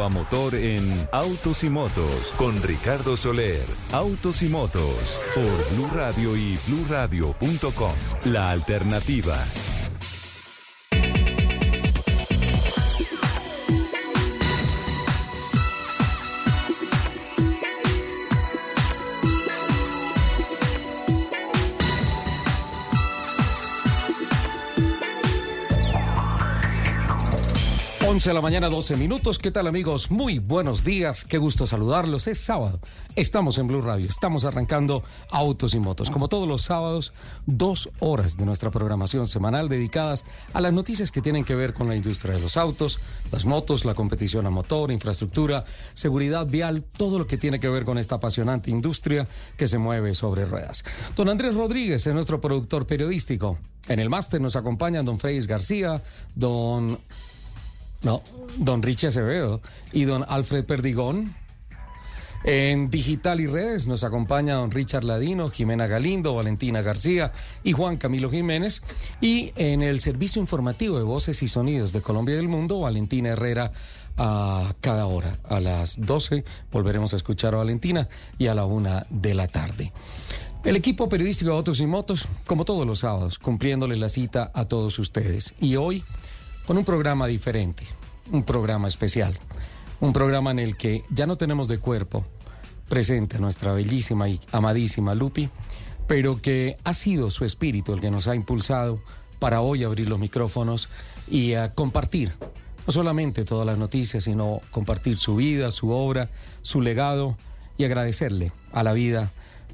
[0.00, 3.64] a motor en Autos y Motos con Ricardo Soler.
[3.92, 7.92] Autos y Motos por Blue Radio y BlueRadio.com.
[8.24, 9.36] La alternativa.
[28.12, 29.38] 11 de la mañana, 12 minutos.
[29.38, 30.10] ¿Qué tal amigos?
[30.10, 31.24] Muy buenos días.
[31.24, 32.26] Qué gusto saludarlos.
[32.26, 32.78] Es sábado.
[33.16, 34.06] Estamos en Blue Radio.
[34.06, 36.10] Estamos arrancando Autos y Motos.
[36.10, 37.14] Como todos los sábados,
[37.46, 41.88] dos horas de nuestra programación semanal dedicadas a las noticias que tienen que ver con
[41.88, 47.18] la industria de los autos, las motos, la competición a motor, infraestructura, seguridad vial, todo
[47.18, 50.84] lo que tiene que ver con esta apasionante industria que se mueve sobre ruedas.
[51.16, 53.56] Don Andrés Rodríguez es nuestro productor periodístico.
[53.88, 56.02] En el máster nos acompañan don Félix García,
[56.34, 56.98] don
[58.02, 58.22] no,
[58.56, 59.60] don Richie Acevedo
[59.92, 61.34] y don Alfred Perdigón.
[62.44, 67.98] En digital y redes nos acompaña don Richard Ladino, Jimena Galindo, Valentina García y Juan
[67.98, 68.82] Camilo Jiménez.
[69.20, 73.30] Y en el servicio informativo de voces y sonidos de Colombia y del Mundo, Valentina
[73.30, 73.70] Herrera
[74.16, 75.38] a cada hora.
[75.48, 79.92] A las 12 volveremos a escuchar a Valentina y a la una de la tarde.
[80.64, 84.64] El equipo periodístico de Autos y Motos, como todos los sábados, cumpliéndole la cita a
[84.64, 85.54] todos ustedes.
[85.60, 86.04] Y hoy
[86.66, 87.86] con un programa diferente,
[88.30, 89.38] un programa especial,
[90.00, 92.24] un programa en el que ya no tenemos de cuerpo
[92.88, 95.48] presente a nuestra bellísima y amadísima Lupi,
[96.06, 99.00] pero que ha sido su espíritu el que nos ha impulsado
[99.38, 100.88] para hoy abrir los micrófonos
[101.28, 102.32] y a compartir
[102.86, 106.30] no solamente todas las noticias, sino compartir su vida, su obra,
[106.62, 107.36] su legado
[107.78, 109.30] y agradecerle a la vida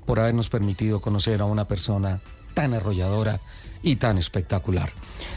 [0.07, 2.21] por habernos permitido conocer a una persona
[2.55, 3.41] tan arrolladora
[3.83, 4.91] y tan espectacular.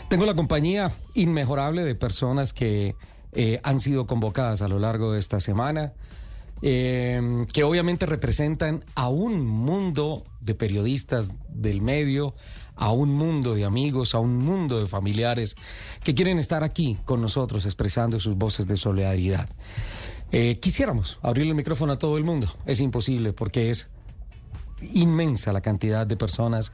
[0.09, 2.95] Tengo la compañía inmejorable de personas que
[3.33, 5.93] eh, han sido convocadas a lo largo de esta semana,
[6.61, 12.35] eh, que obviamente representan a un mundo de periodistas del medio,
[12.75, 15.55] a un mundo de amigos, a un mundo de familiares
[16.03, 19.47] que quieren estar aquí con nosotros expresando sus voces de solidaridad.
[20.31, 23.89] Eh, quisiéramos abrirle el micrófono a todo el mundo, es imposible porque es
[24.93, 26.71] inmensa la cantidad de personas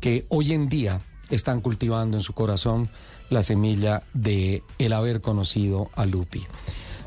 [0.00, 1.00] que hoy en día
[1.30, 2.88] están cultivando en su corazón
[3.30, 6.46] la semilla de el haber conocido a Lupi.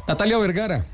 [0.07, 0.85] Natalia Vergara,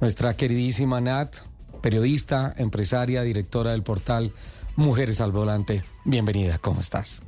[0.00, 1.36] nuestra queridísima Nat,
[1.80, 4.32] periodista, empresaria, directora del portal
[4.76, 5.82] Mujeres al Volante.
[6.04, 7.22] Bienvenida, ¿cómo estás?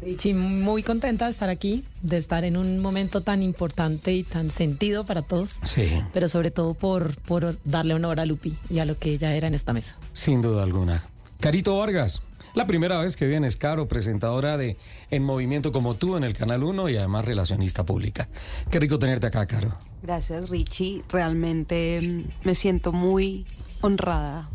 [0.00, 4.50] Richie, muy contenta de estar aquí, de estar en un momento tan importante y tan
[4.50, 5.58] sentido para todos.
[5.64, 6.02] Sí.
[6.12, 9.48] Pero sobre todo por, por darle honor a Lupi y a lo que ella era
[9.48, 9.96] en esta mesa.
[10.12, 11.04] Sin duda alguna.
[11.40, 12.22] Carito Vargas,
[12.54, 14.76] la primera vez que vienes, Caro, presentadora de
[15.10, 18.28] En Movimiento como tú en el Canal 1 y además relacionista pública.
[18.70, 19.76] Qué rico tenerte acá, Caro.
[20.02, 21.02] Gracias, Richie.
[21.08, 23.46] Realmente mm, me siento muy
[23.80, 24.48] honrada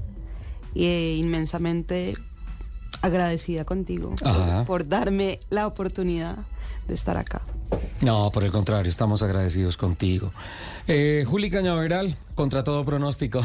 [0.76, 2.16] e inmensamente
[3.02, 6.38] agradecida contigo por, por darme la oportunidad
[6.88, 7.42] de estar acá.
[8.02, 10.32] No, por el contrario, estamos agradecidos contigo.
[10.88, 13.42] Eh, Juli Cañaveral, contra todo pronóstico.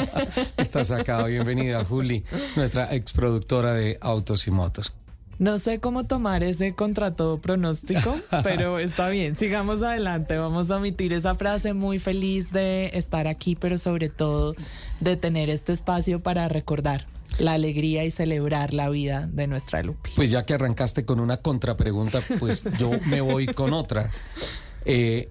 [0.56, 2.24] Estás acá, bienvenida, Juli,
[2.56, 4.92] nuestra exproductora de Autos y Motos.
[5.38, 8.14] No sé cómo tomar ese contra todo pronóstico,
[8.44, 9.34] pero está bien.
[9.34, 10.38] Sigamos adelante.
[10.38, 11.72] Vamos a omitir esa frase.
[11.72, 14.54] Muy feliz de estar aquí, pero sobre todo
[15.00, 17.06] de tener este espacio para recordar
[17.38, 20.10] la alegría y celebrar la vida de nuestra Lupi.
[20.16, 24.10] Pues ya que arrancaste con una contrapregunta, pues yo me voy con otra.
[24.84, 25.30] Eh,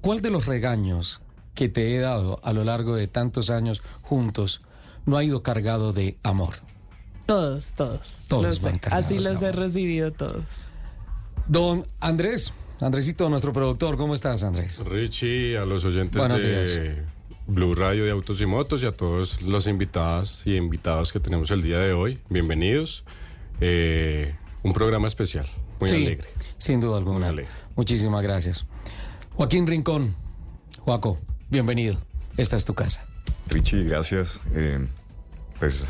[0.00, 1.20] ¿Cuál de los regaños
[1.54, 4.62] que te he dado a lo largo de tantos años juntos
[5.06, 6.56] no ha ido cargado de amor?
[7.26, 8.24] Todos, todos.
[8.28, 10.44] Todos Los- van cargados Así de los he recibido todos.
[11.46, 14.78] Don Andrés, Andresito, nuestro productor, ¿cómo estás, Andrés?
[14.84, 17.04] Richie, a los oyentes Buenos de
[17.48, 21.50] Blue Radio de Autos y Motos y a todos los invitadas y invitados que tenemos
[21.50, 23.04] el día de hoy, bienvenidos.
[23.60, 25.48] Eh, un programa especial,
[25.80, 26.28] muy sí, alegre.
[26.58, 27.18] sin duda alguna.
[27.20, 27.50] Muy alegre.
[27.74, 28.66] Muchísimas gracias.
[29.34, 30.14] Joaquín Rincón,
[30.80, 31.96] Joaco, bienvenido.
[32.36, 33.04] Esta es tu casa.
[33.48, 34.40] Richie, gracias.
[34.54, 34.86] Eh,
[35.58, 35.88] pues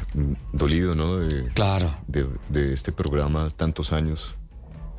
[0.52, 1.16] dolido, ¿no?
[1.18, 1.92] De, Claro.
[2.06, 4.36] de, de este programa tantos años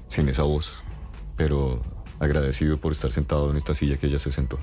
[0.10, 0.84] sin esa voz,
[1.38, 1.82] pero
[2.20, 4.60] agradecido por estar sentado en esta silla que ella se sentó.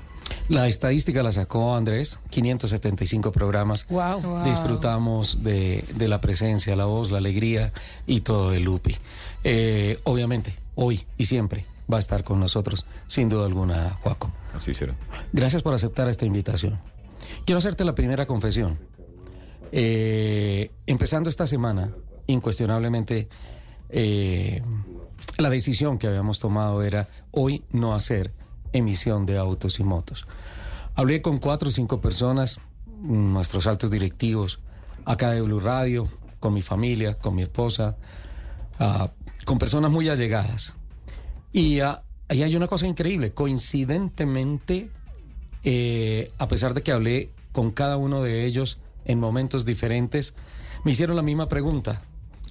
[0.49, 3.87] La estadística la sacó Andrés, 575 programas.
[3.89, 4.43] Wow.
[4.43, 7.73] Disfrutamos de, de la presencia, la voz, la alegría
[8.05, 8.95] y todo de Lupi.
[9.43, 14.31] Eh, obviamente, hoy y siempre va a estar con nosotros, sin duda alguna, Joaco.
[14.53, 14.95] Así será.
[15.33, 16.79] Gracias por aceptar esta invitación.
[17.45, 18.77] Quiero hacerte la primera confesión.
[19.71, 21.91] Eh, empezando esta semana,
[22.27, 23.27] incuestionablemente,
[23.89, 24.61] eh,
[25.37, 28.33] la decisión que habíamos tomado era hoy no hacer
[28.73, 30.25] emisión de autos y motos.
[30.95, 32.59] Hablé con cuatro o cinco personas,
[33.01, 34.59] nuestros altos directivos,
[35.05, 36.03] acá de Blue Radio,
[36.39, 37.97] con mi familia, con mi esposa,
[38.79, 39.11] ah,
[39.45, 40.75] con personas muy allegadas.
[41.53, 43.31] Y ah, ahí hay una cosa increíble.
[43.31, 44.89] Coincidentemente,
[45.63, 50.33] eh, a pesar de que hablé con cada uno de ellos en momentos diferentes,
[50.83, 52.01] me hicieron la misma pregunta.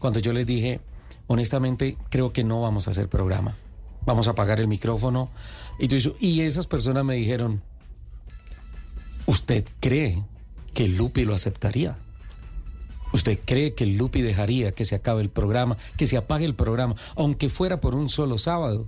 [0.00, 0.80] Cuando yo les dije,
[1.26, 3.56] honestamente, creo que no vamos a hacer programa.
[4.04, 5.30] Vamos a apagar el micrófono.
[5.78, 5.88] Y,
[6.20, 7.62] y esas personas me dijeron,
[9.26, 10.22] ¿usted cree
[10.74, 11.98] que Lupi lo aceptaría?
[13.12, 16.96] ¿Usted cree que Lupi dejaría que se acabe el programa, que se apague el programa,
[17.14, 18.86] aunque fuera por un solo sábado?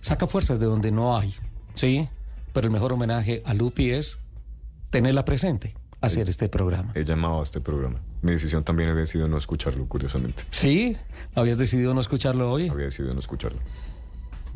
[0.00, 1.34] Saca fuerzas de donde no hay,
[1.74, 2.08] ¿sí?
[2.52, 4.18] Pero el mejor homenaje a Lupi es
[4.90, 6.92] tenerla presente, hacer este programa.
[6.94, 8.00] He llamado a este programa.
[8.22, 10.44] Mi decisión también había decidido no escucharlo, curiosamente.
[10.50, 10.96] ¿Sí?
[11.34, 12.68] ¿Habías decidido no escucharlo hoy?
[12.68, 13.60] Había decidido no escucharlo.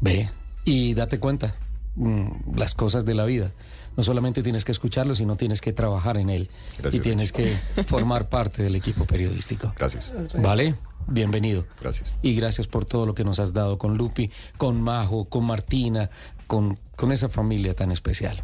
[0.00, 0.28] Ve,
[0.64, 1.54] y date cuenta,
[1.96, 3.52] mm, las cosas de la vida.
[3.96, 6.50] No solamente tienes que escucharlo, sino tienes que trabajar en él.
[6.90, 7.56] y tienes que
[7.86, 9.72] formar parte del equipo periodístico.
[9.76, 10.12] Gracias.
[10.42, 10.74] ¿Vale?
[11.06, 11.66] Bienvenido.
[11.80, 12.12] Gracias.
[12.22, 16.10] Y gracias por todo lo que nos has dado con Lupi, con Majo, con Martina,
[16.46, 18.42] con, con esa familia tan especial.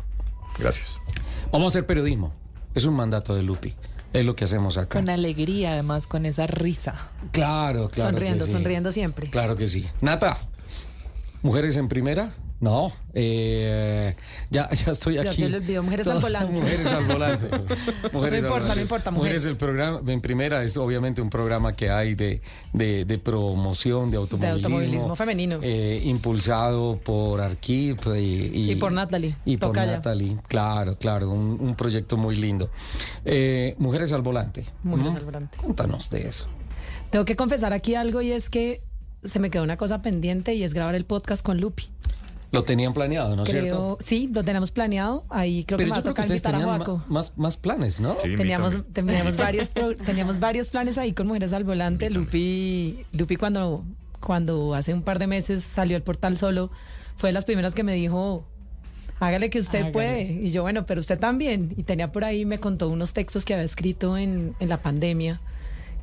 [0.58, 0.88] Gracias.
[1.50, 2.32] Vamos a hacer periodismo.
[2.75, 3.75] Es un mandato de Lupi.
[4.12, 4.99] Es lo que hacemos acá.
[4.99, 7.11] Con alegría, además, con esa risa.
[7.31, 8.11] Claro, claro.
[8.11, 9.31] Sonriendo, sonriendo siempre.
[9.31, 9.87] Claro que sí.
[10.00, 10.38] Nata,
[11.43, 12.31] mujeres en primera.
[12.60, 14.14] No, eh,
[14.50, 15.28] ya, ya estoy aquí.
[15.28, 16.52] Ya se le olvidó, Mujeres al Volante.
[16.60, 17.48] Mujeres al Volante.
[18.12, 19.46] Mujeres no importa, no importa, mujeres.
[19.46, 22.42] el programa, en primera es obviamente un programa que hay de,
[22.74, 24.58] de, promoción de automovilismo.
[24.58, 25.58] De automovilismo femenino.
[25.62, 29.36] Eh, impulsado por Arquip y, y, por Natalie.
[29.46, 32.68] Y por Natalie, claro, claro, un, proyecto muy lindo.
[33.24, 34.66] Eh, Mujeres al Volante.
[34.82, 35.56] Mujeres al Volante.
[35.56, 36.46] Cuéntanos de eso.
[37.10, 38.82] Tengo que confesar aquí algo y es que
[39.24, 41.88] se me quedó una cosa pendiente y es grabar el podcast con Lupi.
[42.52, 43.97] Lo tenían planeado, ¿no es cierto?
[44.00, 45.25] Sí, lo teníamos planeado.
[45.29, 47.02] Ahí creo que me va a tocar invitar a Joaco.
[47.08, 48.14] Más, más planes, ¿no?
[48.14, 52.11] teníamos, teníamos, varios, teníamos varios planes ahí con Mujeres al Volante.
[52.11, 53.85] Lupi, Lupi cuando,
[54.19, 56.73] cuando hace un par de meses salió el portal solo,
[57.17, 58.44] fue de las primeras que me dijo,
[59.20, 60.23] hágale que usted puede.
[60.23, 61.73] Y yo, bueno, pero usted también.
[61.76, 65.41] Y tenía por ahí, me contó unos textos que había escrito en, en la pandemia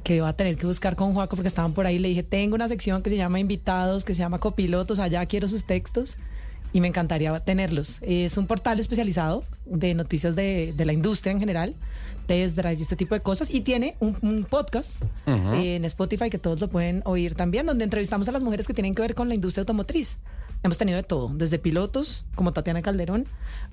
[0.04, 2.00] que iba a tener que buscar con Joaco porque estaban por ahí.
[2.00, 5.50] Le dije, tengo una sección que se llama invitados, que se llama copilotos, allá quiero
[5.50, 6.18] sus textos
[6.74, 8.00] y me encantaría tenerlos.
[8.02, 11.76] Es un portal especializado de noticias de, de la industria en general,
[12.28, 16.60] test drive y este tipo de cosas, y tiene un, podcast en Spotify que todos
[16.60, 19.36] lo pueden oír también, donde entrevistamos a las mujeres que tienen que ver con la
[19.36, 20.18] industria automotriz.
[20.64, 23.26] Hemos tenido de todo, desde pilotos como Tatiana Calderón,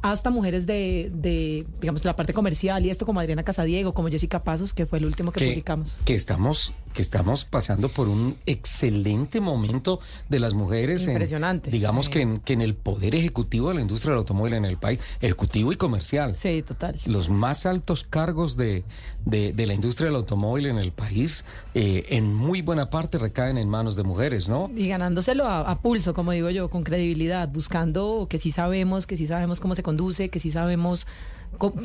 [0.02, 4.44] hasta mujeres de, de, digamos, la parte comercial y esto como Adriana Casadiego, como Jessica
[4.44, 5.98] Pasos, que fue el último que, publicamos.
[6.04, 11.06] Que estamos, que estamos pasando por un excelente momento de las mujeres.
[11.06, 11.70] Impresionante.
[11.70, 14.78] digamos que, en, que en el poder ejecutivo de la industria del automóvil en el
[14.78, 16.36] país, ejecutivo y comercial.
[16.38, 16.98] Sí, total.
[17.04, 18.84] Los más altos cargos de,
[19.24, 21.44] de, la industria del automóvil en el país,
[21.74, 24.70] eh, en muy buena parte recaen en manos de mujeres, ¿no?
[24.74, 29.16] Y ganándoselo a, a pulso, como digo yo con credibilidad, buscando que sí sabemos, que
[29.16, 31.06] sí sabemos cómo se conduce, que sí sabemos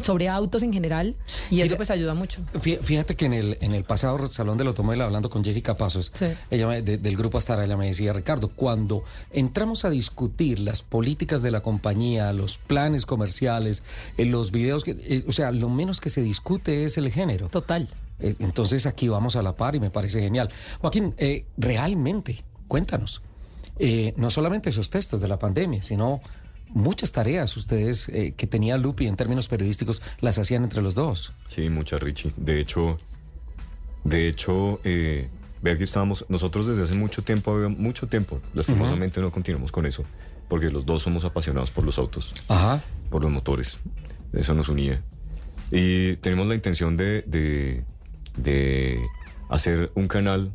[0.01, 1.15] sobre autos en general
[1.49, 2.41] y eso pues ayuda mucho.
[2.59, 6.11] Fíjate que en el, en el pasado Salón del Automóvil, hablando con Jessica Pasos,
[6.49, 11.51] ella del grupo Astara, ella me decía, Ricardo, cuando entramos a discutir las políticas de
[11.51, 13.83] la compañía, los planes comerciales,
[14.17, 17.11] en eh, los videos, que, eh, o sea, lo menos que se discute es el
[17.11, 17.49] género.
[17.49, 17.87] Total.
[18.19, 20.49] Eh, entonces aquí vamos a la par y me parece genial.
[20.81, 21.15] Joaquín,
[21.57, 23.21] realmente, cuéntanos,
[23.81, 26.19] eh, no solamente esos textos de la pandemia, sino
[26.69, 31.33] muchas tareas ustedes eh, que tenía Lupi en términos periodísticos las hacían entre los dos.
[31.47, 32.31] Sí, muchas, Richie.
[32.37, 32.97] De hecho,
[34.03, 35.29] de hecho, eh,
[35.61, 40.05] vea que estábamos, nosotros desde hace mucho tiempo, mucho tiempo, lastimosamente no continuamos con eso,
[40.47, 42.81] porque los dos somos apasionados por los autos, Ajá.
[43.09, 43.77] por los motores.
[44.33, 45.01] Eso nos unía.
[45.71, 47.83] Y tenemos la intención de, de,
[48.37, 48.99] de
[49.49, 50.51] hacer un canal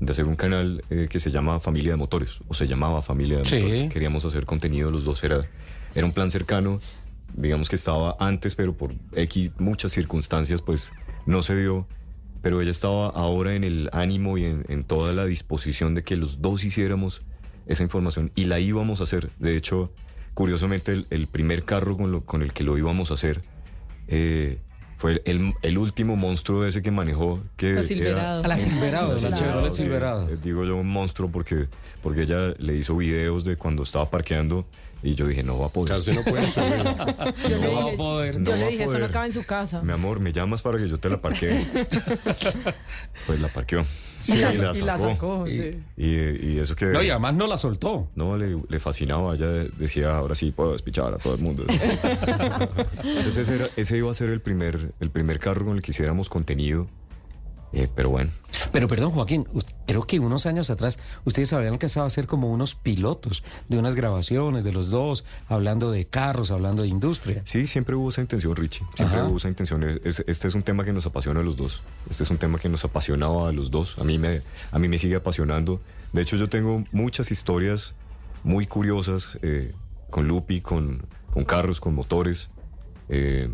[0.00, 3.38] de hacer un canal eh, que se llama Familia de Motores, o se llamaba Familia
[3.38, 3.90] de Motores.
[3.90, 5.48] Queríamos hacer contenido los dos, era,
[5.94, 6.80] era un plan cercano,
[7.34, 10.92] digamos que estaba antes, pero por X muchas circunstancias, pues
[11.26, 11.86] no se dio.
[12.40, 16.40] Pero ella estaba ahora en el ánimo y en, toda la disposición de que los
[16.40, 17.22] dos hiciéramos
[17.66, 19.30] esa información y la íbamos a hacer.
[19.40, 19.92] De hecho,
[20.34, 23.42] curiosamente, el, primer carro con, lo, con el que lo íbamos a hacer
[24.06, 24.58] eh,
[24.98, 27.40] fue el, el, último monstruo ese que manejó.
[27.56, 28.44] Que la Silverado.
[28.44, 30.26] a la Silverado, la Chevrolet Silverado.
[30.42, 31.68] digo yo un monstruo porque,
[32.02, 34.66] porque ella le hizo videos de cuando estaba parqueando
[35.02, 35.96] Y yo dije, no va a poder.
[35.96, 36.66] Casi no puede subir.
[37.48, 38.34] Yo No le va a dije, poder.
[38.34, 39.80] yo No le dije, eso no acaba en su casa.
[39.82, 41.64] Mi amor, me llamas para que yo te la parquee.
[43.26, 43.84] pues la parqueó.
[44.26, 45.80] y, la, y la sacó, Y- sí.
[45.96, 46.06] Y,
[46.54, 46.86] y eso que...
[46.86, 48.08] No, y además no la soltó.
[48.16, 49.34] No, le, le fascinaba.
[49.36, 49.46] Ella
[49.78, 51.64] decía, ahora sí puedo despichar a todo el mundo.
[53.04, 55.92] Entonces ese, era- ese iba a ser el primer, el primer carro con el que
[55.92, 56.88] hiciéramos contenido.
[57.72, 58.30] Eh, pero bueno,
[58.72, 59.46] Pero perdón, Joaquín,
[59.86, 63.94] creo que unos años atrás ustedes habrían alcanzado a hacer como unos pilotos de unas
[63.94, 67.42] grabaciones de los dos, hablando de carros, hablando de industria.
[67.44, 68.86] sí, siempre hubo esa intención, Richie.
[68.96, 69.28] Siempre Ajá.
[69.28, 69.82] hubo esa intención.
[69.82, 71.82] Es- es- este es un tema que nos apasiona a los dos.
[72.08, 73.98] Este es un tema que nos apasionaba a los dos.
[73.98, 74.40] A mí me,
[74.72, 75.80] a mí me sigue apasionando.
[76.14, 77.94] De hecho, yo tengo muchas historias
[78.44, 79.74] muy curiosas eh,
[80.08, 81.02] con Lupi, con,
[81.34, 82.48] con carros, con motores.
[83.10, 83.50] Eh,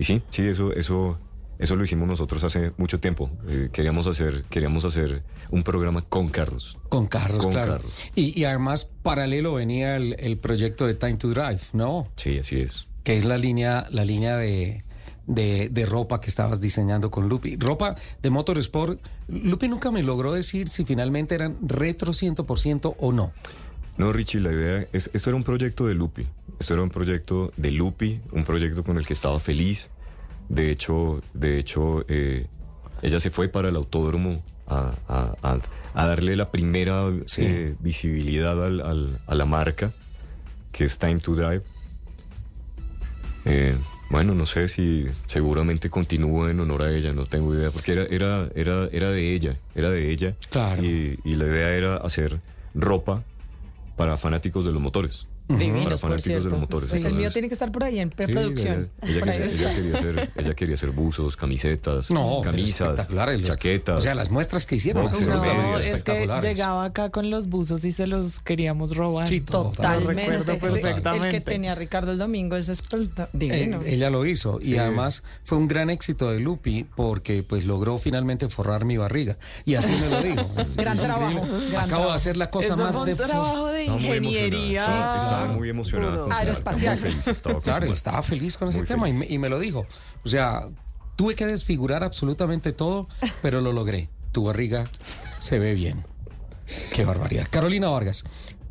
[0.00, 1.16] y sí, sí, eso, eso,
[1.62, 3.30] eso lo hicimos nosotros hace mucho tiempo.
[3.48, 6.76] Eh, queríamos hacer, queríamos hacer un programa con carros.
[6.88, 7.74] Con carros, Con claro.
[7.74, 7.92] carros.
[8.14, 12.08] Y, y además, paralelo venía el, el proyecto de Time to Drive, ¿no?
[12.16, 12.88] Sí, así es.
[13.04, 14.84] Que es la línea, la línea de,
[15.26, 17.56] de, de ropa que estabas diseñando con Lupi.
[17.56, 19.00] Ropa de Motorsport.
[19.28, 23.32] Lupi nunca me logró decir si finalmente eran retro 100% o no.
[23.98, 26.26] No, Richie, la idea es, esto era un proyecto de Lupi.
[26.58, 29.88] Esto era un proyecto de Lupi, un proyecto con el que estaba feliz.
[30.52, 32.46] De hecho, de hecho, eh,
[33.00, 35.58] ella se fue para el autódromo a, a- a-
[35.94, 37.42] a darle la primera Sí.
[37.44, 39.92] eh, visibilidad al- al- a la marca,
[40.72, 41.62] que es Time to Drive.
[43.44, 43.76] Eh,
[44.10, 48.04] bueno, no sé si seguramente continúa en honor a ella, no tengo idea, porque era,
[48.04, 50.36] era, era, era de ella, era de ella.
[50.50, 50.84] Claro.
[50.84, 52.40] Y, y la idea era hacer
[52.74, 53.24] ropa
[53.96, 55.26] para fanáticos de los motores.
[55.46, 56.48] Para Divinos, por fanáticos de cierto.
[56.50, 56.88] los motores.
[56.88, 58.90] Sí, el mío Entonces, tiene que estar por ahí en sí, preproducción.
[59.02, 59.34] ella, ella está.
[59.34, 63.06] ella quería hacer, ella quería hacer buzos, camisetas, No, camisas,
[63.44, 63.98] chaquetas.
[63.98, 66.50] O sea, las muestras que hicieron absolutamente No, medias es que espectaculares.
[66.56, 69.28] llegaba acá con los buzos y se los queríamos robar.
[69.28, 69.72] Sí, total.
[70.02, 70.38] Totalmente.
[70.38, 71.26] Recuerdo perfectamente.
[71.26, 73.28] El que tenía Ricardo el domingo es espectacular.
[73.32, 73.80] Eh, divino.
[73.84, 74.76] ella lo hizo y Sí.
[74.78, 79.74] además fue un gran éxito de Lupi porque pues logró finalmente forrar mi barriga y
[79.76, 80.50] así me lo dijo.
[80.58, 82.08] Es- Gran es trabajo, gran Acabo trabajo.
[82.10, 84.84] de hacer la cosa Eso más de trabajo de ingeniería.
[85.32, 87.00] Estaba muy marca, Aeroespacial.
[87.00, 89.58] muy feliz, estaba Claro, estaba feliz con ese Muy tema y me, y me lo
[89.58, 89.86] dijo.
[90.24, 90.62] O sea,
[91.16, 93.08] tuve que desfigurar absolutamente todo,
[93.42, 94.08] pero lo logré.
[94.32, 94.84] Tu barriga
[95.38, 96.04] se ve bien.
[96.94, 97.46] Qué barbaridad.
[97.50, 98.24] Carolina Vargas,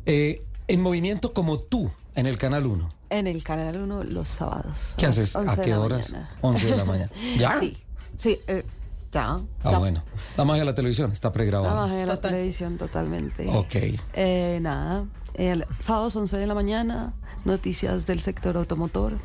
[0.06, 2.92] eh, en movimiento como tú en el Canal 1.
[3.10, 4.94] En el Canal 1 los sábados.
[4.96, 5.36] ¿Qué haces?
[5.36, 6.10] 11 ¿A qué la horas?
[6.10, 6.36] mañana.
[6.40, 7.10] 11 de la mañana.
[7.38, 7.58] ¿Ya?
[7.60, 7.76] Sí,
[8.16, 8.64] sí, eh,
[9.12, 9.34] ya.
[9.62, 9.78] Ah, ya.
[9.78, 10.02] bueno.
[10.36, 11.74] La magia de la televisión está La pregrabada.
[11.86, 12.30] magia de la Total.
[12.32, 13.46] televisión totalmente.
[13.50, 13.74] Ok.
[14.14, 15.04] Eh, nada,
[15.34, 19.18] el sábados 11 de la mañana, noticias del sector automotor,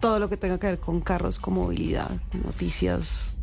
[0.00, 2.10] todo lo que tenga que ver con carros, con movilidad,
[2.44, 3.36] noticias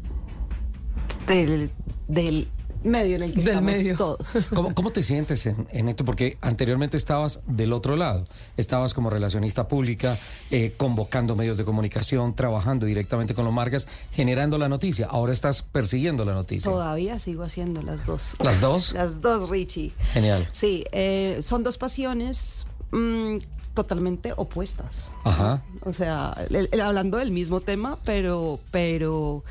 [1.28, 1.72] del,
[2.08, 2.48] del
[2.86, 3.98] medio en el que Del estamos medio.
[3.98, 4.28] todos.
[4.54, 6.06] ¿Cómo, cómo te sientes en, en esto?
[6.06, 8.26] Porque anteriormente estabas del otro lado,
[8.58, 10.18] estabas como relacionista pública,
[10.52, 15.08] eh, convocando medios de comunicación, trabajando directamente con los marcas, generando la noticia.
[15.10, 16.72] Ahora estás persiguiendo la noticia.
[16.72, 18.36] Todavía sigo haciendo las dos.
[18.44, 18.94] ¿Las dos?
[18.94, 19.92] Las dos, Richie.
[20.14, 20.48] Genial.
[20.52, 23.38] Sí, eh, son dos pasiones mm,
[23.74, 25.10] totalmente opuestas.
[25.24, 25.62] Ajá.
[25.82, 29.44] O sea, el- el- hablando del mismo tema, pero, pero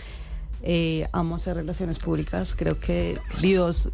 [0.66, 2.54] eh, amo hacer relaciones públicas.
[2.56, 3.90] Creo que Dios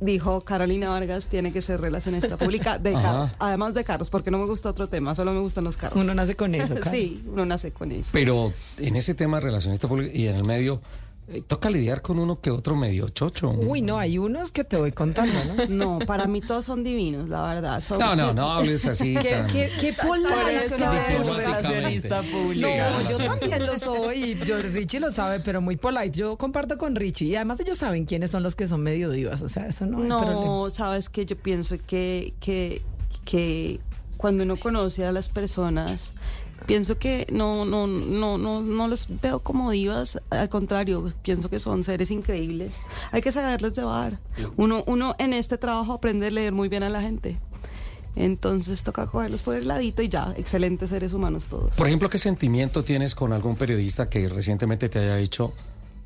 [0.00, 3.02] dijo, Carolina Vargas tiene que ser relacionista pública de Ajá.
[3.02, 6.02] carros, además de carros, porque no me gusta otro tema, solo me gustan los carros.
[6.02, 6.90] Uno nace con eso, claro.
[6.90, 8.10] sí, uno nace con eso.
[8.12, 10.80] Pero en ese tema relacionista pública y en el medio,
[11.46, 13.50] toca lidiar con uno que otro medio chocho.
[13.50, 15.66] Uy, no, hay unos que te voy contando, ¿no?
[15.68, 17.82] No, para mí todos son divinos, la verdad.
[17.82, 19.14] Son- No, no, no hables así.
[19.22, 19.94] ¿Qué, qué, qué
[22.60, 24.24] No, yo también lo soy.
[24.32, 26.10] y Yo, Richie lo sabe, pero muy polite.
[26.18, 27.26] Yo comparto con Richie.
[27.28, 29.42] Y además ellos saben quiénes son los que son medio divas.
[29.42, 30.32] O sea, eso no hay problema.
[30.44, 32.82] No, sabes que yo pienso que, que,
[33.24, 33.80] que
[34.20, 36.12] cuando uno conoce a las personas,
[36.66, 41.58] pienso que no, no, no, no, no los veo como divas, al contrario, pienso que
[41.58, 42.82] son seres increíbles.
[43.12, 44.18] Hay que saberles llevar.
[44.58, 47.38] Uno, uno en este trabajo aprende a leer muy bien a la gente.
[48.14, 51.76] Entonces toca cogerlos por el ladito y ya, excelentes seres humanos todos.
[51.76, 55.54] Por ejemplo, ¿qué sentimiento tienes con algún periodista que recientemente te haya dicho,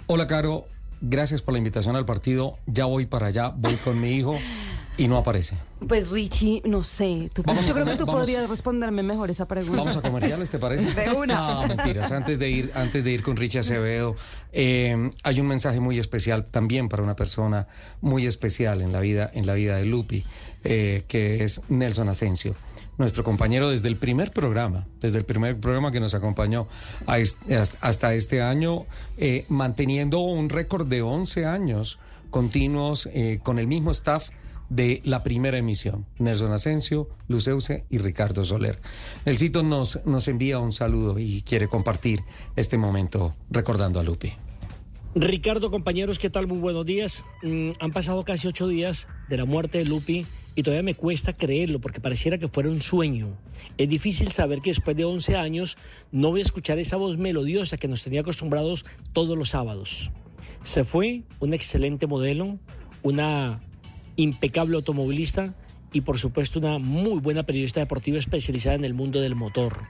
[0.06, 0.66] hola Caro,
[1.00, 4.38] gracias por la invitación al partido, ya voy para allá, voy con mi hijo
[4.96, 5.56] y no aparece?
[5.86, 9.46] Pues Richie, no sé, tú- Vamos yo creo que tú vamos- podrías responderme mejor esa
[9.46, 9.76] pregunta.
[9.78, 10.92] Vamos a comerciales, ¿te parece?
[10.92, 11.34] De una.
[11.34, 12.12] No, mentiras.
[12.12, 14.16] Antes de ir, antes de ir con Richie Acevedo,
[14.52, 17.66] eh, hay un mensaje muy especial también para una persona
[18.00, 20.22] muy especial en la vida, en la vida de Lupi,
[20.64, 22.54] eh, que es Nelson Asensio.
[22.96, 26.68] Nuestro compañero desde el primer programa, desde el primer programa que nos acompañó
[27.08, 27.38] a est-
[27.80, 28.86] hasta este año,
[29.18, 31.98] eh, manteniendo un récord de 11 años
[32.30, 34.28] continuos eh, con el mismo staff
[34.74, 36.04] de la primera emisión.
[36.18, 38.80] Nelson Asensio, Luceuse y Ricardo Soler.
[39.24, 42.22] Nelsito nos, nos envía un saludo y quiere compartir
[42.56, 44.32] este momento recordando a Lupi.
[45.14, 46.48] Ricardo, compañeros, ¿qué tal?
[46.48, 47.24] Muy buenos días.
[47.44, 50.26] Mm, han pasado casi ocho días de la muerte de Lupi
[50.56, 53.28] y todavía me cuesta creerlo porque pareciera que fuera un sueño.
[53.78, 55.78] Es difícil saber que después de 11 años
[56.10, 60.10] no voy a escuchar esa voz melodiosa que nos tenía acostumbrados todos los sábados.
[60.64, 62.58] Se fue un excelente modelo,
[63.04, 63.60] una
[64.16, 65.54] impecable automovilista
[65.92, 69.82] y por supuesto una muy buena periodista deportiva especializada en el mundo del motor.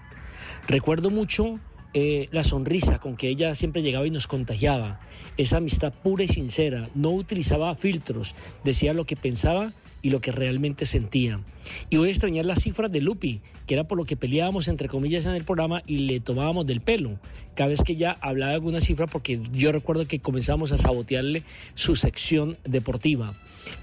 [0.68, 1.58] Recuerdo mucho
[1.94, 5.00] eh, la sonrisa con que ella siempre llegaba y nos contagiaba,
[5.36, 10.32] esa amistad pura y sincera, no utilizaba filtros, decía lo que pensaba y lo que
[10.32, 11.40] realmente sentía.
[11.88, 14.88] Y voy a extrañar las cifras de Lupi, que era por lo que peleábamos entre
[14.88, 17.18] comillas en el programa y le tomábamos del pelo.
[17.54, 21.42] Cada vez que ella hablaba de alguna cifra, porque yo recuerdo que comenzamos a sabotearle
[21.74, 23.32] su sección deportiva.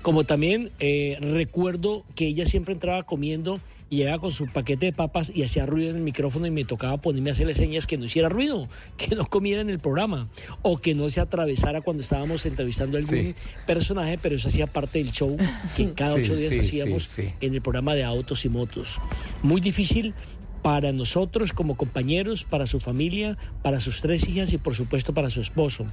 [0.02, 3.60] Como también eh, recuerdo que ella siempre entraba comiendo
[3.92, 6.64] y llegaba con su paquete de papas y hacía ruido en el micrófono y me
[6.64, 10.30] tocaba ponerme a hacerle señas que no hiciera ruido, que no comiera en el programa
[10.62, 13.36] o que no se atravesara cuando estábamos entrevistando a algún
[13.68, 15.38] personaje, pero eso hacía parte del show
[15.76, 19.02] que cada ocho días hacíamos en el programa de autos y motos.
[19.44, 20.14] Muy difícil
[20.62, 25.30] para nosotros como compañeros, para su familia, para sus tres hijas y por supuesto para
[25.30, 25.86] su esposo.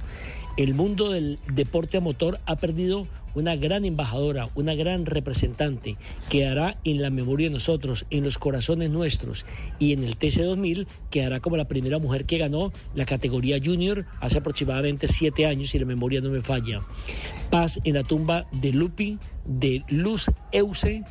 [0.57, 5.97] El mundo del deporte a motor ha perdido una gran embajadora, una gran representante
[6.29, 9.45] que hará en la memoria de nosotros, en los corazones nuestros
[9.79, 14.05] y en el TC2000 que hará como la primera mujer que ganó la categoría junior
[14.19, 16.81] hace aproximadamente siete años, si la memoria no me falla.
[17.49, 21.03] Paz en la tumba de Lupi, de Luz Euse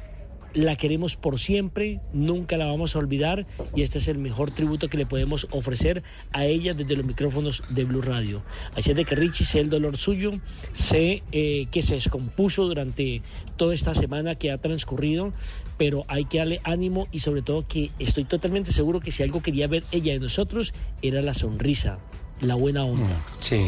[0.55, 4.89] la queremos por siempre, nunca la vamos a olvidar y este es el mejor tributo
[4.89, 6.03] que le podemos ofrecer
[6.33, 8.43] a ella desde los micrófonos de Blue Radio.
[8.75, 10.33] Así es de que Richie sé el dolor suyo,
[10.73, 13.23] sé eh, que se descompuso durante
[13.57, 15.33] toda esta semana que ha transcurrido,
[15.77, 19.43] pero hay que darle ánimo y sobre todo que estoy totalmente seguro que si algo
[19.43, 21.99] quería ver ella de nosotros era la sonrisa,
[22.41, 23.25] la buena onda.
[23.39, 23.65] Sí,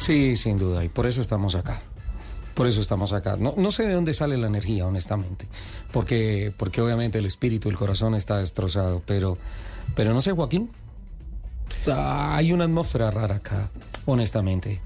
[0.00, 1.82] sí, sin duda, y por eso estamos acá.
[2.56, 3.36] Por eso estamos acá.
[3.36, 5.46] No, no sé de dónde sale la energía, honestamente,
[5.92, 9.36] porque, porque obviamente el espíritu, el corazón está destrozado, pero,
[9.94, 10.70] pero no sé, Joaquín,
[11.86, 13.68] hay una atmósfera rara acá,
[14.06, 14.80] honestamente.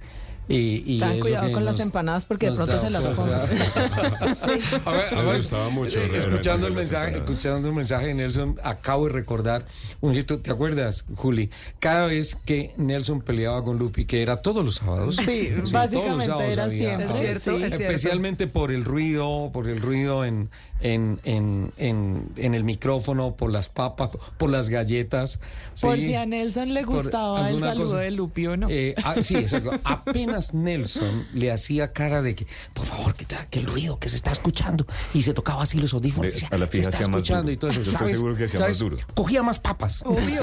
[0.50, 3.34] Y, Ten cuidado con las empanadas porque de pronto se las comen.
[4.84, 9.12] a ver, a ver, eh, escuchando, el mensaje, escuchando el mensaje de Nelson, acabo de
[9.12, 9.64] recordar
[10.00, 10.40] un gesto.
[10.40, 11.50] ¿Te acuerdas, Juli?
[11.78, 15.16] Cada vez que Nelson peleaba con Lupi, que era todos los sábados.
[15.16, 17.32] Sí, básicamente era siempre.
[17.32, 23.52] especialmente por el ruido, por el ruido en en, en, en, en, el micrófono, por
[23.52, 25.40] las papas, por las galletas.
[25.80, 28.68] Por si a Nelson le gustaba el saludo de Lupi o no.
[28.70, 29.72] Eh, ah, sí, exacto.
[29.84, 34.16] Apenas Nelson le hacía cara de que, por favor, que, que, el ruido que se
[34.16, 34.86] está escuchando.
[35.14, 36.34] Y se tocaba así los audífonos.
[36.50, 37.82] a la se está escuchando y todo eso.
[37.82, 38.96] Yo estoy seguro que hacía más duro.
[39.14, 40.02] Cogía más papas.
[40.04, 40.40] Obvio.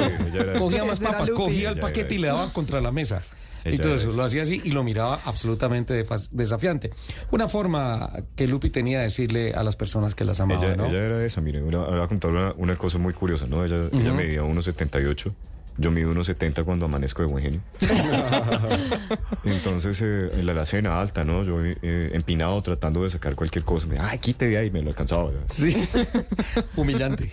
[0.60, 3.23] cogía más papas, cogía el paquete y le daba contra la mesa
[3.71, 4.12] y todo eso.
[4.12, 6.91] Lo hacía así y lo miraba absolutamente desafiante.
[7.32, 10.86] Una forma que Lupi tenía de decirle a las personas que las amaba, ella, ¿no?
[10.86, 13.65] Ella era esa, mire, voy a contar una, cosa muy curiosa, ¿no?
[13.65, 15.34] Ella, ella medía 1,78
[15.78, 17.62] yo mido unos 70 cuando amanezco de buen genio.
[19.44, 21.44] Entonces, eh, en la alacena alta, ¿no?
[21.44, 23.88] Yo eh, empinado tratando de sacar cualquier cosa.
[23.88, 25.32] Me, ay, quite de ahí, me lo alcanzaba.
[25.50, 25.88] Sí.
[26.76, 27.32] humillante.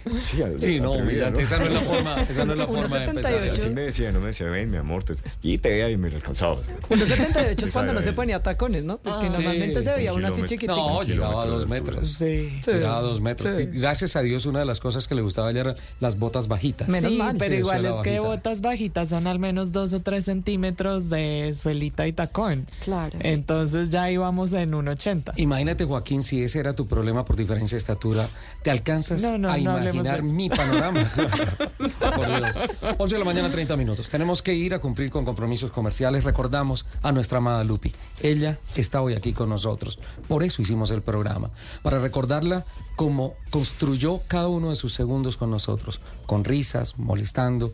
[0.56, 1.42] Sí, no, humillante.
[1.42, 3.34] Esa no es la forma, esa no es la forma de empezar.
[3.34, 6.16] Así me decía, no me decía, ven, mi amor, te, quite de ahí, me lo
[6.16, 6.56] alcanzaba.
[6.90, 8.98] 1,78 es cuando no se ponía tacones, ¿no?
[8.98, 10.76] Porque ah, normalmente se veía uno así chiquitito.
[10.76, 12.12] No, llegaba a dos metros.
[12.12, 12.60] Sí.
[12.66, 13.54] Llegaba a dos metros.
[13.72, 16.88] Gracias a Dios, una de las cosas que le gustaba ya eran las botas bajitas.
[16.88, 17.36] Menos mal.
[17.38, 22.06] Pero igual es que botas bajitas son al menos dos o tres centímetros de suelita
[22.08, 22.66] y tacón.
[22.80, 23.16] Claro.
[23.20, 25.34] Entonces ya íbamos en un 80.
[25.36, 28.28] Imagínate, Joaquín, si ese era tu problema por diferencia de estatura,
[28.62, 31.08] ¿te alcanzas a imaginar mi panorama?
[32.16, 32.58] por Dios.
[32.98, 34.10] 11 de la mañana, 30 minutos.
[34.10, 36.24] Tenemos que ir a cumplir con compromisos comerciales.
[36.24, 37.94] Recordamos a nuestra amada Lupi.
[38.20, 40.00] Ella está hoy aquí con nosotros.
[40.26, 41.50] Por eso hicimos el programa.
[41.82, 42.64] Para recordarla
[42.96, 46.00] cómo construyó cada uno de sus segundos con nosotros.
[46.26, 47.72] Con risas, molestando,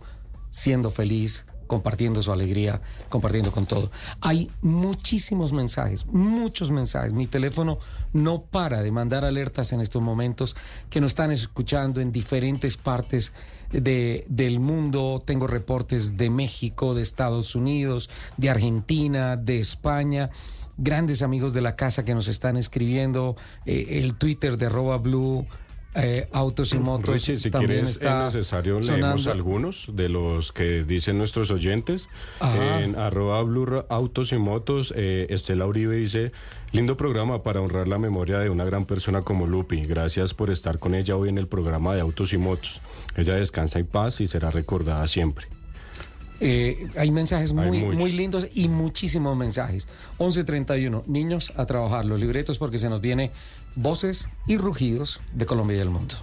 [0.50, 3.92] siendo feliz, compartiendo su alegría, compartiendo con todo.
[4.20, 7.12] Hay muchísimos mensajes, muchos mensajes.
[7.12, 7.78] Mi teléfono
[8.12, 10.56] no para de mandar alertas en estos momentos
[10.90, 13.32] que nos están escuchando en diferentes partes
[13.70, 15.22] de, del mundo.
[15.24, 20.30] Tengo reportes de México, de Estados Unidos, de Argentina, de España.
[20.76, 25.46] Grandes amigos de la casa que nos están escribiendo, eh, el Twitter de Roba Blue
[25.94, 27.22] eh, autos y motos.
[27.22, 32.08] si también quieres, está es necesario, leemos algunos de los que dicen nuestros oyentes.
[32.40, 36.32] En arroba blur, autos y motos, eh, Estela Uribe dice,
[36.72, 39.84] lindo programa para honrar la memoria de una gran persona como Lupi.
[39.84, 42.80] Gracias por estar con ella hoy en el programa de autos y motos.
[43.16, 45.46] Ella descansa en paz y será recordada siempre.
[46.42, 49.88] Eh, hay mensajes muy, muy lindos y muchísimos mensajes.
[50.18, 53.30] 11.31, niños a trabajar los libretos porque se nos viene
[53.76, 56.16] voces y rugidos de Colombia y el mundo.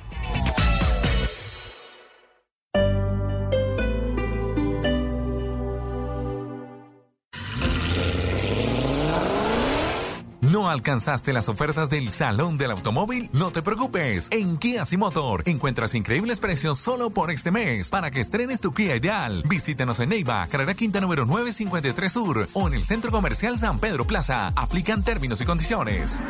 [10.51, 13.29] ¿No alcanzaste las ofertas del Salón del Automóvil?
[13.33, 14.29] No te preocupes.
[14.31, 18.95] En Kia Motor encuentras increíbles precios solo por este mes para que estrenes tu Kia
[18.95, 19.43] ideal.
[19.47, 24.05] Visítanos en Neiva, carrera quinta número 953 Sur o en el Centro Comercial San Pedro
[24.05, 24.53] Plaza.
[24.55, 26.21] Aplican términos y condiciones.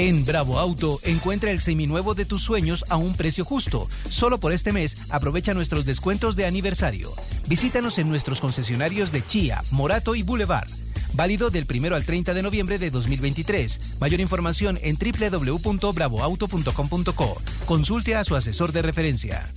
[0.00, 3.88] En Bravo Auto encuentra el seminuevo de tus sueños a un precio justo.
[4.08, 7.12] Solo por este mes aprovecha nuestros descuentos de aniversario.
[7.48, 10.68] Visítanos en nuestros concesionarios de Chía, Morato y Boulevard.
[11.14, 13.98] Válido del 1 al 30 de noviembre de 2023.
[13.98, 17.42] Mayor información en www.bravoauto.com.co.
[17.66, 19.52] Consulte a su asesor de referencia.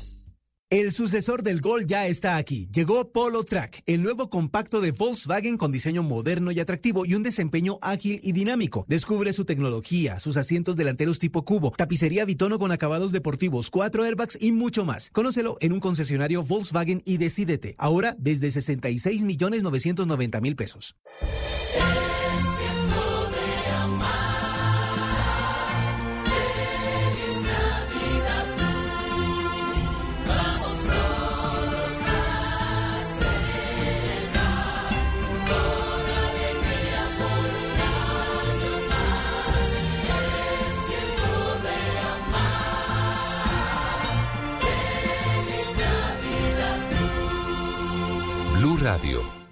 [0.71, 2.69] El sucesor del Gol ya está aquí.
[2.71, 7.23] Llegó Polo Track, el nuevo compacto de Volkswagen con diseño moderno y atractivo y un
[7.23, 8.85] desempeño ágil y dinámico.
[8.87, 14.41] Descubre su tecnología, sus asientos delanteros tipo cubo, tapicería bitono con acabados deportivos, cuatro airbags
[14.41, 15.09] y mucho más.
[15.09, 17.75] Conócelo en un concesionario Volkswagen y decídete.
[17.77, 20.95] Ahora desde 66 millones 990 mil pesos.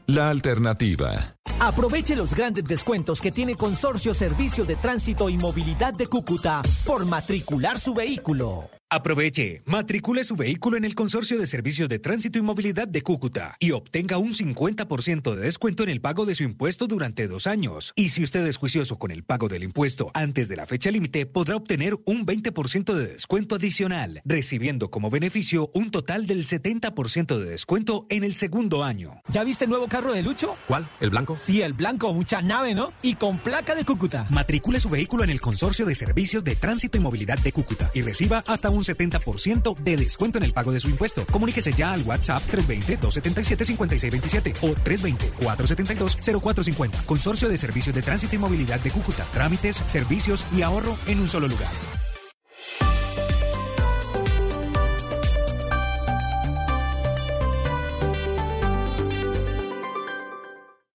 [0.08, 1.36] La alternativa.
[1.60, 7.06] Aproveche los grandes descuentos que tiene Consorcio Servicio de Tránsito y Movilidad de Cúcuta por
[7.06, 8.69] matricular su vehículo.
[8.91, 13.56] Aproveche, matricule su vehículo en el Consorcio de Servicios de Tránsito y Movilidad de Cúcuta
[13.60, 17.93] y obtenga un 50% de descuento en el pago de su impuesto durante dos años.
[17.95, 21.28] Y si usted es juicioso con el pago del impuesto antes de la fecha límite,
[21.28, 27.45] podrá obtener un 20% de descuento adicional, recibiendo como beneficio un total del 70% de
[27.45, 29.21] descuento en el segundo año.
[29.30, 30.58] ¿Ya viste el nuevo carro de Lucho?
[30.67, 30.89] ¿Cuál?
[30.99, 31.38] ¿El blanco?
[31.38, 32.91] Sí, el blanco, mucha nave, ¿no?
[33.04, 34.25] Y con placa de Cúcuta.
[34.32, 38.02] Matricule su vehículo en el Consorcio de Servicios de Tránsito y Movilidad de Cúcuta y
[38.02, 41.23] reciba hasta un un 70% de descuento en el pago de su impuesto.
[41.31, 47.05] Comuníquese ya al WhatsApp 320-277-5627 o 320-472-0450.
[47.05, 49.23] Consorcio de Servicios de Tránsito y Movilidad de Cúcuta.
[49.33, 51.69] Trámites, servicios y ahorro en un solo lugar.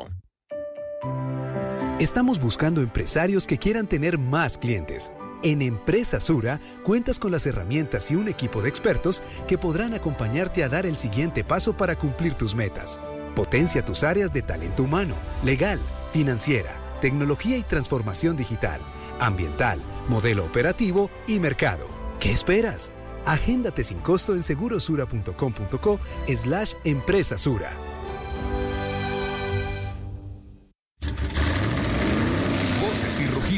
[1.98, 8.10] Estamos buscando empresarios que quieran tener más clientes En Empresa Sura cuentas con las herramientas
[8.10, 12.34] y un equipo de expertos que podrán acompañarte a dar el siguiente paso para cumplir
[12.34, 13.00] tus metas.
[13.34, 15.78] Potencia tus áreas de talento humano, legal,
[16.12, 18.80] financiera, tecnología y transformación digital,
[19.20, 21.86] ambiental, modelo operativo y mercado.
[22.20, 22.92] ¿Qué esperas?
[23.24, 27.70] Agéndate sin costo en segurosura.com.co slash empresasura.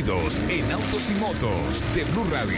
[0.09, 2.57] En autos y motos de Blue Radio.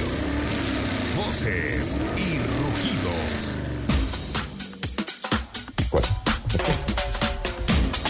[1.17, 3.41] Voces y rugidos.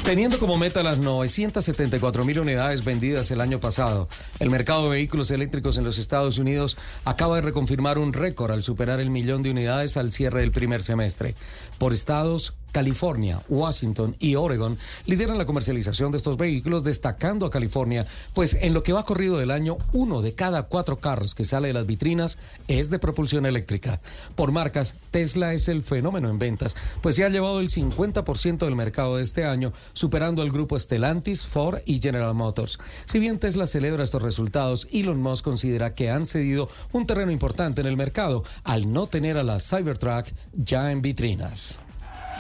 [0.05, 5.31] Teniendo como meta las 974 mil unidades vendidas el año pasado, el mercado de vehículos
[5.31, 6.76] eléctricos en los Estados Unidos
[7.07, 10.83] acaba de reconfirmar un récord al superar el millón de unidades al cierre del primer
[10.83, 11.35] semestre.
[11.79, 18.07] Por estados, California, Washington y Oregon lideran la comercialización de estos vehículos, destacando a California,
[18.35, 21.69] pues en lo que va corrido del año, uno de cada cuatro carros que sale
[21.69, 24.01] de las vitrinas es de propulsión eléctrica.
[24.35, 28.77] Por marcas, Tesla es el fenómeno en ventas, pues se ha llevado el 50% del
[28.77, 32.79] mercado de este año, superando al grupo Stellantis, Ford y General Motors.
[33.07, 37.81] Si bien Tesla celebra estos resultados, Elon Musk considera que han cedido un terreno importante
[37.81, 41.81] en el mercado al no tener a la Cybertruck ya en vitrinas.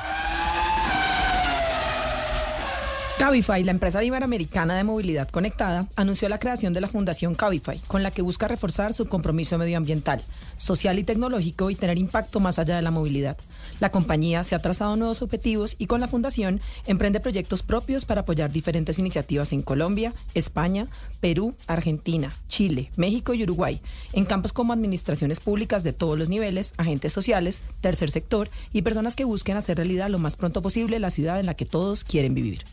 [0.02, 0.49] Yeah.
[3.20, 8.02] Cabify, la empresa iberoamericana de movilidad conectada, anunció la creación de la Fundación Cabify, con
[8.02, 10.22] la que busca reforzar su compromiso medioambiental,
[10.56, 13.36] social y tecnológico y tener impacto más allá de la movilidad.
[13.78, 18.22] La compañía se ha trazado nuevos objetivos y con la fundación emprende proyectos propios para
[18.22, 20.86] apoyar diferentes iniciativas en Colombia, España,
[21.20, 23.82] Perú, Argentina, Chile, México y Uruguay,
[24.14, 29.14] en campos como administraciones públicas de todos los niveles, agentes sociales, tercer sector y personas
[29.14, 32.32] que busquen hacer realidad lo más pronto posible la ciudad en la que todos quieren
[32.32, 32.64] vivir.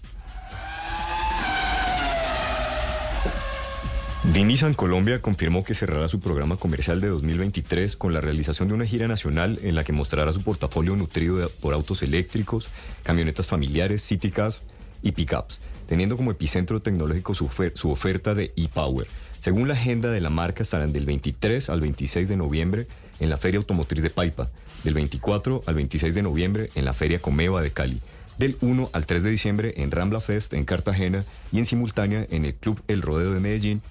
[4.33, 8.85] Nissan Colombia confirmó que cerrará su programa comercial de 2023 con la realización de una
[8.85, 12.67] gira nacional en la que mostrará su portafolio nutrido por autos eléctricos,
[13.03, 14.61] camionetas familiares, city cars
[15.01, 19.07] y pickups, teniendo como epicentro tecnológico su, su oferta de e-Power.
[19.39, 22.87] Según la agenda de la marca, estarán del 23 al 26 de noviembre
[23.19, 24.49] en la Feria Automotriz de Paipa,
[24.83, 28.01] del 24 al 26 de noviembre en la Feria Comeva de Cali,
[28.37, 32.45] del 1 al 3 de diciembre en Rambla Fest en Cartagena y en simultánea en
[32.45, 33.81] el Club El Rodeo de Medellín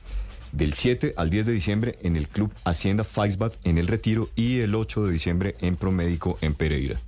[0.52, 4.58] del 7 al 10 de diciembre en el Club Hacienda Faisbat en El Retiro y
[4.60, 7.00] el 8 de diciembre en Promédico en Pereira.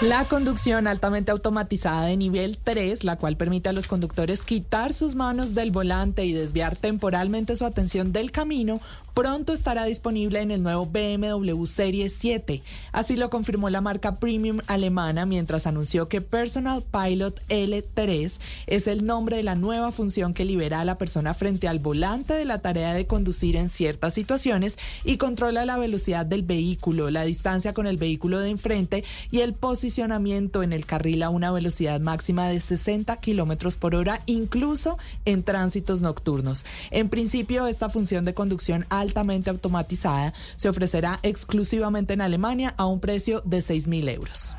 [0.00, 5.14] La conducción altamente automatizada de nivel 3, la cual permite a los conductores quitar sus
[5.14, 8.80] manos del volante y desviar temporalmente su atención del camino,
[9.14, 12.62] pronto estará disponible en el nuevo BMW Serie 7.
[12.92, 19.04] Así lo confirmó la marca premium alemana mientras anunció que Personal Pilot L3 es el
[19.04, 22.60] nombre de la nueva función que libera a la persona frente al volante de la
[22.60, 27.86] tarea de conducir en ciertas situaciones y controla la velocidad del vehículo, la distancia con
[27.86, 32.60] el vehículo de enfrente y el posicionamiento en el carril a una velocidad máxima de
[32.60, 36.64] 60 kilómetros por hora, incluso en tránsitos nocturnos.
[36.90, 43.00] En principio, esta función de conducción altamente automatizada se ofrecerá exclusivamente en Alemania a un
[43.00, 44.54] precio de 6 mil euros.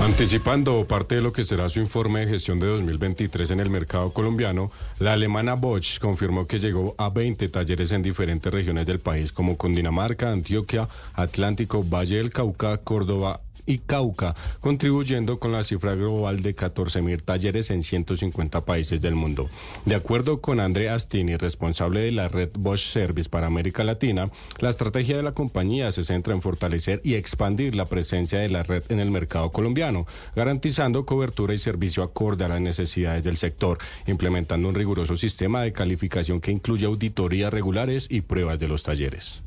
[0.00, 4.14] Anticipando parte de lo que será su informe de gestión de 2023 en el mercado
[4.14, 9.30] colombiano, la alemana Bosch confirmó que llegó a 20 talleres en diferentes regiones del país
[9.30, 16.42] como Cundinamarca, Antioquia, Atlántico, Valle del Cauca, Córdoba, y Cauca, contribuyendo con la cifra global
[16.42, 19.48] de 14.000 talleres en 150 países del mundo.
[19.84, 24.70] De acuerdo con André Astini, responsable de la red Bosch Service para América Latina, la
[24.70, 28.84] estrategia de la compañía se centra en fortalecer y expandir la presencia de la red
[28.88, 34.68] en el mercado colombiano, garantizando cobertura y servicio acorde a las necesidades del sector, implementando
[34.68, 39.42] un riguroso sistema de calificación que incluye auditorías regulares y pruebas de los talleres.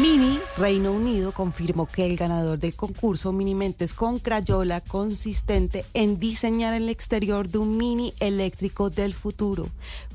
[0.00, 6.74] Mini Reino Unido confirmó que el ganador del concurso Minimentes con Crayola consistente en diseñar
[6.74, 9.68] el exterior de un mini eléctrico del futuro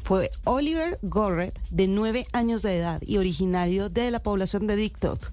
[0.03, 5.31] fue Oliver Gorret, de nueve años de edad y originario de la población de Dictot.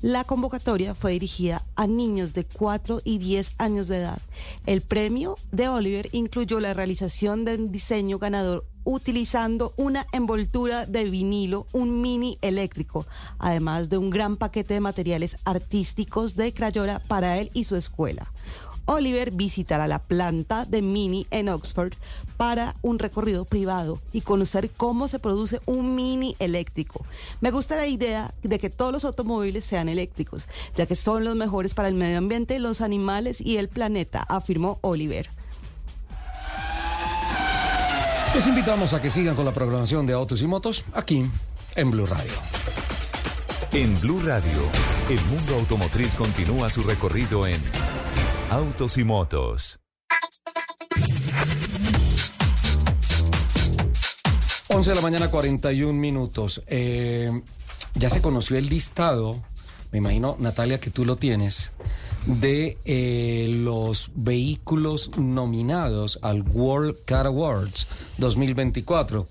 [0.00, 4.22] La convocatoria fue dirigida a niños de 4 y 10 años de edad.
[4.64, 11.04] El premio de Oliver incluyó la realización de un diseño ganador utilizando una envoltura de
[11.04, 13.06] vinilo, un mini eléctrico,
[13.38, 18.32] además de un gran paquete de materiales artísticos de Crayola para él y su escuela.
[18.86, 21.92] Oliver visitará la planta de Mini en Oxford
[22.38, 27.04] para un recorrido privado y conocer cómo se produce un Mini eléctrico.
[27.42, 31.36] Me gusta la idea de que todos los automóviles sean eléctricos, ya que son los
[31.36, 35.28] mejores para el medio ambiente, los animales y el planeta, afirmó Oliver.
[38.38, 41.28] Los invitamos a que sigan con la programación de Autos y Motos aquí
[41.74, 42.30] en Blue Radio.
[43.72, 44.60] En Blue Radio,
[45.10, 47.60] el mundo automotriz continúa su recorrido en
[48.48, 49.80] Autos y Motos.
[54.68, 56.62] 11 de la mañana, 41 minutos.
[56.68, 57.42] Eh,
[57.94, 59.42] ya se conoció el listado,
[59.92, 61.72] me imagino, Natalia, que tú lo tienes,
[62.26, 67.86] de eh, los vehículos nominados al World Car Awards
[68.18, 69.26] 2024.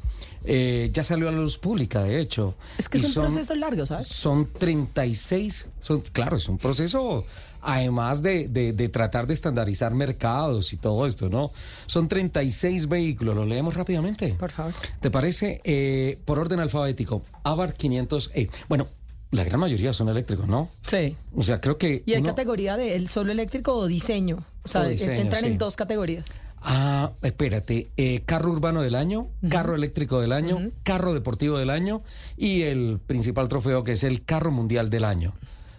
[0.49, 2.55] Eh, ya salió a la luz pública, de hecho.
[2.77, 4.07] Es que Y es un son- proceso largo, ¿sabes?
[4.07, 7.25] Son 36, son, claro, es un proceso,
[7.61, 11.51] además de, de- de tratar de estandarizar mercados y todo esto, ¿no?
[11.85, 14.35] Son 36 vehículos, lo leemos rápidamente.
[14.39, 14.73] Por favor.
[15.01, 15.59] ¿Te parece?
[15.65, 18.49] Eh, por orden alfabético, Abarth 500E.
[18.69, 18.87] Bueno,
[19.31, 20.69] la gran mayoría son eléctricos, ¿no?
[20.87, 21.15] Sí.
[21.35, 22.03] O sea, creo que...
[22.05, 24.45] Y hay uno- categoría de el solo eléctrico o diseño.
[24.63, 25.47] O sea, O es- diseño, entran sí.
[25.47, 26.25] en dos categorías.
[26.61, 32.01] Ah, espérate, eh, carro urbano del año, carro eléctrico del año, carro deportivo del año
[32.35, 35.33] y el principal trofeo que es el carro mundial del año.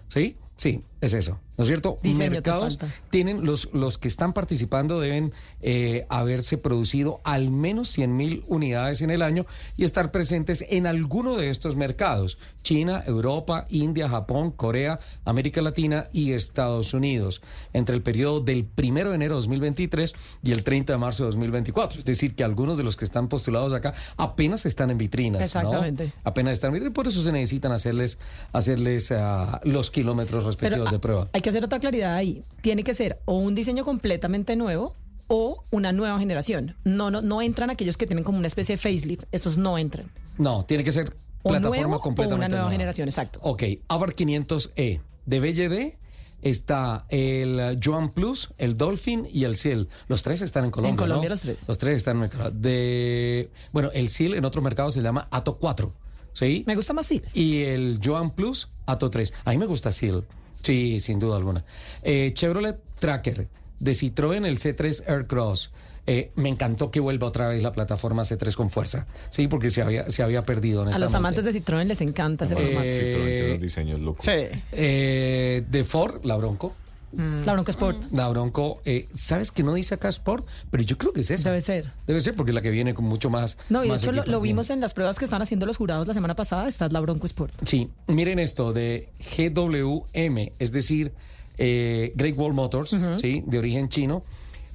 [0.08, 0.36] ¿Sí?
[0.56, 1.38] Sí, es eso.
[1.56, 1.98] ¿No es cierto?
[2.02, 2.78] Diseño Mercados
[3.10, 9.00] tienen, los, los que están participando deben eh, haberse producido al menos 100 mil unidades
[9.02, 9.44] en el año
[9.76, 12.38] y estar presentes en alguno de estos mercados.
[12.62, 17.42] China, Europa, India, Japón, Corea, América Latina y Estados Unidos.
[17.72, 21.30] Entre el periodo del 1 de enero de 2023 y el 30 de marzo de
[21.30, 22.00] 2024.
[22.00, 25.40] Es decir, que algunos de los que están postulados acá apenas están en vitrinas.
[25.40, 25.44] ¿no?
[25.44, 26.12] Exactamente.
[26.24, 26.94] Apenas están en vitrinas.
[26.94, 28.18] Por eso se necesitan hacerles,
[28.52, 31.28] hacerles ah, los kilómetros respectivos Pero de ah, prueba.
[31.32, 32.44] hay que hacer otra claridad ahí.
[32.62, 34.94] Tiene que ser o un diseño completamente nuevo
[35.28, 36.76] o una nueva generación.
[36.84, 39.24] No, no, no entran aquellos que tienen como una especie de facelift.
[39.30, 40.10] Esos no entran.
[40.38, 42.72] No, tiene que ser O plataforma nuevo o completamente una nueva nueva.
[42.72, 43.38] generación, exacto.
[43.42, 45.00] Ok, Abarth 500E.
[45.26, 45.96] De BYD
[46.40, 49.88] está el Joan Plus, el Dolphin y el Seal.
[50.08, 50.90] Los tres están en Colombia.
[50.92, 51.34] En Colombia ¿no?
[51.34, 51.64] los tres.
[51.66, 52.58] Los tres están en Colombia.
[52.58, 55.92] De, bueno, el Seal en otro mercado se llama Ato 4.
[56.32, 56.62] ¿Sí?
[56.66, 57.24] Me gusta más Seal.
[57.34, 59.34] Y el Joan Plus, Ato 3.
[59.44, 60.24] A mí me gusta Seal.
[60.62, 61.64] Sí, sin duda alguna.
[62.02, 63.48] Eh, Chevrolet Tracker.
[63.80, 65.70] De Citroën, el C3 Aircross.
[66.06, 69.06] Eh, me encantó que vuelva otra vez la plataforma C3 con fuerza.
[69.30, 70.82] Sí, porque se había, se había perdido.
[70.82, 72.86] A los amantes de Citroën les encanta ese Eh, formato.
[72.86, 74.26] Citroën tiene unos diseños locos.
[74.26, 76.74] Eh, de Ford, la Bronco.
[77.12, 78.12] La Bronco Sport.
[78.12, 80.46] La Bronco, eh, ¿sabes que no dice acá Sport?
[80.70, 81.48] Pero yo creo que es esa.
[81.48, 81.90] Debe ser.
[82.06, 83.56] Debe ser porque es la que viene con mucho más.
[83.70, 86.06] No, y de más hecho lo, vimos en las pruebas que están haciendo los jurados
[86.06, 86.68] la semana pasada.
[86.68, 87.54] Está la Bronco Sport.
[87.64, 91.12] Sí, miren esto de GWM, es decir,
[91.56, 93.42] eh, Great Wall Motors, ¿sí?
[93.46, 94.22] De origen chino.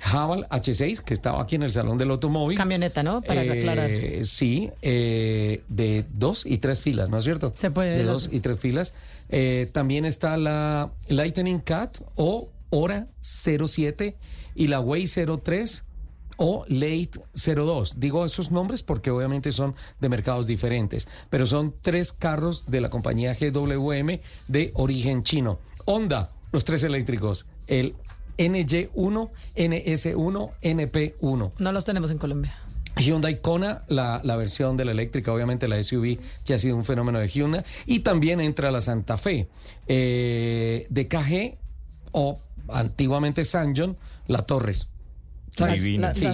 [0.06, 2.58] Haval H6, que estaba aquí en el Salón del Automóvil.
[2.58, 3.22] Camioneta, ¿no?
[3.22, 3.90] Para Eh, aclarar.
[4.26, 7.54] Sí, eh, de dos y tres filas, ¿no es cierto?
[7.56, 8.94] Se puede De de dos y tres filas.
[9.30, 14.18] Eh, también está la Lightning Cat o Hora 07
[14.56, 15.84] y la Way 03
[16.38, 18.00] o Late 02.
[18.00, 22.90] Digo esos nombres porque obviamente son de mercados diferentes, pero son tres carros de la
[22.90, 25.60] compañía GWM de origen chino.
[25.86, 27.96] Honda, los tres eléctricos, el
[28.38, 31.52] NY1, NS1, NP1.
[31.60, 32.56] No los tenemos en Colombia.
[32.98, 36.86] Hyundai Kona, la, la versión de la eléctrica, obviamente la SUV, que ha sido un
[36.86, 37.64] fenómeno de Hyundai.
[37.86, 39.48] Y también entra la Santa Fe.
[39.88, 41.58] Eh, de KG
[42.12, 44.88] o antiguamente Sanjon, la Torres.
[45.56, 46.26] Divina, La- Sí,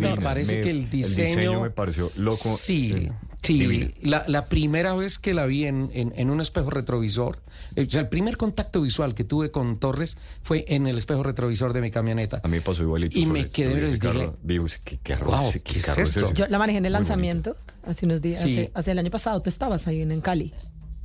[0.00, 1.26] la parece que el el diseño...
[1.28, 2.56] diseño me pareció loco.
[2.56, 3.12] Sí, Eh,
[3.44, 3.94] sí.
[4.02, 7.42] La, la primera vez que la vi en, en- en un espejo retrovisor,
[7.76, 11.22] eh, o sea, el primer contacto visual que tuve con Torres fue en el espejo
[11.22, 12.40] retrovisor de mi camioneta.
[12.42, 13.18] A mí pasó igualito.
[13.18, 13.52] Y me Suárez.
[13.52, 15.60] quedé y dije, carro, vi, uy, ¿qué, qué Wow, ese?
[15.62, 16.20] ¿qué es carro esto?
[16.26, 16.34] ese?
[16.34, 18.52] Yo la manejé en el Muy lanzamiento hace unos días, Sí.
[18.58, 19.40] hace, hace el año pasado.
[19.42, 20.52] Tú estabas ahí en, en Cali.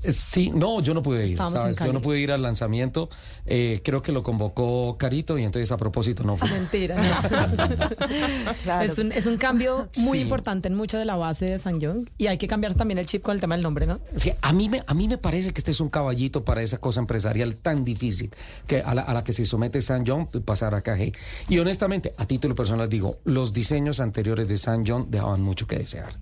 [0.03, 1.77] Eh, Sí, no, yo no pude ir, ¿sabes?
[1.77, 3.09] Yo no pude ir al lanzamiento.
[3.45, 6.49] Eh, creo que lo convocó Carito y entonces a propósito no fui.
[6.49, 6.95] Mentira.
[8.83, 10.23] es, un, es un cambio muy Sí.
[10.23, 13.05] importante en mucha de la base de San Young y hay que cambiar también el
[13.05, 13.99] chip con el tema del nombre, ¿no?
[14.15, 16.77] Sí, a, mí me, a mí me parece que este es un caballito para esa
[16.77, 18.31] cosa empresarial tan difícil
[18.67, 21.13] que a, la, a la que se somete San John pasar a KG.
[21.49, 25.77] Y honestamente, a título personal digo, los diseños anteriores de San John dejaban mucho que
[25.77, 26.13] desear.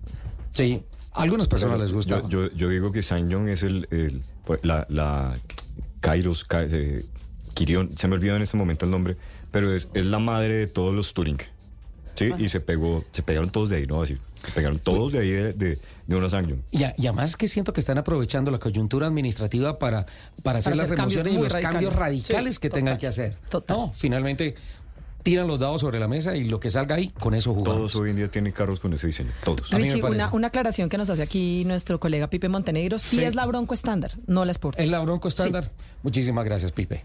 [0.54, 0.84] Sí,
[1.18, 2.22] a algunas personas Pero les gusta.
[2.30, 5.36] Yo, yo, yo digo que San John es el, el- pues, la, la
[6.02, 7.04] Kairos, Ka- eh,
[7.54, 9.16] Kirion, se me olvidó en este momento el nombre,
[9.52, 11.40] pero es, es la madre de todos los Touring.
[12.16, 14.02] Sí, y se pegó, se pegaron todos de ahí, ¿no?
[14.02, 15.78] Así, se pegaron todos de ahí de, de,
[16.08, 16.64] de una San John.
[16.72, 20.08] Y, a- y además que siento que están aprovechando la coyuntura administrativa para,
[20.42, 21.74] para hacer Para las hacer cambios remociones y los radicales.
[21.76, 23.36] cambios radicales Sí, que total, tengan que hacer.
[23.50, 23.78] total.
[23.78, 24.56] No, finalmente
[25.28, 27.78] tiran los dados sobre la mesa y lo que salga ahí, con eso jugamos.
[27.78, 29.70] Todos hoy en día tienen carros con ese diseño, todos.
[29.72, 33.46] Richie, una, una, aclaración que nos hace aquí nuestro colega Pipe Montenegro, sí, es la
[33.46, 34.80] Bronco estándar, no la Sport.
[34.80, 35.70] ¿Es la Bronco estándar?
[36.02, 37.04] Muchísimas gracias, Pipe.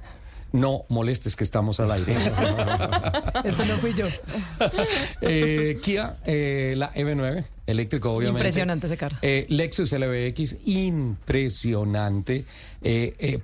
[0.52, 2.12] No molestes que estamos al aire.
[3.44, 4.06] Eso no fui yo.
[5.20, 8.40] Eh, Kia, eh, la EV9, eléctrico obviamente.
[8.40, 9.16] Impresionante ese carro.
[9.22, 12.44] Eh, Lexus LBX, impresionante.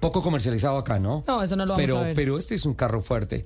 [0.01, 1.25] poco comercializado acá, ¿no?
[1.27, 2.15] No, eso no lo vamos pero, a ver.
[2.15, 3.45] Pero este es un carro fuerte.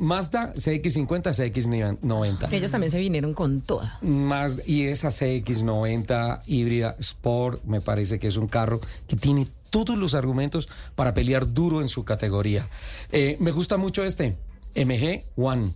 [0.00, 2.52] Mazda CX50, CX90.
[2.52, 3.98] Ellos también se vinieron con toda.
[4.02, 9.98] Más, y esa CX90 híbrida Sport me parece que es un carro que tiene todos
[9.98, 12.68] los argumentos para pelear duro en su categoría.
[13.12, 14.36] Eh, me gusta mucho este,
[14.74, 15.74] MG One.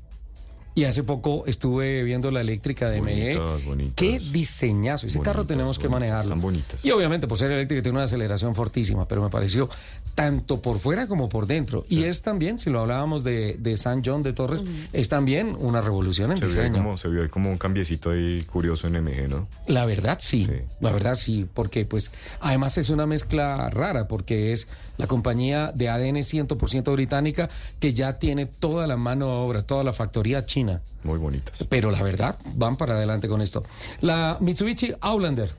[0.75, 3.95] Y hace poco estuve viendo la eléctrica de MG.
[3.97, 5.07] Qué diseñazo.
[5.07, 6.23] Ese carro tenemos que manejarlo.
[6.23, 6.85] Están bonitas.
[6.85, 9.69] Y obviamente, por ser eléctrica, tiene una aceleración fortísima, pero me pareció
[10.15, 11.85] tanto por fuera como por dentro.
[11.89, 14.63] Y es también, si lo hablábamos de, de San John de Torres,
[14.93, 16.73] es también una revolución en se diseño.
[16.73, 19.49] Vio como, se vio ahí como un cambiecito ahí curioso en MG, ¿no?
[19.67, 22.11] La verdad sí, sí, la verdad sí, porque pues
[22.41, 24.69] además es una mezcla rara, porque es
[24.99, 27.49] la compañía de ADN 100% británica
[27.79, 30.60] que ya tiene toda la mano de obra, toda la factoría china.
[31.05, 31.65] Muy bonitas.
[31.69, 33.65] Pero la verdad, van para adelante con esto.
[34.01, 35.51] La Mitsubishi Outlander.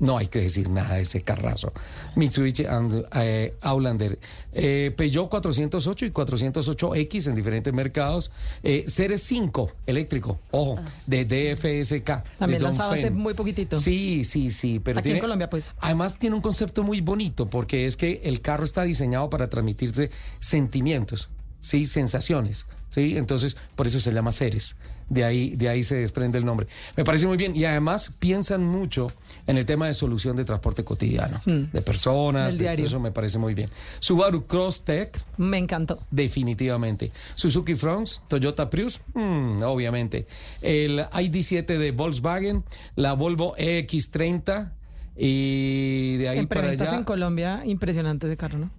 [0.00, 1.74] No hay que decir nada de ese carrazo.
[2.16, 4.18] Mitsubishi and, eh, Outlander.
[4.50, 8.30] Eh, Peugeot 408 y 408X en diferentes mercados.
[8.62, 10.84] Eh, Ceres 5 eléctrico, ojo, Ah.
[11.06, 12.24] de DFSK.
[12.38, 13.76] También de lanzado hace muy poquitito.
[13.76, 14.80] Sí, sí, sí.
[14.80, 15.74] Pero Aquí tiene- en Colombia, pues.
[15.80, 20.10] Además tiene un concepto muy bonito porque es que el carro está diseñado para transmitirte
[20.38, 21.28] sentimientos,
[21.60, 23.16] sí, sensaciones, sí.
[23.16, 24.76] Entonces por eso se llama Ceres.
[25.10, 26.68] De ahí, de ahí se desprende el nombre.
[26.96, 29.10] Me parece muy bien y además piensan mucho
[29.48, 33.54] en el tema de solución de transporte cotidiano, de personas, de- eso me parece muy
[33.54, 33.70] bien.
[33.98, 35.98] Subaru Crosstech, Me encantó.
[36.12, 37.10] definitivamente.
[37.34, 40.28] Suzuki Fronts, Toyota Prius, mm, obviamente.
[40.62, 42.62] El ID7 de Volkswagen,
[42.94, 44.70] la Volvo EX30
[45.16, 46.94] y de ahí En para allá.
[46.96, 48.70] en Colombia, impresionante ese carro, ¿no?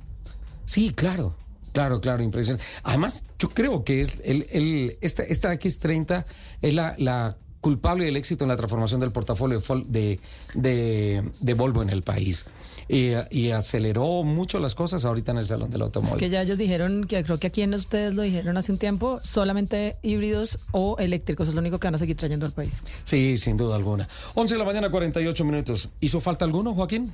[0.64, 1.36] Sí, claro.
[1.74, 2.66] Claro, claro, impresionante.
[2.84, 6.26] Además, yo creo que es el, el- esta, esta X30
[6.62, 10.20] es la, la culpable del éxito en la transformación del portafolio de, de,
[10.56, 12.46] de- de Volvo en el país.
[12.90, 16.18] Y, y aceleró mucho las cosas ahorita en el Salón del Es Automóvil.
[16.18, 19.20] que ya ellos dijeron, que creo que aquí en ustedes lo dijeron hace un tiempo,
[19.22, 22.74] solamente híbridos o eléctricos es lo único que van a seguir trayendo al país.
[23.06, 24.10] Sí, sin duda alguna.
[24.34, 25.88] 11 de la mañana, 48 minutos.
[26.02, 27.14] ¿Hizo falta alguno, Joaquín?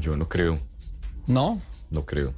[0.00, 0.58] Yo no creo,
[1.28, 1.60] No.
[1.90, 2.32] no creo.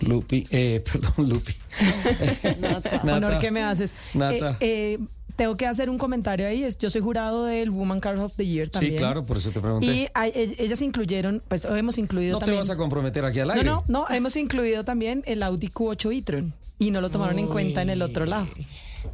[0.00, 1.52] Lupi, eh, perdón, Lupi.
[2.60, 3.00] Nata.
[3.04, 3.94] Honor que me haces.
[4.14, 4.56] Nata.
[4.60, 6.64] Eh, eh, tengo que hacer un comentario ahí.
[6.64, 8.94] es- Yo soy jurado del Woman Car of the Year también.
[8.94, 9.86] Sí, claro, por eso te pregunté.
[9.86, 13.48] Y hay- e- ellas incluyeron, pues hemos incluido no te vas a comprometer aquí al
[13.48, 13.64] no, aire.
[13.64, 17.80] no, no, hemos incluido también el Audi Q8 e-tron y no lo tomaron en cuenta
[17.82, 18.46] en el otro lado.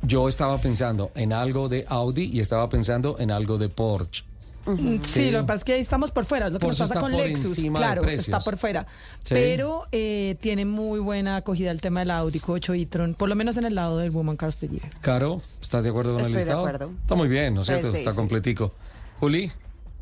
[0.03, 4.24] Yo estaba pensando en algo de Audi y estaba pensando en algo de Porsche.
[4.66, 6.70] Mm, Sí, lo que pasa es que ahí estamos por fuera, es lo que Por
[6.78, 7.56] nos pasa con Lexus.
[7.74, 8.86] Claro, está por fuera.
[9.24, 9.34] Sí.
[9.34, 13.56] Pero eh, tiene muy buena acogida el tema del Audi Q8 e-tron, por lo menos
[13.56, 14.82] en el lado del Woman Car of the Year.
[15.00, 16.60] Caro, ¿estás de acuerdo con el Estoy de listado?
[16.66, 16.90] acuerdo.
[17.02, 17.90] Está muy bien, ¿no es Sí, cierto?
[17.92, 18.16] sí, está sí.
[18.16, 18.72] completico.
[19.20, 19.50] Juli,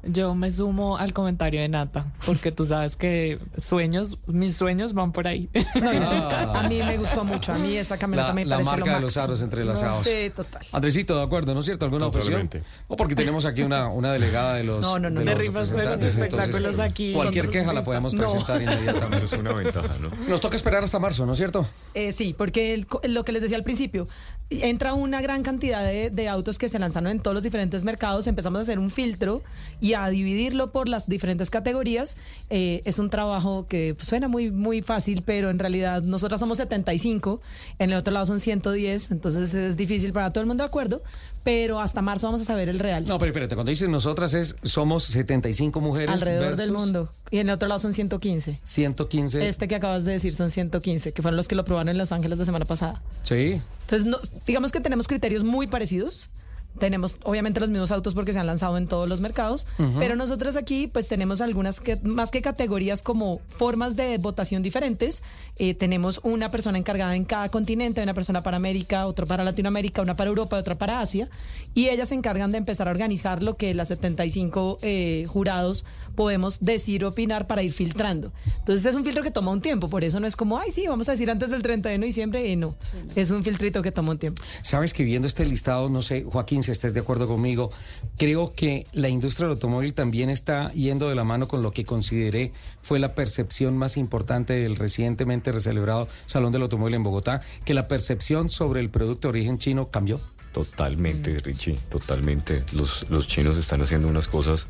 [0.07, 5.13] Yo me sumo al comentario de Nata, porque tú sabes que sueños, mis sueños van
[5.13, 5.49] por ahí.
[5.75, 5.91] No,
[6.35, 6.61] Ah.
[6.65, 8.97] A mí me gustó mucho, a mí esa camioneta la, me la parece marca lo
[8.97, 10.05] de los aros entrelazados.
[10.05, 10.67] Sí, total.
[10.73, 11.85] Andresito, de acuerdo, ¿no es cierto?
[11.85, 12.51] ¿Alguna opción?
[12.89, 15.71] O porque tenemos aquí una, una delegada de los, No, no, no, de los rifas
[15.71, 17.13] de los representantes, espectáculos entonces, aquí.
[17.15, 18.23] Cualquier queja la podemos No.
[18.23, 19.27] presentar inmediatamente.
[19.27, 20.11] Eso es una ventaja, ¿no?
[20.29, 21.67] Nos toca esperar hasta marzo, ¿no es cierto?
[21.95, 24.09] Eh, sí, porque el co- lo que les decía al principio,
[24.51, 28.27] entra una gran cantidad de, de autos que se lanzaron en todos los diferentes mercados,
[28.27, 29.43] empezamos a hacer un filtro
[29.81, 32.17] y a dividirlo por las diferentes categorías.
[32.51, 36.59] Eh, es un trabajo que pues, suena muy, muy fácil, pero en realidad nosotras somos
[36.59, 37.41] 75,
[37.79, 41.03] en el otro lado son 110, entonces es difícil para todo el mundo de acuerdo,
[41.43, 43.07] pero hasta marzo vamos a saber el real.
[43.07, 47.13] No, pero espérate, cuando dicen nosotras es, somos 75 mujeres alrededor del mundo.
[47.31, 48.61] Y en el otro lado son 115.
[48.63, 49.49] 115.
[49.49, 52.13] Este que acabas de decir son 115, que fueron los que lo probaron en Los
[52.13, 53.03] Ángeles la semana pasada.
[53.23, 53.61] Sí.
[53.83, 56.31] Entonces, no- digamos que tenemos criterios muy parecidos.
[56.79, 59.67] Tenemos obviamente los mismos autos porque se han lanzado en todos los mercados,
[59.99, 65.23] pero nosotros aquí pues tenemos algunas que más que categorías como formas de votación diferentes.
[65.57, 70.03] Eh, tenemos una persona encargada en cada continente, una persona para América, otra para Latinoamérica,
[70.03, 71.29] una para Europa, otra para Asia,
[71.75, 75.85] y ellas se encargan de empezar a organizar lo que las 75 eh, jurados
[76.15, 78.33] podemos decir, opinar para ir filtrando.
[78.59, 80.87] Entonces es un filtro que toma un tiempo, por eso no es como, ay, sí,
[80.87, 82.75] vamos a decir antes del 31 de diciembre, y no,
[83.15, 84.43] es un filtrito que toma un tiempo.
[84.63, 87.71] Sabes que viendo este listado, no sé, Joaquín, si estés de acuerdo conmigo,
[88.17, 91.85] creo que la industria del automóvil también está yendo de la mano con lo que
[91.85, 92.53] consideré
[92.83, 97.89] fue la percepción más importante del recientemente celebrado Salón del Automóvil en Bogotá, que la
[97.89, 100.21] percepción sobre el producto de origen chino cambió.
[100.53, 102.63] Totalmente, Richie, totalmente.
[102.73, 104.69] Los, los chinos están haciendo unas cosas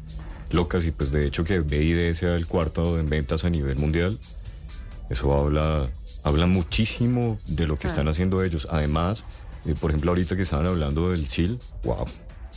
[0.54, 4.18] locas y pues de hecho que BID sea el cuarto en ventas a nivel mundial,
[5.10, 5.88] eso habla,
[6.22, 8.66] habla muchísimo de lo que están haciendo ellos.
[8.70, 9.24] Además,
[9.66, 12.06] eh, por ejemplo, ahorita que estaban hablando del chill, wow.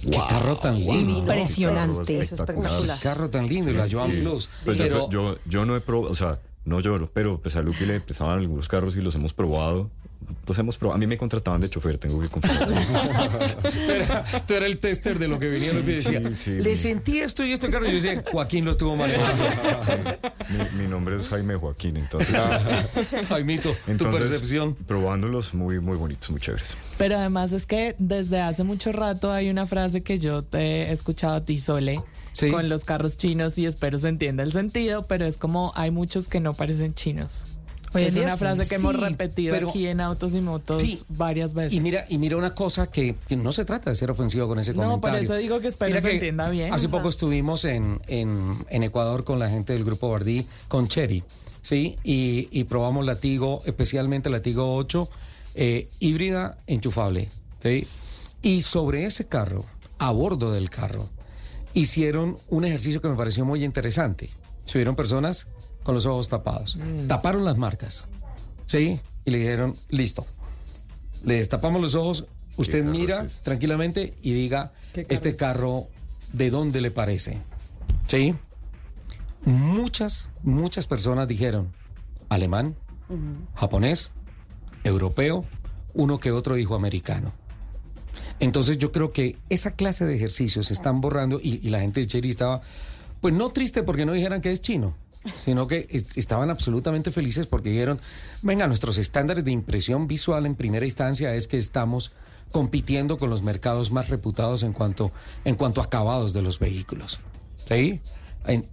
[0.02, 1.20] Qué carro tan lindo.
[1.20, 2.20] Impresionante.
[2.20, 3.00] Espectacular.
[3.00, 4.50] Carro tan lindo la Joan Plus.
[4.64, 5.10] Pues pero...
[5.10, 8.38] yo, yo, no he probado, o sea, no yo, pero pues a Lupi le empezaban
[8.40, 9.90] algunos carros y los hemos probado.
[10.30, 10.96] Entonces hemos probado.
[10.96, 12.68] A mí me contrataban de chofer, tengo que confesar.
[14.48, 17.54] tú, eras el tester de lo que venía Lupi y decía, le sentí esto y
[17.54, 17.86] esto carro.
[17.86, 19.44] Y yo decía, Joaquín lo estuvo manejando.
[20.50, 22.36] mi, mi, nombre es Jaime Joaquín, entonces.
[23.30, 24.76] Jaimito, tu percepción.
[24.76, 26.78] Probándolos muy, muy bonitos, muy chéveres.
[26.98, 30.92] Pero además es que desde hace mucho rato hay una frase que yo te he
[30.92, 32.02] escuchado a ti, Sole
[32.52, 36.28] con los carros chinos y espero se entienda el sentido, pero es como hay muchos
[36.28, 37.46] que no parecen chinos.
[37.98, 41.74] Es una frase que hemos repetido aquí en Autos y Motos varias veces.
[41.74, 44.74] Y mira, y mira una cosa que, no se trata de ser ofensivo con ese
[44.74, 44.98] comentario.
[44.98, 46.74] No, por eso digo que espero se entienda bien.
[46.74, 51.24] Hace poco estuvimos en, en, Ecuador con la gente del Grupo Bardí, con Cherry,
[51.62, 51.98] ¿sí?
[52.04, 55.10] Y, probamos Latigo, especialmente Latigo 8,
[55.56, 57.30] eh, híbrida enchufable,
[57.62, 57.88] ¿sí?
[58.42, 59.66] Y sobre ese carro,
[59.98, 61.10] a bordo del carro,
[61.74, 64.30] hicieron un ejercicio que me pareció muy interesante.
[64.66, 65.48] Subieron personas
[65.88, 66.76] con los ojos tapados.
[66.76, 67.08] Mm.
[67.08, 68.10] Taparon las marcas.
[68.66, 69.00] ¿Sí?
[69.24, 70.26] Y le dijeron, listo.
[71.24, 72.26] Le destapamos los ojos.
[72.58, 75.88] Usted mira tranquilamente y diga, este carro,
[76.34, 77.38] ¿de dónde le parece?
[78.08, 78.36] ¿Sí?
[79.46, 81.72] Muchas, muchas personas dijeron,
[82.28, 82.76] alemán,
[83.56, 84.12] japonés,
[84.84, 85.46] europeo,
[85.94, 87.32] uno que otro dijo americano.
[88.42, 92.08] Entonces yo creo que esa clase de ejercicios se están borrando y, la gente de
[92.08, 92.60] Cherry estaba,
[93.22, 94.94] pues no triste porque no dijeran que es chino,
[95.36, 98.00] sino que estaban absolutamente felices porque dijeron,
[98.42, 102.12] venga, nuestros estándares de impresión visual en primera instancia es que estamos
[102.52, 105.12] compitiendo con los mercados más reputados en cuanto,
[105.46, 107.20] en cuanto a acabados de los vehículos.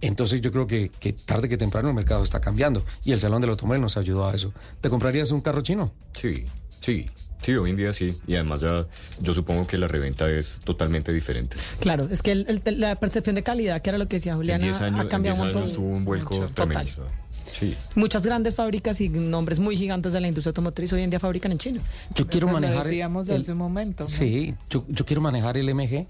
[0.01, 3.41] Entonces yo creo que, que, tarde que temprano el mercado está cambiando y el Salón
[3.41, 4.53] del Automóvil nos ayudó a eso.
[4.81, 5.91] ¿Te comprarías un carro chino?
[6.13, 6.45] Sí,
[6.79, 7.05] sí.
[7.45, 8.17] Sí, hoy en día sí.
[8.25, 8.87] Y además ya
[9.21, 11.57] yo supongo que la reventa es totalmente diferente.
[11.79, 12.33] Claro, es que
[12.65, 15.71] la percepción de calidad, que era lo que decía Juliana, ha cambiado un montón.
[15.71, 17.07] tuvo un vuelco tremendo.
[17.43, 17.75] Sí.
[17.93, 21.51] Muchas grandes fábricas y nombres muy gigantes de la industria automotriz hoy en día fabrican
[21.51, 21.81] en China.
[22.15, 22.77] Yo quiero manejar.
[22.77, 24.07] Lo decíamos hace un momento.
[24.07, 26.07] Sí, yo, yo quiero manejar el MG,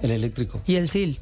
[0.00, 0.62] el eléctrico.
[0.64, 1.18] Y el SIL.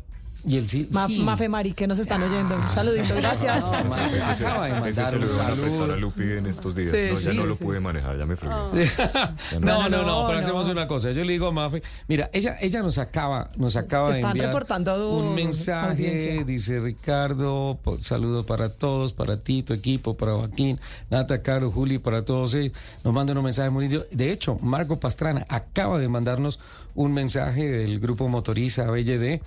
[0.47, 2.57] Y el sí, Mafe Mari, que nos están oyendo.
[2.57, 3.61] Un saludito, gracias.
[3.61, 5.93] No, no, ese, acaba de mandar un saludo.
[5.93, 6.93] a Lupi en estos días.
[6.93, 8.55] no, ya no lo pude manejar, ya me fregué.
[9.61, 11.11] no, no, no, pero hacemos una cosa.
[11.13, 14.55] Yo le digo a Mafe, mira, ella, ella nos acaba, nos acaba de enviar
[15.01, 20.81] un mensaje, dice Ricardo, saludo para todos, para ti, tu equipo, para Joaquín,
[21.11, 22.73] Nata, Caro, Juli, para todos ellos.
[23.05, 24.07] Nos mandan un mensaje muy lindo.
[24.11, 26.59] De hecho, Marco Pastrana acaba de mandarnos
[26.95, 29.41] un mensaje del grupo Motoriza BLD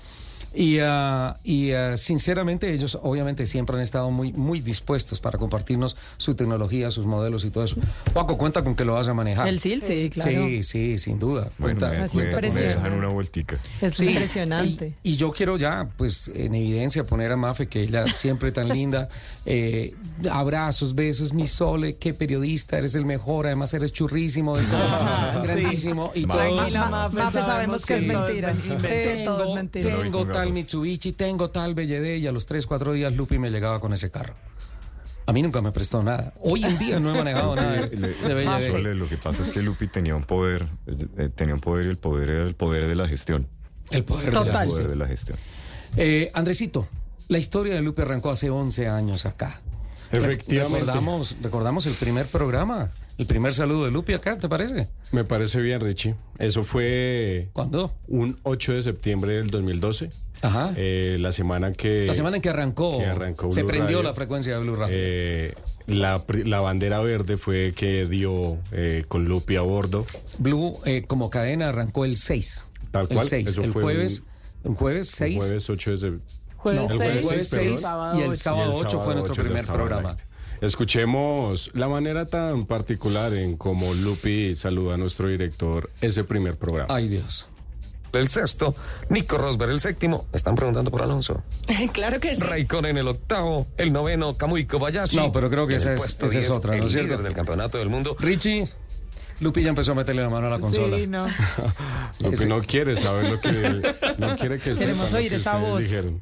[0.53, 5.95] y, uh, y uh, sinceramente ellos obviamente siempre han estado muy, muy dispuestos para compartirnos
[6.17, 7.77] su tecnología, sus modelos y todo eso.
[8.13, 9.47] Paco, cuenta con que lo vas a manejar.
[9.47, 10.47] El SIL, sí, claro.
[10.47, 11.49] Sí, sí, sin duda.
[11.57, 12.97] Bueno, cuenta, es impresionante.
[12.97, 13.57] una vueltica.
[13.81, 14.93] Es impresionante.
[15.01, 19.09] Y, yo quiero ya, pues, en evidencia poner a Mafe, que ella siempre tan linda.
[19.45, 19.93] Eh,
[20.31, 26.11] abrazos, besos, mi sole, qué periodista, eres el mejor, además eres churrísimo, de todo, grandísimo.
[26.15, 26.69] Y todo.
[27.11, 28.53] Mafe, sabemos que es mentira.
[28.53, 29.97] Tengo, es mentira.
[29.97, 33.79] tengo tal Mitsubishi, tengo tal BLD y a los 3, 4 días Lupi me llegaba
[33.79, 34.35] con ese carro.
[35.25, 36.33] A mí nunca me prestó nada.
[36.41, 40.15] Hoy en día no he manejado nada de, Lo que pasa es que Lupi tenía
[40.15, 40.67] un poder,
[41.17, 43.47] eh, tenía un poder y el poder era el poder de la gestión.
[43.89, 45.37] El poder, de, la, gestión.
[45.95, 46.87] Eh, Andresito,
[47.27, 49.61] la historia de Lupi arrancó hace 11 años acá.
[50.11, 50.79] Efectivamente.
[50.79, 52.91] Recordamos, recordamos el primer programa.
[53.17, 54.89] El primer saludo de Lupi acá, ¿te parece?
[55.11, 56.15] Me parece bien, Richie.
[56.39, 57.49] Eso fue...
[57.53, 57.93] ¿Cuándo?
[58.07, 60.11] Un 8 de septiembre del 2012.
[60.43, 60.73] Ajá.
[60.75, 62.05] Eh, la semana que...
[62.05, 63.01] La semana en que arrancó,
[63.49, 64.95] se prendió la frecuencia de Blue Radio.
[64.95, 65.53] Eh,
[65.87, 70.05] la, la, bandera verde fue que dio eh, con Lupi a bordo.
[70.37, 72.65] Blue como cadena arrancó el 6.
[72.91, 73.21] Tal cual.
[73.21, 73.57] El 6.
[73.57, 74.23] El jueves,
[74.63, 75.37] un, jueves 6.
[75.37, 76.25] jueves 8 de septiembre.
[76.57, 80.17] Jueves, no, 6, jueves 6 y el sábado 8 fue nuestro primer programa.
[80.61, 86.93] Escuchemos la manera tan particular en cómo Lupi saluda a nuestro director ese primer programa.
[86.93, 87.47] Ay Dios.
[88.21, 88.75] El sexto,
[89.09, 90.25] Nico Rosberg el séptimo.
[90.33, 91.43] Están preguntando por Alonso.
[91.93, 92.41] claro que sí.
[92.41, 95.15] Raikkonen el octavo, el noveno, Kamui Kobayashi.
[95.15, 97.17] No, pero creo que esa es, esa es otra, ¿no es cierto?
[97.17, 98.15] del campeonato del mundo.
[98.19, 98.67] Richie.
[99.39, 100.97] Lupi ya empezó a meterle la mano a la consola.
[100.97, 101.25] Sí, no.
[102.19, 103.93] Lupi no quiere saber lo que...
[104.17, 105.83] No quiere que Queremos sepan lo oír que esa voz.
[105.83, 106.21] dijeron.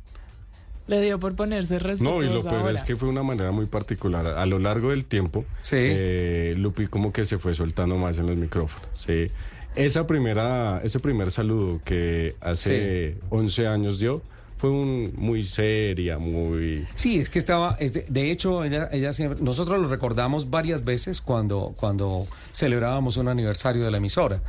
[0.88, 2.72] Le dio por ponerse respetuoso No, y lo peor ahora.
[2.74, 4.26] es que fue una manera muy particular.
[4.26, 8.38] A lo largo del tiempo, eh, Lupi como que se fue soltando más en los
[8.38, 8.88] micrófonos.
[8.94, 9.28] Sí.
[9.76, 14.22] Esa primera, ese primer saludo que hace 11 años dio
[14.62, 16.86] fue un, muy seria, muy...
[16.94, 20.84] Sí, es que estaba, es de, de hecho, ella, ella siempre, nosotros lo recordamos varias
[20.84, 24.40] veces cuando, cuando celebrábamos un aniversario de la emisora.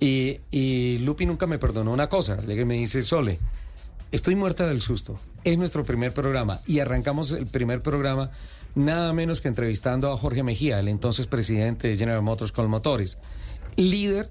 [0.00, 3.38] Y, y Lupi nunca me perdonó una cosa, le me dice, Sole,
[4.10, 8.32] estoy muerta del susto, es nuestro primer programa y arrancamos el primer programa
[8.74, 13.18] nada menos que entrevistando a Jorge Mejía, el entonces presidente de General Motors con Motores,
[13.76, 14.30] líder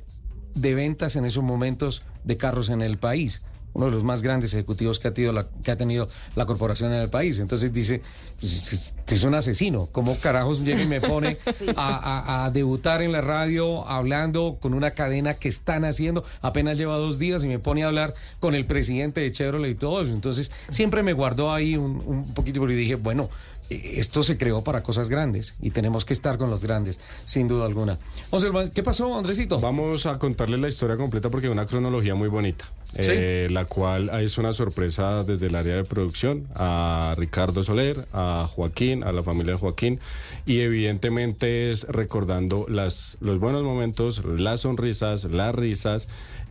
[0.62, 3.42] de ventas en esos momentos de carros en el país
[3.72, 6.92] uno de los más grandes ejecutivos que ha tenido la, que ha tenido la corporación
[6.92, 7.38] en el país.
[7.38, 8.02] Entonces dice,
[8.40, 9.88] pues, es un asesino.
[9.92, 11.38] ¿Cómo carajos llega y me pone
[11.76, 16.24] a, a- a debutar en la radio hablando con una cadena que están haciendo?
[16.42, 19.76] Apenas lleva dos días y me pone a hablar con el presidente de Chevrolet y
[19.76, 20.14] todo eso.
[20.14, 23.30] Entonces siempre me guardó ahí un, un poquito porque dije, bueno,
[23.70, 27.66] esto se creó para cosas grandes y tenemos que estar con los grandes, sin duda
[27.66, 28.00] alguna.
[28.30, 29.60] José, ¿qué pasó, Andresito?
[29.60, 32.66] Vamos a contarle la historia completa porque es una cronología muy bonita.
[32.92, 33.02] Sí.
[33.06, 38.50] eh, la cual es una sorpresa desde el área de producción a Ricardo Soler, a
[38.52, 40.00] Joaquín, a la familia de Joaquín
[40.48, 46.08] y evidentemente es recordando las, los buenos momentos, las sonrisas, las risas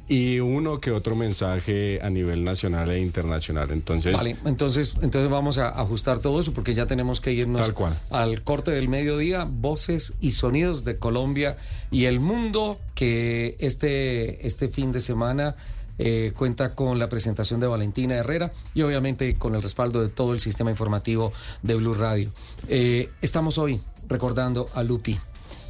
[0.08, 3.70] y uno que otro mensaje a nivel nacional e internacional.
[3.70, 7.74] Entonces, Vale, entonces, entonces vamos a ajustar todo eso porque ya tenemos que irnos Tal
[7.74, 8.00] cual.
[8.10, 11.56] al corte del mediodía, voces y sonidos de Colombia
[11.90, 15.56] y el mundo que este, este fin de semana
[15.98, 20.32] eh, cuenta con la presentación de Valentina Herrera y obviamente con el respaldo de todo
[20.32, 21.32] el sistema informativo
[21.62, 22.30] de Blue Radio.
[22.68, 25.18] Eh, estamos hoy recordando a Lupi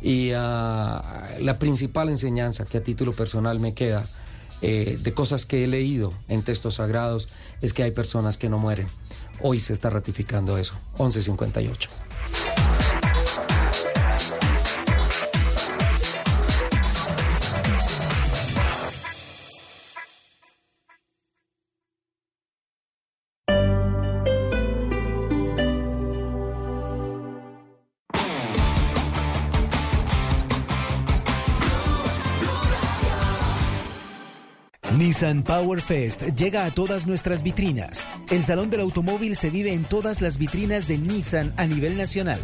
[0.01, 4.07] y a la principal enseñanza que a título personal me queda
[4.62, 7.28] eh, de cosas que he leído en textos sagrados
[7.62, 8.88] es que hay personas que no mueren.
[9.40, 10.74] Hoy se está ratificando eso.
[10.98, 11.88] 1158.
[35.19, 38.07] Nissan Power Fest llega a todas nuestras vitrinas.
[38.31, 42.39] El Salón del Automóvil se vive en todas las vitrinas de Nissan a nivel nacional.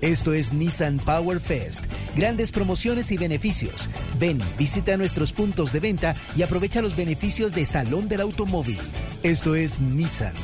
[0.00, 1.84] Esto es Nissan Power Fest.
[2.16, 3.88] Grandes promociones y beneficios.
[4.18, 8.78] Ven, visita nuestros puntos de venta y aprovecha los beneficios de Salón del Automóvil.
[9.22, 10.34] Esto es Nissan.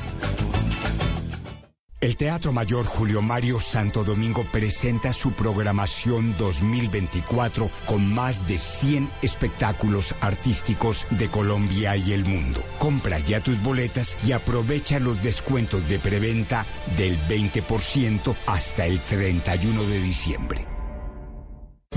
[2.02, 9.08] El Teatro Mayor Julio Mario Santo Domingo presenta su programación 2024 con más de 100
[9.22, 12.60] espectáculos artísticos de Colombia y el mundo.
[12.80, 19.84] Compra ya tus boletas y aprovecha los descuentos de preventa del 20% hasta el 31
[19.84, 20.71] de diciembre.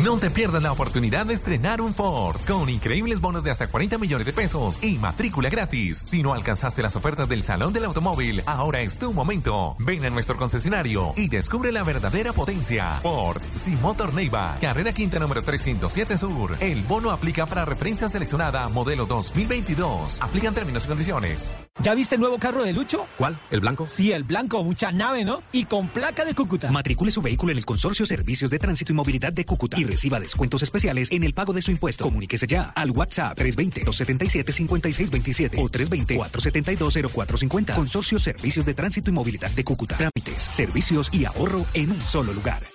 [0.03, 3.97] No te pierdas la oportunidad de estrenar un Ford con increíbles bonos de hasta 40
[3.97, 6.03] millones de pesos y matrícula gratis.
[6.05, 9.77] Si no alcanzaste las ofertas del Salón del Automóvil, ahora es tu momento.
[9.79, 12.99] Ven a nuestro concesionario y descubre la verdadera potencia.
[13.01, 16.57] Ford Simotor Neiva, carrera quinta número 307 Sur.
[16.59, 20.21] El bono aplica para referencia seleccionada modelo 2022.
[20.21, 21.53] Aplican términos y condiciones.
[21.81, 23.05] ¿Ya viste el nuevo carro de Lucho?
[23.17, 23.39] ¿Cuál?
[23.49, 23.87] ¿El blanco?
[23.87, 25.41] Sí, el blanco, mucha nave, ¿no?
[25.53, 26.69] Y con placa de Cúcuta.
[26.69, 30.61] Matricule su vehículo en el Consorcio Servicios de Tránsito y Movilidad de Cúcuta reciba descuentos
[30.63, 32.03] especiales en el pago de su impuesto.
[32.03, 37.75] Comuníquese ya al WhatsApp 320-277-5627 o 320-472-0450.
[37.75, 39.95] Consorcio Servicios de Tránsito y Movilidad de Cúcuta.
[39.97, 42.74] Trámites, servicios y ahorro en un solo lugar.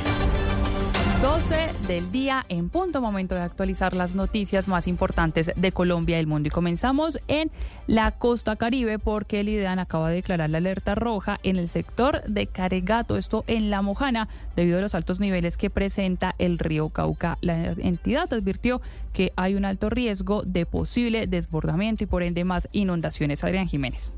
[1.51, 6.19] 12 del día en punto, momento de actualizar las noticias más importantes de Colombia y
[6.21, 6.47] el mundo.
[6.47, 7.51] Y comenzamos en
[7.87, 12.23] la costa caribe porque el IDEAN acaba de declarar la alerta roja en el sector
[12.23, 16.87] de Caregato, esto en La Mojana, debido a los altos niveles que presenta el río
[16.87, 17.37] Cauca.
[17.41, 18.81] La entidad advirtió
[19.11, 23.43] que hay un alto riesgo de posible desbordamiento y por ende más inundaciones.
[23.43, 24.13] Adrián Jiménez.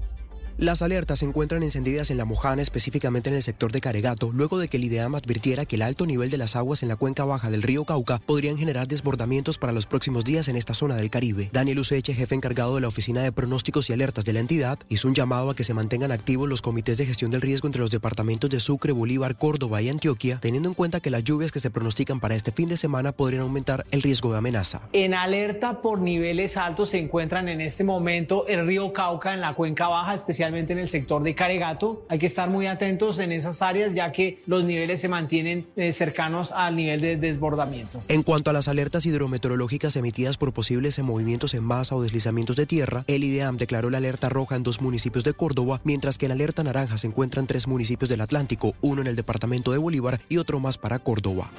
[0.60, 4.60] Las alertas se encuentran encendidas en La Mojana, específicamente en el sector de Caregato, luego
[4.60, 7.26] de que el IDEAM advirtiera que el alto nivel de las aguas en la cuenca
[7.26, 11.10] baja del río Cauca podrían generar desbordamientos para los próximos días en esta zona del
[11.10, 11.49] Caribe.
[11.51, 15.08] Daniel Useche, jefe encargado de la Oficina de Pronósticos y Alertas de la entidad, hizo
[15.08, 17.89] un llamado a que se mantengan activos los comités de gestión del riesgo entre los
[17.89, 21.72] departamentos de Sucre, Bolívar, Córdoba y Antioquia, teniendo en cuenta que las lluvias que se
[21.72, 24.82] pronostican para este fin de semana podrían aumentar el riesgo de amenaza.
[24.93, 29.56] En alerta por niveles altos se encuentran en este momento el río Cauca en la
[29.56, 32.06] cuenca baja, especialmente en el sector de Caregato.
[32.10, 35.91] Hay que estar muy atentos en esas áreas ya que los niveles se mantienen eh,
[35.91, 38.02] cercanos al nivel de desbordamiento.
[38.08, 42.66] En cuanto a las alertas hidrometeorológicas emitidas por posibles movimientos en masa o deslizamientos de
[42.66, 46.32] tierra, el IDEAM declaró la alerta roja en dos municipios de Córdoba, mientras que en
[46.32, 50.38] alerta naranja se encuentran tres municipios del Atlántico, uno en el departamento de Bolívar y
[50.38, 51.52] otro más para Córdoba.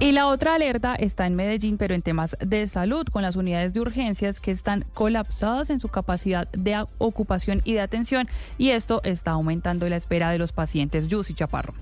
[0.00, 3.72] Y la otra alerta está en Medellín, pero en temas de salud, con las unidades
[3.72, 8.28] de urgencias que están colapsadas en su capacidad de ocupación y de atención,
[8.58, 11.06] y esto está aumentando la espera de los pacientes.
[11.06, 11.74] Yussi Chaparro.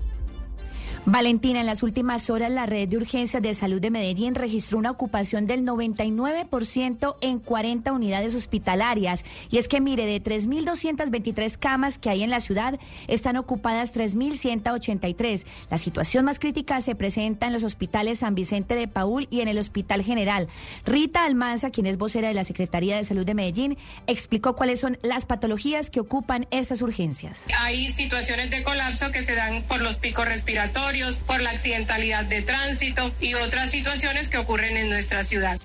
[1.05, 4.91] Valentina, en las últimas horas la red de urgencias de salud de Medellín registró una
[4.91, 9.25] ocupación del 99% en 40 unidades hospitalarias.
[9.51, 12.79] Y es que mire, de 3.223 camas que hay en la ciudad,
[13.09, 15.45] están ocupadas 3.183.
[15.69, 19.49] La situación más crítica se presenta en los hospitales San Vicente de Paul y en
[19.49, 20.47] el Hospital General.
[20.85, 23.77] Rita Almanza, quien es vocera de la Secretaría de Salud de Medellín,
[24.07, 27.47] explicó cuáles son las patologías que ocupan estas urgencias.
[27.59, 30.92] Hay situaciones de colapso que se dan por los picos respiratorios
[31.25, 35.59] por la accidentalidad de tránsito y otras situaciones que ocurren en nuestra ciudad.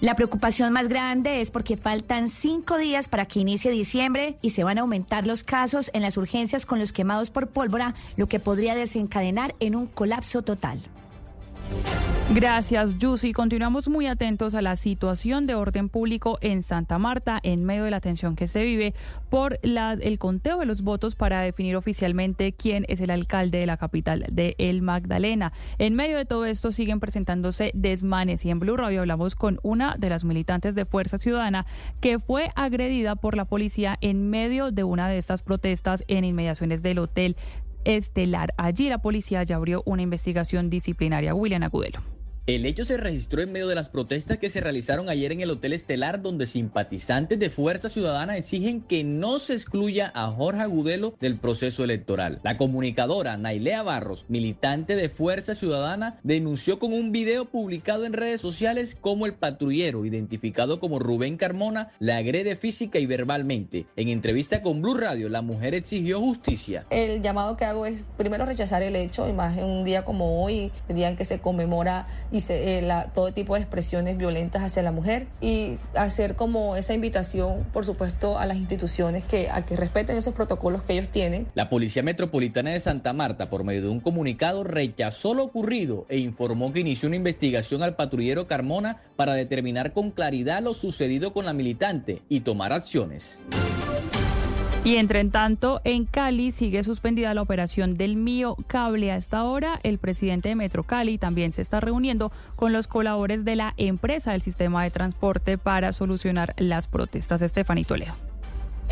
[0.00, 4.64] La preocupación más grande es porque faltan cinco días para que inicie diciembre y se
[4.64, 8.40] van a aumentar los casos en las urgencias con los quemados por pólvora, lo que
[8.40, 10.82] podría desencadenar en un colapso total.
[12.34, 13.34] Gracias, Yusi.
[13.34, 17.90] Continuamos muy atentos a la situación de orden público en Santa Marta en medio de
[17.90, 18.94] la tensión que se vive
[19.28, 23.76] por el conteo de los votos para definir oficialmente quién es el alcalde de la
[23.76, 25.52] capital de El Magdalena.
[25.76, 29.96] En medio de todo esto siguen presentándose desmanes y en Blue Radio hablamos con una
[29.98, 31.66] de las militantes de Fuerza Ciudadana
[32.00, 36.82] que fue agredida por la policía en medio de una de estas protestas en inmediaciones
[36.82, 37.36] del hotel
[37.84, 38.54] Estelar.
[38.56, 41.34] Allí la policía ya abrió una investigación disciplinaria.
[41.34, 42.11] William Agudelo.
[42.44, 45.50] El hecho se registró en medio de las protestas que se realizaron ayer en el
[45.50, 51.14] Hotel Estelar, donde simpatizantes de Fuerza Ciudadana exigen que no se excluya a Jorge Agudelo
[51.20, 52.40] del proceso electoral.
[52.42, 58.40] La comunicadora Nailea Barros, militante de Fuerza Ciudadana, denunció con un video publicado en redes
[58.40, 63.86] sociales cómo el patrullero, identificado como Rubén Carmona, la agrede física y verbalmente.
[63.94, 66.86] En entrevista con Blue Radio, la mujer exigió justicia.
[66.90, 70.42] El llamado que hago es primero rechazar el hecho, y más en un día como
[70.42, 74.16] hoy, el día en que se conmemora y se, eh, la, todo tipo de expresiones
[74.16, 79.50] violentas hacia la mujer y hacer como esa invitación, por supuesto, a las instituciones que,
[79.50, 81.46] a que respeten esos protocolos que ellos tienen.
[81.54, 86.18] La Policía Metropolitana de Santa Marta, por medio de un comunicado, rechazó lo ocurrido e
[86.18, 91.44] informó que inició una investigación al patrullero Carmona para determinar con claridad lo sucedido con
[91.44, 93.42] la militante y tomar acciones.
[94.84, 99.12] Y entre tanto, en Cali sigue suspendida la operación del Mío Cable.
[99.12, 103.44] A esta hora, el presidente de Metro Cali también se está reuniendo con los colaboradores
[103.44, 107.42] de la empresa del sistema de transporte para solucionar las protestas.
[107.42, 108.31] Estefanito Toledo.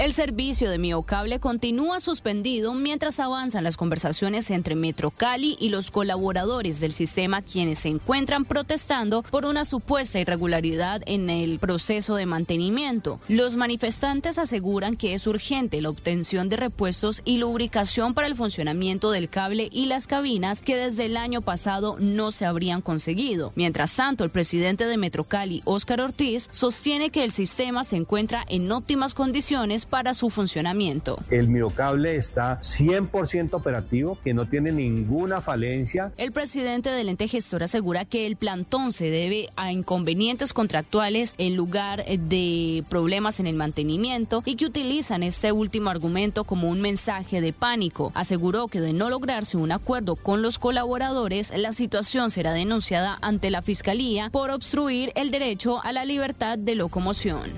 [0.00, 6.80] El servicio de Miocable continúa suspendido mientras avanzan las conversaciones entre Metrocali y los colaboradores
[6.80, 13.20] del sistema quienes se encuentran protestando por una supuesta irregularidad en el proceso de mantenimiento.
[13.28, 19.10] Los manifestantes aseguran que es urgente la obtención de repuestos y lubricación para el funcionamiento
[19.10, 23.52] del cable y las cabinas que desde el año pasado no se habrían conseguido.
[23.54, 28.72] Mientras tanto, el presidente de Metrocali, Óscar Ortiz, sostiene que el sistema se encuentra en
[28.72, 31.18] óptimas condiciones para su funcionamiento.
[31.28, 36.12] El miocable está 100% operativo, que no tiene ninguna falencia.
[36.16, 41.56] El presidente del ente gestor asegura que el plantón se debe a inconvenientes contractuales en
[41.56, 47.40] lugar de problemas en el mantenimiento y que utilizan este último argumento como un mensaje
[47.40, 48.12] de pánico.
[48.14, 53.50] Aseguró que de no lograrse un acuerdo con los colaboradores, la situación será denunciada ante
[53.50, 57.50] la Fiscalía por obstruir el derecho a la libertad de locomoción.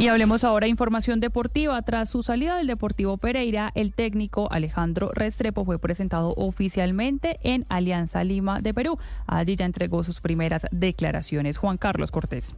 [0.00, 1.82] Y hablemos ahora de información deportiva.
[1.82, 8.24] Tras su salida del Deportivo Pereira, el técnico Alejandro Restrepo fue presentado oficialmente en Alianza
[8.24, 8.98] Lima de Perú.
[9.26, 11.58] Allí ya entregó sus primeras declaraciones.
[11.58, 12.54] Juan Carlos Cortés.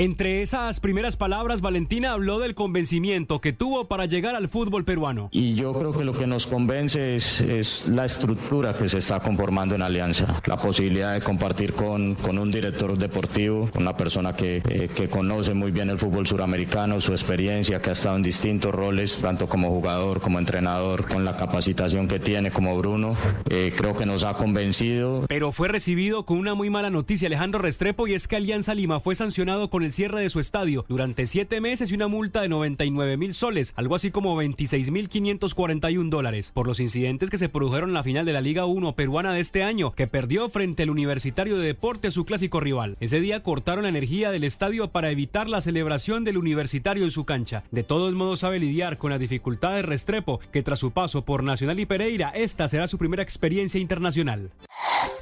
[0.00, 5.28] Entre esas primeras palabras, Valentina habló del convencimiento que tuvo para llegar al fútbol peruano.
[5.32, 9.18] Y yo creo que lo que nos convence es, es la estructura que se está
[9.18, 14.36] conformando en Alianza, la posibilidad de compartir con, con un director deportivo, con una persona
[14.36, 18.22] que, eh, que conoce muy bien el fútbol suramericano, su experiencia, que ha estado en
[18.22, 23.16] distintos roles, tanto como jugador, como entrenador, con la capacitación que tiene como Bruno.
[23.50, 25.24] Eh, creo que nos ha convencido.
[25.28, 29.00] Pero fue recibido con una muy mala noticia Alejandro Restrepo y es que Alianza Lima
[29.00, 32.48] fue sancionado con el cierre de su estadio durante siete meses y una multa de
[32.48, 37.48] 99 mil soles, algo así como 26 mil 541 dólares, por los incidentes que se
[37.48, 40.82] produjeron en la final de la Liga 1 peruana de este año, que perdió frente
[40.82, 42.96] al Universitario de Deporte su clásico rival.
[43.00, 47.24] Ese día cortaron la energía del estadio para evitar la celebración del Universitario en su
[47.24, 47.64] cancha.
[47.70, 51.80] De todos modos sabe lidiar con las dificultades Restrepo, que tras su paso por Nacional
[51.80, 54.50] y Pereira, esta será su primera experiencia internacional.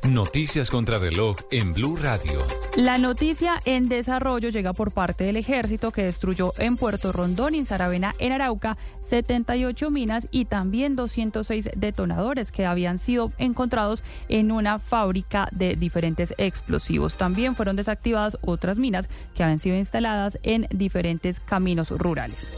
[0.07, 2.38] Noticias contra reloj en Blue Radio.
[2.76, 7.59] La noticia en desarrollo llega por parte del ejército que destruyó en Puerto Rondón y
[7.59, 8.76] en Saravena, en Arauca,
[9.09, 16.34] 78 minas y también 206 detonadores que habían sido encontrados en una fábrica de diferentes
[16.38, 17.16] explosivos.
[17.16, 22.52] También fueron desactivadas otras minas que habían sido instaladas en diferentes caminos rurales.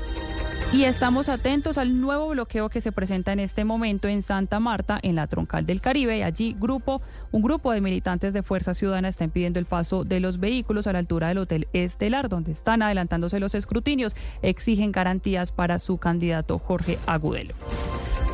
[0.70, 4.98] Y estamos atentos al nuevo bloqueo que se presenta en este momento en Santa Marta,
[5.02, 6.22] en la troncal del Caribe.
[6.22, 7.00] Allí grupo,
[7.32, 10.92] un grupo de militantes de Fuerza Ciudadana está impidiendo el paso de los vehículos a
[10.92, 14.14] la altura del Hotel Estelar, donde están adelantándose los escrutinios.
[14.42, 17.54] Exigen garantías para su candidato Jorge Agudelo.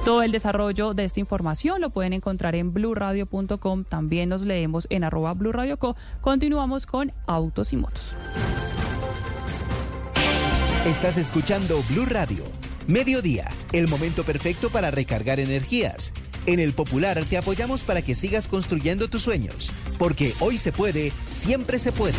[0.05, 3.85] Todo el desarrollo de esta información lo pueden encontrar en blurradio.com.
[3.85, 5.97] También nos leemos en arroba blurradioco.
[6.20, 8.12] Continuamos con Autos y Motos.
[10.87, 12.45] Estás escuchando Blue Radio.
[12.87, 16.12] Mediodía, el momento perfecto para recargar energías.
[16.45, 21.11] En el Popular te apoyamos para que sigas construyendo tus sueños, porque hoy se puede,
[21.30, 22.18] siempre se puede.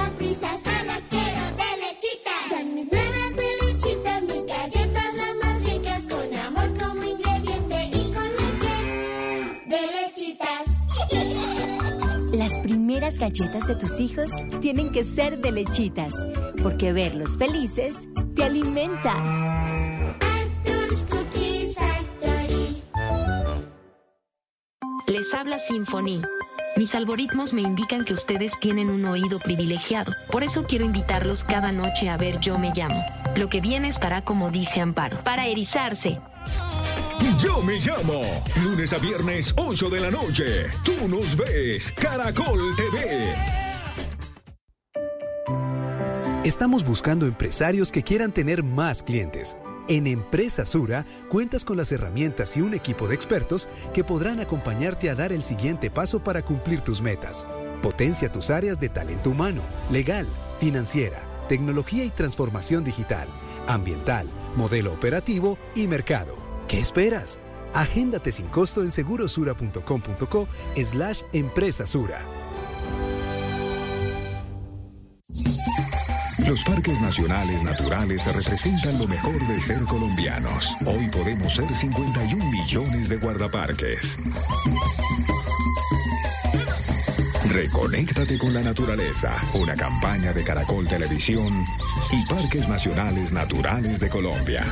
[12.51, 14.29] Las primeras galletas de tus hijos
[14.59, 16.13] tienen que ser de lechitas,
[16.61, 19.13] porque verlos felices te alimenta.
[21.09, 21.77] Cookies.
[25.07, 26.21] Les habla Symphony.
[26.75, 30.11] Mis algoritmos me indican que ustedes tienen un oído privilegiado.
[30.29, 33.01] Por eso quiero invitarlos cada noche a ver Yo Me Llamo.
[33.37, 36.19] Lo que viene estará como dice Amparo, para erizarse.
[37.41, 38.43] Yo me llamo.
[38.63, 40.65] Lunes a viernes, 8 de la noche.
[40.83, 41.91] Tú nos ves.
[41.93, 43.33] Caracol TV.
[46.43, 49.57] Estamos buscando empresarios que quieran tener más clientes.
[49.87, 55.09] En Empresa Sura cuentas con las herramientas y un equipo de expertos que podrán acompañarte
[55.09, 57.47] a dar el siguiente paso para cumplir tus metas.
[57.81, 59.61] Potencia tus áreas de talento humano,
[59.91, 60.25] legal,
[60.59, 63.27] financiera, tecnología y transformación digital,
[63.67, 66.35] ambiental, modelo operativo y mercado.
[66.67, 67.39] ¿Qué esperas?
[67.73, 72.21] Agéndate sin costo en segurosura.com.co slash empresa Sura.
[76.47, 80.67] Los parques nacionales naturales representan lo mejor de ser colombianos.
[80.85, 84.19] Hoy podemos ser 51 millones de guardaparques.
[87.49, 91.65] Reconéctate con la naturaleza, una campaña de Caracol Televisión
[92.11, 94.63] y Parques Nacionales Naturales de Colombia.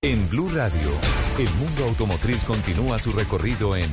[0.00, 0.90] En Blue Radio,
[1.38, 3.90] el mundo automotriz continúa su recorrido en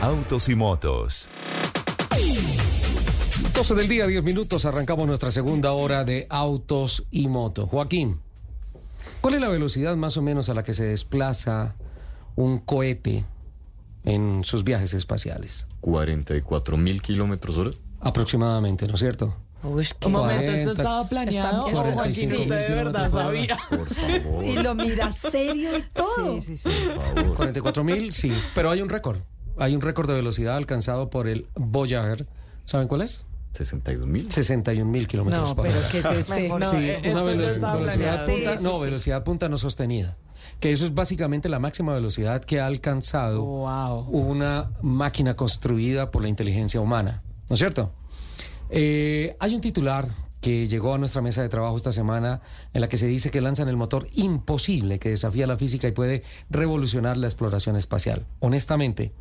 [0.00, 1.26] Autos y Motos.
[3.54, 7.68] 12 del día, 10 minutos, arrancamos nuestra segunda hora de autos y motos.
[7.68, 8.20] Joaquín,
[9.20, 11.74] ¿cuál es la velocidad más o menos a la que se desplaza
[12.34, 13.24] un cohete
[14.06, 15.66] en sus viajes espaciales?
[15.82, 17.70] 44 mil kilómetros hora.
[18.00, 19.34] Aproximadamente, ¿no es cierto?
[19.62, 21.66] Uy, Un momento, esto 40, estaba planeado.
[21.66, 23.58] Está- o Joaquín, 45 usted de verdad por sabía.
[23.68, 24.44] Por favor.
[24.44, 26.40] Y lo mira serio y todo.
[26.40, 26.70] Sí, sí, sí.
[27.36, 28.32] 44 mil, sí.
[28.54, 29.18] Pero hay un récord.
[29.58, 32.26] Hay un récord de velocidad alcanzado por el Voyager.
[32.64, 33.24] ¿Saben cuál es?
[33.54, 34.30] 61 mil.
[34.30, 35.88] 61 mil kilómetros No, por pero hora.
[35.88, 36.48] ¿qué es este?
[36.50, 38.26] No, sí, una velocidad planeado.
[38.26, 38.84] punta, Sí, no, sí, sí.
[38.84, 40.16] velocidad punta no sostenida.
[40.60, 46.28] Que eso es básicamente la máxima velocidad que ha alcanzado una máquina construida por la
[46.28, 47.22] inteligencia humana.
[47.48, 47.92] ¿No es cierto?
[48.70, 50.08] Eh, hay un titular
[50.40, 52.40] que llegó a nuestra mesa de trabajo esta semana
[52.72, 55.92] en la que se dice que lanzan el motor imposible que desafía la física y
[55.92, 58.26] puede revolucionar la exploración espacial.
[58.40, 59.12] Honestamente,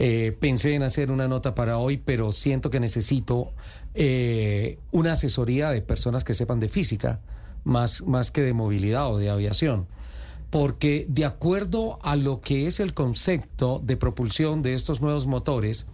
[0.00, 3.52] eh, pensé en hacer una nota para hoy, pero siento que necesito
[3.94, 7.20] eh, una asesoría de personas que sepan de física,
[7.64, 9.86] más, más que de movilidad o de aviación.
[10.50, 15.86] Porque de acuerdo a lo que es el concepto de propulsión de estos nuevos motores,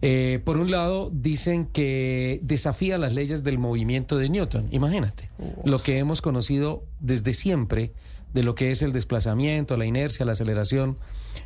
[0.00, 4.68] eh, por un lado, dicen que desafía las leyes del movimiento de Newton.
[4.70, 5.30] Imagínate,
[5.64, 7.92] lo que hemos conocido desde siempre
[8.32, 10.98] de lo que es el desplazamiento, la inercia, la aceleración,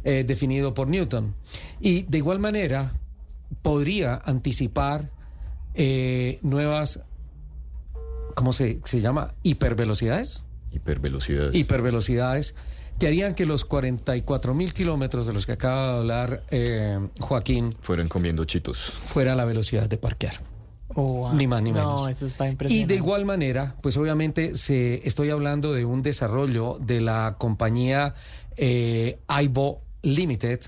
[0.04, 1.34] eh, definido por Newton.
[1.80, 2.92] Y de igual manera,
[3.62, 5.10] podría anticipar
[5.74, 7.00] eh, nuevas,
[8.34, 9.34] ¿cómo se, se llama?
[9.42, 10.44] Hipervelocidades.
[10.72, 11.54] Hipervelocidades.
[11.54, 12.54] Hipervelocidades
[12.98, 17.74] que harían que los 44 mil kilómetros de los que acaba de hablar eh, Joaquín
[17.80, 18.92] Fueron comiendo chitos.
[19.06, 20.40] fuera la velocidad de parquear.
[21.34, 22.02] Ni más ni menos.
[22.02, 26.78] No, eso está Y de igual manera, pues obviamente se, estoy hablando de un desarrollo
[26.80, 28.14] de la compañía
[28.56, 30.60] eh, Aibo Limited,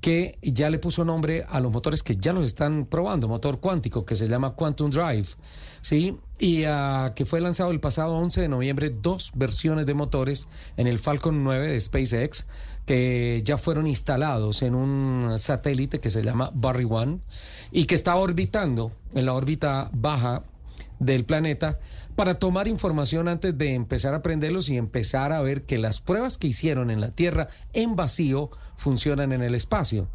[0.00, 4.04] que ya le puso nombre a los motores que ya los están probando, motor cuántico
[4.04, 5.28] que se llama Quantum Drive,
[5.82, 6.16] ¿sí?
[6.38, 10.86] Y ah, que fue lanzado el pasado 11 de noviembre dos versiones de motores en
[10.86, 12.46] el Falcon 9 de SpaceX
[12.86, 17.20] que ya fueron instalados en un satélite que se llama Barry One
[17.70, 20.42] y que está orbitando en la órbita baja
[20.98, 21.78] del planeta
[22.16, 26.38] para tomar información antes de empezar a prenderlos y empezar a ver que las pruebas
[26.38, 30.08] que hicieron en la Tierra en vacío funcionan en el espacio.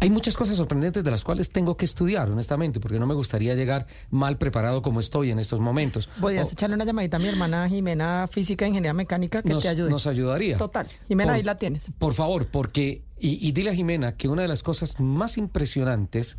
[0.00, 3.54] Hay muchas cosas sorprendentes de las cuales tengo que estudiar, honestamente, porque no me gustaría
[3.54, 6.08] llegar mal preparado como estoy en estos momentos.
[6.20, 9.62] Podrías O- echarle una llamadita a mi hermana Jimena, física e ingeniería mecánica, que nos,
[9.62, 9.90] te ayude.
[9.90, 10.56] nos ayudaría.
[10.56, 10.86] Total.
[11.08, 11.86] Jimena, Por- ahí la tienes.
[11.98, 16.36] Por favor, porque, y, y dile a Jimena que una de las cosas más impresionantes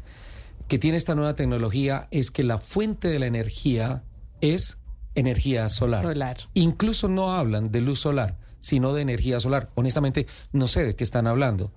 [0.68, 4.04] que tiene esta nueva tecnología es que la fuente de la energía
[4.42, 4.78] es
[5.16, 6.04] energía solar.
[6.04, 6.38] Solar.
[6.54, 9.70] Incluso no hablan de luz solar, sino de energía solar.
[9.76, 11.72] Honestamente, no sé de qué están hablando.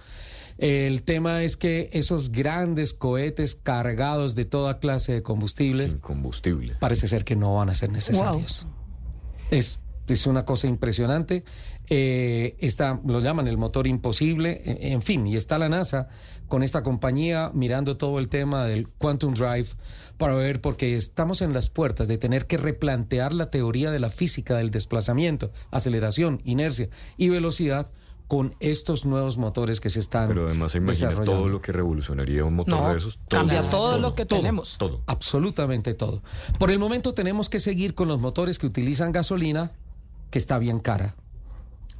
[0.58, 6.76] El tema es que esos grandes cohetes cargados de toda clase de combustible, combustible.
[6.80, 8.66] parece ser que no van a ser necesarios.
[9.50, 11.44] Es, es una cosa impresionante.
[11.88, 16.08] Eh, está, lo llaman el motor imposible, en, en fin, y está la NASA
[16.48, 19.70] con esta compañía mirando todo el tema del Quantum Drive
[20.18, 24.10] para ver, porque estamos en las puertas de tener que replantear la teoría de la
[24.10, 27.90] física del desplazamiento, aceleración, inercia y velocidad
[28.32, 31.32] con estos nuevos motores que se están Pero además se imagina desarrollando.
[31.32, 33.18] todo lo que revolucionaría un motor No, de esos.
[33.28, 34.76] cambia todo lo que tenemos.
[34.78, 35.02] Todo.
[35.04, 36.22] Absolutamente todo.
[36.58, 39.72] Por el momento tenemos que seguir con los motores que utilizan gasolina,
[40.30, 41.14] que está bien cara.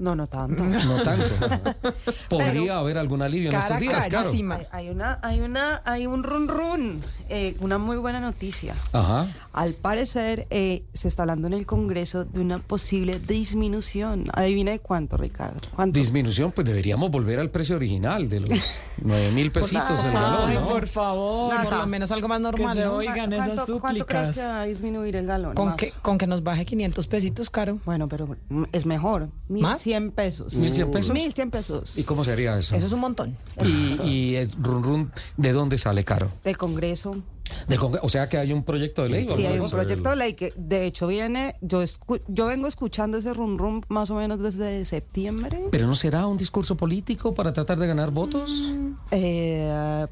[0.03, 0.64] No, no tanto.
[0.64, 1.32] No tanto.
[2.28, 4.32] Podría Pero- haber algún alivio en estos días, claro.
[4.72, 8.74] Hay, una, hay una, hay un run run, eh, una muy buena noticia.
[8.92, 9.28] Ajá.
[9.53, 14.24] Al parecer eh, se está hablando en el Congreso de una posible disminución.
[14.32, 15.61] Adivina de cuánto, Ricardo.
[15.74, 15.96] ¿Cuánto?
[15.98, 18.50] Disminución, pues deberíamos volver al precio original de los
[19.03, 20.68] nueve mil pesitos el galón, Ay, ¿no?
[20.68, 22.76] por favor, por lo menos algo más normal.
[22.88, 25.55] oigan esas ¿Cuánto crees que va a disminuir el galón?
[25.55, 25.76] Con Más.
[25.76, 27.78] que, con que nos baje 500 pesitos, caro.
[27.84, 29.28] Bueno, pero mm, es mejor.
[30.01, 30.55] 1100 pesos.
[30.55, 31.14] ¿1100 pesos?
[31.14, 31.99] 1100 pesos.
[31.99, 32.74] ¿Y cómo sería eso?
[32.74, 33.36] Eso es un montón.
[33.64, 36.30] Y, y es run run, ¿de dónde sale caro?
[36.45, 37.16] De Congreso.
[37.68, 39.28] Del Congre- o sea que hay un proyecto de ley.
[39.28, 43.18] Sí, hay un proyecto de ley que de hecho viene, yo escu- yo vengo escuchando
[43.18, 45.64] ese rum rum más o menos desde septiembre.
[45.70, 48.64] Pero no será un discurso político para tratar de ganar votos.
[49.11, 50.07] Eh,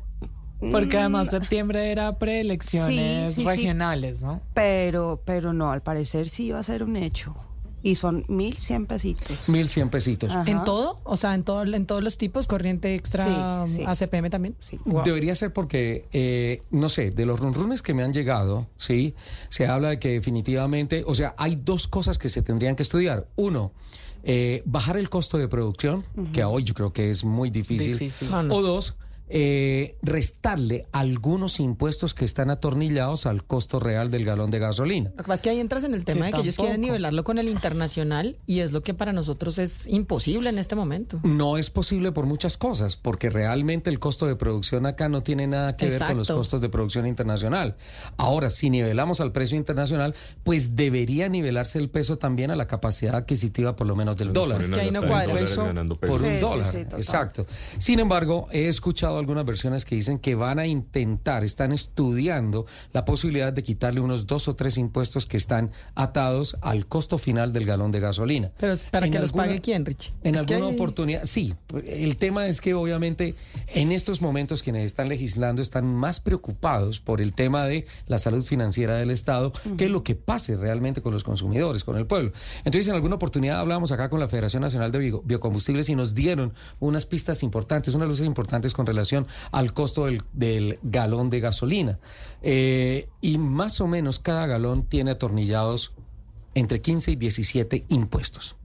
[0.70, 3.47] Porque mm, además septiembre era preelecciones Sí, sí, sí.
[3.47, 4.43] regionales, ¿no?
[4.53, 7.35] Pero, pero no, al parecer sí va a ser un hecho.
[7.83, 9.49] Y son 1100 pesitos.
[9.49, 10.35] Mil cien pesitos.
[10.35, 10.51] Ajá.
[10.51, 11.01] ¿En todo?
[11.05, 13.85] O sea, en, todo, en todos los tipos, corriente extra, Sí, sí.
[13.87, 14.55] ACPM también.
[14.59, 14.78] Sí.
[15.05, 19.14] Debería ser porque, eh, no sé, de los runrunes que me han llegado, ¿sí?
[19.49, 23.26] Se habla de que definitivamente, o sea, hay dos cosas que se tendrían que estudiar.
[23.37, 23.72] Uno,
[24.22, 27.99] eh, bajar el costo de producción, que hoy yo creo que es muy difícil.
[27.99, 28.28] Difícil.
[28.51, 28.97] O dos,
[29.33, 35.11] eh, restarle algunos impuestos que están atornillados al costo real del galón de gasolina.
[35.11, 36.81] Lo que pasa es que ahí entras en el tema Que de que ellos quieren
[36.81, 41.20] nivelarlo con el internacional y es lo que para nosotros es imposible en este momento.
[41.22, 45.47] No es posible por muchas cosas, porque realmente el costo de producción acá no tiene
[45.47, 47.76] nada que ver con los costos de producción internacional.
[48.16, 53.14] Ahora, si nivelamos al precio internacional, pues debería nivelarse el peso también a la capacidad
[53.14, 54.61] adquisitiva por lo menos del dólar.
[54.62, 55.35] Es que ahí no cuadra.
[55.35, 55.64] Peso
[56.01, 56.66] por un Sí, dólar.
[56.66, 56.78] sí.
[56.78, 57.47] Exacto.
[57.78, 63.05] Sin embargo, he escuchado algunas versiones que dicen que van a intentar, están estudiando la
[63.05, 67.64] posibilidad de quitarle unos dos o tres impuestos que están atados al costo final del
[67.66, 68.51] galón de gasolina.
[68.59, 70.12] Pero para En que los pague quién, Richie.
[70.23, 71.55] en Es alguna hay- oportunidad, sí.
[71.87, 73.35] El tema es que obviamente
[73.75, 78.45] en estos momentos quienes están legislando están más preocupados por el tema de la salud
[78.45, 82.33] financiera del Estado que lo que pase realmente con los consumidores, con el pueblo.
[82.64, 86.14] Entonces, en alguna oportunidad hablábamos acá con la Federación Nacional de Bio- Biocombustibles y nos
[86.14, 89.10] dieron unas pistas importantes, unas luces importantes con relación
[89.51, 91.99] al costo del, galón de gasolina.
[92.43, 95.93] Eh, y más o menos cada galón tiene atornillados
[96.55, 98.57] entre 15 y 17 impuestos.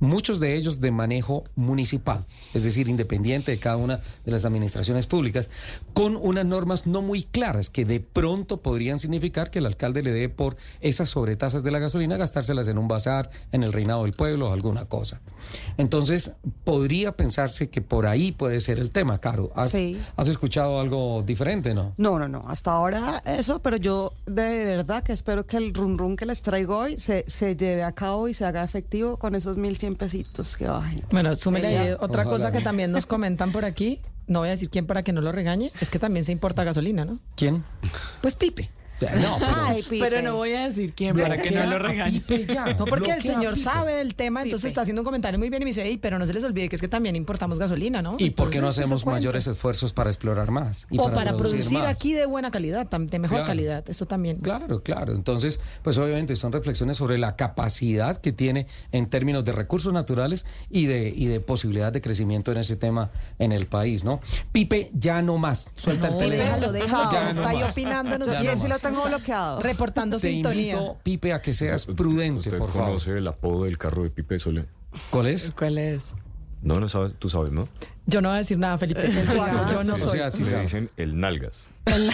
[0.00, 5.06] Muchos de ellos de manejo municipal, es decir, independiente de cada una de las administraciones
[5.06, 5.50] públicas,
[5.94, 10.12] con unas normas no muy claras que de pronto podrían significar que el alcalde le
[10.12, 14.12] dé por esas sobretasas de la gasolina gastárselas en un bazar, en el reinado del
[14.12, 15.20] pueblo o alguna cosa.
[15.76, 16.32] Entonces,
[16.64, 19.52] podría pensarse que por ahí puede ser el tema, Caro.
[19.54, 20.00] ¿Has, Sí.
[20.16, 21.94] has escuchado algo diferente, no?
[21.96, 22.42] No, no, no.
[22.48, 26.42] Hasta ahora eso, pero yo de verdad que espero que el run run que les
[26.42, 30.56] traigo hoy se, se lleve a cabo y se haga efectivo con esos 1100 pesitos
[30.56, 31.02] que bajen.
[31.10, 32.24] Bueno, súmele ahí otra Ojalá.
[32.24, 35.20] cosa que también nos comentan por aquí, no voy a decir quién para que no
[35.20, 37.18] lo regañe, es que también se importa gasolina, ¿no?
[37.36, 37.64] ¿Quién?
[38.20, 38.68] Pues Pipe.
[39.00, 39.98] No, pero- Ay, Pipe.
[40.00, 42.22] Pero no voy a decir quién para que no lo regañe.
[42.78, 45.64] No, porque el señor sabe del tema, entonces está haciendo un comentario muy bien y
[45.64, 48.16] me dice, "Ey, pero no se les olvide que es que también importamos gasolina, ¿no?
[48.18, 50.86] ¿Y por qué no Entonces, hacemos mayores esfuerzos para explorar más?
[50.90, 51.86] y o para producir más?
[51.96, 53.46] aquí de buena calidad, de mejor Claro.
[53.46, 54.38] calidad, eso también.
[54.38, 55.12] Claro, claro.
[55.14, 60.46] Entonces, pues obviamente son reflexiones sobre la capacidad que tiene en términos de recursos naturales
[60.70, 64.20] y de, y de posibilidad de crecimiento en ese tema en el país, ¿no?
[64.52, 65.68] Pipe, ya no más.
[65.76, 66.44] Suelta No, el teléfono.
[66.44, 67.72] déjalo, déjalo, Ya no está ahí más.
[67.72, 69.60] opinando, no Ya sé, si lo tengo bloqueado.
[69.62, 70.72] Reportando Te sintonía.
[70.74, 72.86] invito, Pipe, a que seas prudente, ¿Usted por favor.
[72.88, 74.66] conoce el apodo del carro de Pipe Sole?
[75.10, 75.52] ¿Cuál es?
[75.56, 76.14] ¿Cuál es?
[76.62, 77.68] No, no sabes, tú sabes, ¿no?
[78.06, 79.00] Yo no voy a decir nada, Felipe.
[79.02, 80.20] que es guapo, yo no Sí, soy.
[80.20, 81.68] o sea, le dicen el Nalgas.
[81.84, 82.10] Él,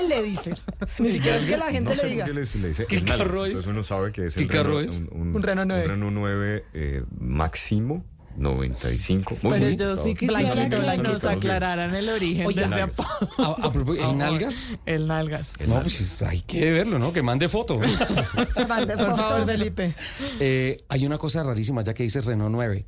[0.00, 0.54] él le dice.
[1.00, 2.24] Ni siquiera es que la gente no le diga.
[2.26, 3.26] qué le, le dice ¿Qué el Nalgas.
[3.26, 3.48] carro es?
[3.50, 5.02] Entonces uno sabe que es ¿Qué el carro Renault- es?
[5.10, 5.84] Un, Un Renault 9.
[5.84, 8.04] Un Renault 9 eh, máximo
[8.38, 9.36] 95.
[9.42, 13.08] Muy Pero bien, yo sí quisiera que nos aclararan el origen Oye, de ese apodo.
[13.38, 14.68] A, a propósito, ¿el Nalgas?
[14.86, 15.52] El nalgas.
[15.66, 17.12] No, pues hay que verlo, ¿no?
[17.12, 17.78] Que mande foto.
[18.54, 19.94] Por favor, Felipe.
[20.40, 22.86] Eh, hay una cosa rarísima, ya que dices Renault 9.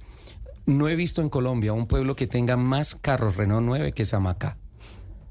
[0.66, 4.56] No he visto en Colombia un pueblo que tenga más carros Renault 9 que Samacá.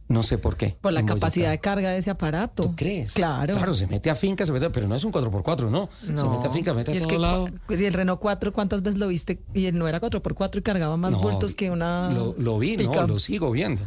[0.09, 0.75] No sé por qué.
[0.81, 2.63] Por la capacidad de carga de ese aparato.
[2.63, 3.11] ¿Tú crees?
[3.13, 3.53] Claro.
[3.53, 5.87] Claro, se mete a finca, se mete, pero no es un 4x4, no.
[6.03, 6.31] Se No.
[6.31, 7.47] mete a finca, se mete a Y todo que lado.
[7.69, 9.39] y el Renault 4, ¿cuántas veces lo viste?
[9.53, 12.09] Y él no era 4x4 y cargaba más No, vueltos que una.
[12.11, 13.83] Lo, lo vi, no, lo sigo viendo.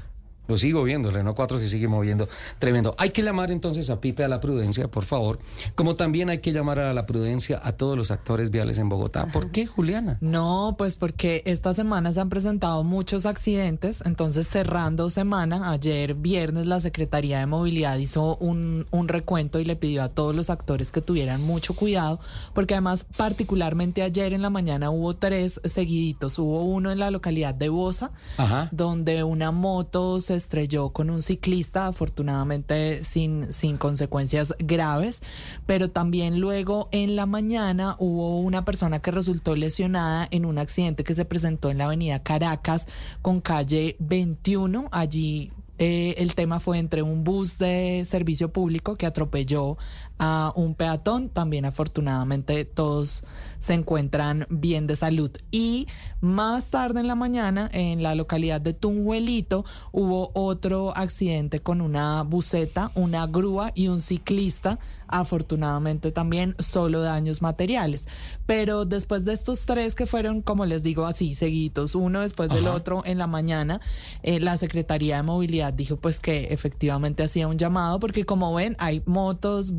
[0.48, 2.28] Lo sigo viendo, el Renault 4 se sigue moviendo
[2.58, 2.94] tremendo.
[2.98, 5.38] Hay que llamar entonces a Pipe a la prudencia, por favor.
[5.74, 9.26] Como también hay que llamar a la prudencia a todos los actores viales en Bogotá.
[9.26, 10.18] ¿Por qué, Juliana?
[10.20, 16.66] No, pues porque esta semana se han presentado muchos accidentes, entonces cerrando semana, ayer viernes
[16.66, 20.90] la Secretaría de Movilidad hizo un, un recuento y le pidió a todos los actores
[20.92, 22.18] que tuvieran mucho cuidado,
[22.54, 27.54] porque además particularmente ayer en la mañana hubo tres seguiditos, hubo uno en la localidad
[27.54, 28.68] de Bosa, Ajá.
[28.72, 35.22] donde una moto se estrelló con un ciclista, afortunadamente sin, sin consecuencias graves,
[35.66, 41.04] pero también luego en la mañana hubo una persona que resultó lesionada en un accidente
[41.04, 42.88] que se presentó en la avenida Caracas
[43.22, 45.52] con calle 21, allí
[45.84, 49.78] eh, el tema fue entre un bus de servicio público que atropelló
[50.24, 51.30] a un peatón.
[51.30, 53.24] También afortunadamente todos
[53.58, 55.32] se encuentran bien de salud.
[55.50, 55.88] Y
[56.20, 62.22] más tarde en la mañana, en la localidad de Tunguelito, hubo otro accidente con una
[62.22, 64.78] buseta, una grúa y un ciclista.
[65.08, 68.08] Afortunadamente también solo daños materiales.
[68.46, 72.66] Pero después de estos tres que fueron, como les digo, así seguidos, uno después del
[72.66, 73.80] otro en la mañana,
[74.22, 78.74] eh, la Secretaría de Movilidad dijo pues que efectivamente hacía un llamado porque como ven
[78.78, 79.72] hay motos,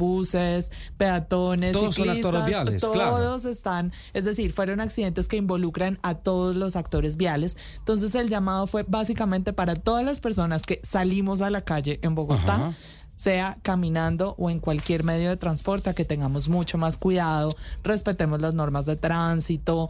[0.98, 3.36] peatones, Todos son ciclistas, actores viales, todos claro.
[3.36, 7.58] están, es decir, fueron accidentes que involucran a todos los actores viales.
[7.80, 12.16] Entonces el llamado fue básicamente para todas las personas que salimos a la calle en
[12.16, 12.56] Bogotá.
[12.56, 12.74] Ajá.
[13.16, 17.52] sea caminando o en cualquier medio de transporte, a que tengamos mucho más cuidado,
[17.84, 19.88] respetemos las normas de tránsito,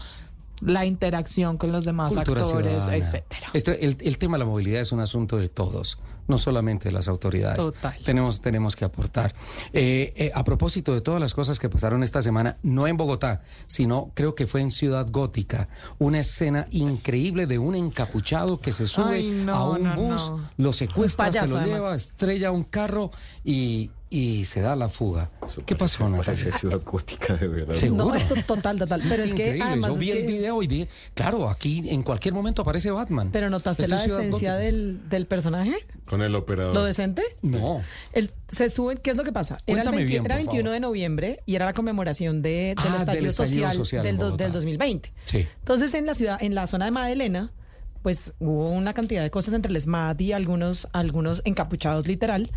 [0.59, 2.95] la interacción con los demás Cultura actores, ciudadana.
[2.97, 3.47] etcétera.
[3.53, 5.97] Este- el, el tema de la movilidad es un asunto de todos,
[6.27, 7.57] no solamente de las autoridades.
[7.57, 7.97] Total.
[8.03, 9.33] Tenemos, tenemos que aportar.
[9.73, 13.41] Eh, eh, a propósito de todas las cosas que pasaron esta semana, no en Bogotá,
[13.67, 15.69] sino creo que fue en Ciudad Gótica,
[15.99, 20.29] una escena increíble de un encapuchado que se sube Ay, no, a un no, bus,
[20.29, 20.49] no.
[20.57, 21.79] lo secuestra, payaso, se lo además.
[21.79, 23.11] lleva, estrella un carro
[23.43, 25.31] y, y se da la fuga.
[25.65, 26.57] ¿Qué pasó, Parece Natalia?
[26.59, 27.73] ciudad gótica de verdad.
[27.73, 28.05] ¿Seguro?
[28.05, 29.01] No, esto total, total.
[29.01, 29.63] Sí, pero sí, es que increíble.
[29.67, 32.91] además Yo es vi el que- video y dije, claro, aquí en cualquier momento aparece
[32.91, 33.29] Batman.
[33.31, 34.57] Pero notaste la es Ciudad decencia Gótica.
[34.57, 35.73] del, del personaje,
[36.05, 36.75] Con el operador.
[36.75, 37.23] lo decente.
[37.41, 37.81] No.
[38.11, 39.55] El, se suben, ¿qué es lo que pasa?
[39.65, 40.73] Era, el Cuéntame 20 bien, era por 21 favor.
[40.73, 44.31] de noviembre y era la conmemoración de, del, Ah, del estallido social, social del, do-
[44.37, 45.11] del 2020.
[45.25, 45.47] Sí.
[45.59, 47.51] Entonces, en la ciudad, en la zona de Madelena,
[48.03, 52.51] pues hubo una cantidad de cosas entre el SMAT y algunos, algunos encapuchados literal.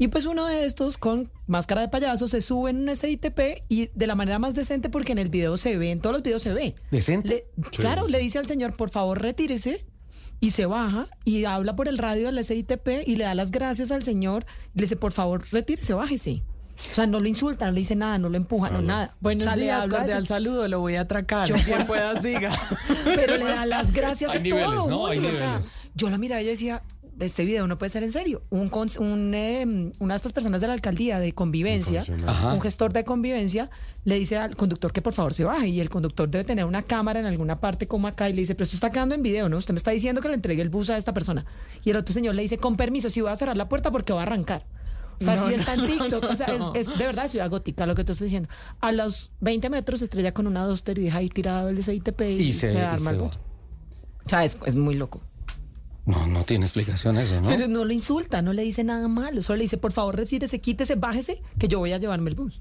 [0.00, 3.90] Y pues uno de estos, con máscara de payaso, se sube en un SITP y
[3.94, 6.40] de la manera más decente, porque en el video se ve, en todos los videos
[6.40, 6.74] se ve.
[6.90, 7.46] ¿Decente?
[7.56, 9.84] Le- Claro, le dice al señor, por favor, retírese.
[10.40, 13.90] Y se baja y habla por el radio del SITP y le da las gracias
[13.90, 14.46] al señor.
[14.74, 16.42] Y le dice, por favor, retírese, bájese.
[16.92, 19.14] O sea, no lo insulta, no le dice nada, no lo empuja, no nada.
[19.20, 21.46] Buenos O sea, le días, cordial saludo, lo voy a atracar.
[21.46, 22.58] Yo- Quien pueda siga.
[23.04, 24.88] Pero le da las gracias Hay a niveles, todo.
[24.88, 25.06] ¿no?
[25.08, 25.60] Hay Julio, o sea,
[25.94, 26.82] yo la miraba y yo decía,
[27.20, 28.42] este video no puede ser en serio.
[28.50, 32.52] Un, cons- un, eh, una de estas personas de la alcaldía de convivencia, Ajá.
[32.52, 33.70] un gestor de convivencia,
[34.04, 35.68] le dice al conductor que por favor se baje.
[35.68, 38.54] Y el conductor debe tener una cámara en alguna parte como acá y le dice,
[38.54, 39.56] pero esto está quedando en video, ¿no?
[39.58, 41.44] Usted me está diciendo que le entregue el bus a esta persona.
[41.84, 44.12] Y el otro señor le dice, con permiso, si voy a cerrar la puerta porque
[44.12, 44.64] va a arrancar.
[45.20, 46.72] O sea, No, si no, está en TikTok, o sea, no.
[46.74, 48.48] es, es de verdad ciudad gótica lo que te estoy diciendo.
[48.80, 52.20] A los 20 metros se estrella con una Duster y deja ahí tirado el SITP
[52.22, 53.22] y, Y se- se, y arma se el.
[53.22, 53.30] O
[54.28, 55.20] sea, es, es muy loco.
[56.10, 57.48] No, no tiene explicación eso, ¿no?
[57.48, 59.42] Pero no lo insulta, no le dice nada malo.
[59.42, 62.60] Solo le dice, por favor, retírese, quítese, bájese, que yo voy a llevarme el bus.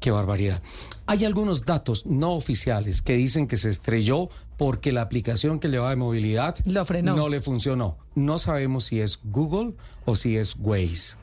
[0.00, 0.62] Qué barbaridad.
[1.06, 5.90] Hay algunos datos no oficiales que dicen que se estrelló porque la aplicación que llevaba
[5.90, 7.16] de movilidad Lo frenó.
[7.16, 7.96] no le funcionó.
[8.14, 11.16] No sabemos si es Google o si es Waze.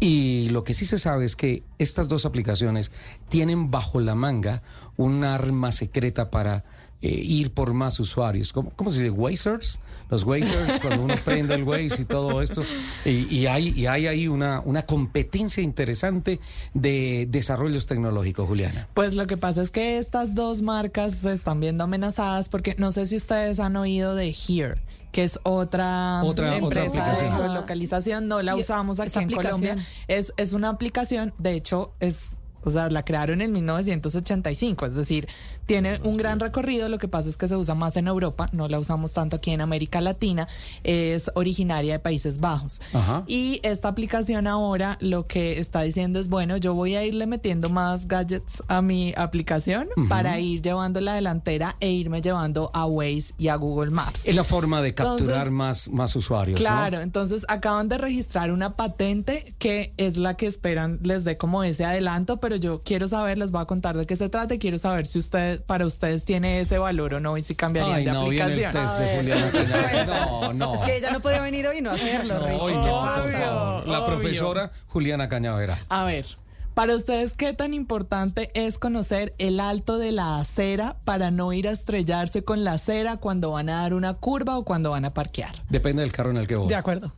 [0.00, 2.90] Y lo que sí se sabe es que estas dos aplicaciones
[3.28, 4.62] tienen bajo la manga
[4.96, 6.64] un arma secreta para
[7.02, 8.52] eh, ir por más usuarios.
[8.52, 9.10] ¿Cómo, cómo se dice?
[9.10, 9.80] ¿Wazers?
[10.08, 12.62] Los Wazers, cuando uno prende el Waze y todo esto.
[13.04, 16.38] Y, y hay, y hay ahí una, una competencia interesante
[16.74, 18.88] de desarrollos tecnológicos, Juliana.
[18.94, 22.92] Pues lo que pasa es que estas dos marcas se están viendo amenazadas porque no
[22.92, 24.80] sé si ustedes han oído de Here
[25.12, 27.36] que es otra, Otra- otra empresa de aplicación.
[27.36, 29.76] geolocalización, no la usamos aquí en Colombia.
[30.08, 32.20] Es, es una aplicación, de hecho, es,
[32.64, 35.28] o sea, la crearon en 1985, es decir,
[35.72, 38.68] tiene un gran recorrido, lo que pasa es que se usa más en Europa, no
[38.68, 40.46] la usamos tanto aquí en América Latina,
[40.84, 42.82] es originaria de Países Bajos.
[42.92, 43.24] Ajá.
[43.26, 47.70] Y esta aplicación ahora lo que está diciendo es, bueno, yo voy a irle metiendo
[47.70, 53.32] más gadgets a mi aplicación para ir llevando la delantera e irme llevando a Waze
[53.38, 54.26] y a Google Maps.
[54.26, 56.60] Es la forma de capturar Entonces, más, más usuarios.
[56.60, 56.66] ¿no?
[56.66, 61.64] Claro, entonces acaban de registrar una patente que es la que esperan les dé como
[61.64, 64.58] ese adelanto, pero yo quiero saber, les voy a contar de qué se trata y
[64.58, 68.04] quiero saber si usted, para ustedes tiene ese valor o no y si cambiarían Ay,
[68.04, 68.84] de no, viene el aplicación.
[68.84, 70.04] test de Juliana.
[70.06, 70.74] No, no.
[70.74, 72.60] Es que ella no podía venir hoy y no hacerlo, No, Richie.
[72.60, 73.88] hoy ¿Qué no, favor.
[73.88, 74.04] La obvio.
[74.04, 75.78] profesora Juliana Cañavera.
[75.88, 76.26] A ver,
[76.74, 81.68] para ustedes, ¿qué tan importante es conocer el alto de la acera para no ir
[81.68, 85.12] a estrellarse con la acera cuando van a dar una curva o cuando van a
[85.14, 85.62] parquear?
[85.68, 86.68] Depende del carro en el que voy.
[86.68, 87.12] De acuerdo.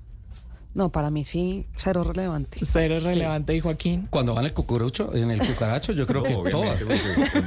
[0.75, 2.59] No, para mí sí, cero relevante.
[2.65, 4.09] Cero relevante, y Joaquín.
[4.11, 6.51] Cuando van el cucurucho, en el cucaracho, yo creo que porque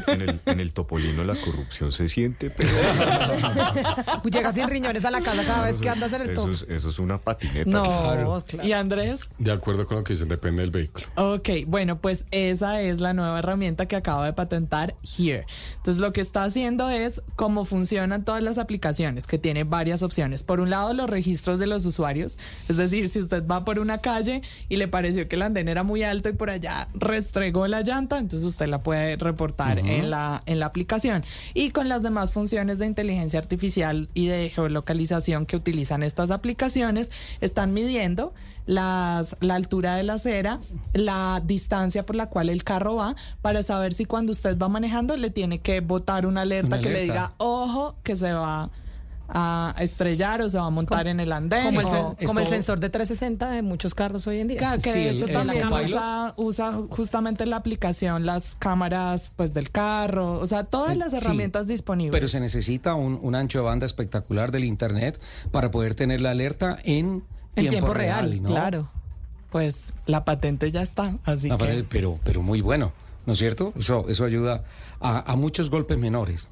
[0.08, 2.70] en, en el, en el topolino la corrupción se siente, pero
[4.24, 6.52] Pues Llega sin riñones a la casa cada vez que andas en el eso top.
[6.52, 7.70] es, eso es una patineta.
[7.70, 8.44] No, claro.
[8.46, 8.68] claro.
[8.68, 9.22] ¿Y Andrés?
[9.38, 11.08] De acuerdo con lo que dicen, depende del vehículo.
[11.16, 15.46] Ok, bueno, pues esa es la nueva herramienta que acaba de patentar Here.
[15.78, 20.44] Entonces lo que está haciendo es cómo funcionan todas las aplicaciones, que tiene varias opciones.
[20.44, 22.38] Por un lado, los registros de los usuarios,
[22.70, 25.84] es decir, si usted va por una calle y le pareció que el andén era
[25.84, 30.44] muy alto y por allá restregó la llanta, entonces usted la puede reportar en, la,
[30.46, 31.24] en la aplicación.
[31.54, 37.12] Y con las demás funciones de inteligencia artificial y de geolocalización que utilizan estas aplicaciones,
[37.42, 38.34] están midiendo
[38.66, 40.60] las, la altura de la acera,
[40.94, 45.16] la distancia por la cual el carro va, para saber si cuando usted va manejando
[45.18, 47.14] le tiene que botar una alerta Una que le alerta.
[47.14, 48.70] diga, ojo, que se va
[49.30, 51.66] a estrellar o se va a montar en el andén.
[51.66, 54.58] Como, el, o- como el sensor de 360 de muchos carros hoy en día.
[54.58, 55.90] Claro, que Sí, de el- hecho el también Copilot.
[55.90, 61.18] usa, usa justamente la aplicación las cámaras pues del carro, o sea, todas las Sí,
[61.18, 62.12] herramientas disponibles.
[62.12, 65.22] Pero se necesita un, un ancho de banda espectacular del Internet
[65.52, 67.24] para poder tener la alerta en,
[67.56, 68.50] En tiempo real, ¿no?
[68.50, 68.90] Claro.
[69.52, 72.92] Pues la patente ya está, así que pero, pero, pero muy bueno,
[73.26, 73.72] ¿no es cierto?
[73.78, 74.64] Eso, eso ayuda
[75.00, 76.50] a, a muchos golpes menores.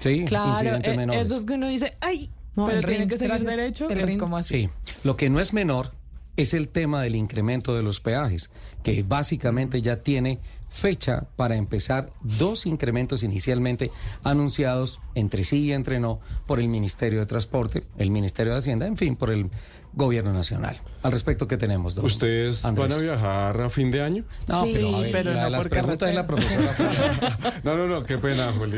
[0.00, 3.88] Sí, Claro, eh, que uno dice, ay, No, pero el tiene que seguir gracias, derecho,
[3.88, 4.62] el es como así.
[4.62, 4.70] Sí,
[5.04, 5.92] lo que no es menor
[6.36, 8.50] es el tema del incremento de los peajes,
[8.82, 13.90] que básicamente ya tiene fecha para empezar dos incrementos inicialmente
[14.22, 18.86] anunciados entre sí y entre no por el Ministerio de Transporte, el Ministerio de Hacienda,
[18.86, 19.50] en fin, por el
[19.96, 20.78] Gobierno Nacional.
[21.02, 22.88] Al respecto, ¿qué tenemos, don ¿Ustedes Andrés?
[22.90, 24.24] van a viajar a fin de año?
[24.46, 27.38] No, Sí, pero, a ver, pero la no de las preguntas es la profesora.
[27.64, 28.76] No, no, no, qué pena, Juli.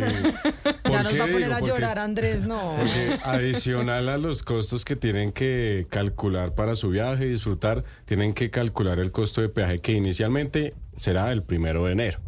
[0.83, 1.55] ¿Por Ya nos va a poner digo?
[1.55, 2.77] a Porque- llorar Andrés, no.
[2.79, 8.33] Porque adicional a los costos que tienen que calcular para su viaje y disfrutar, tienen
[8.33, 12.19] que calcular el costo de peaje que inicialmente será el primero de enero.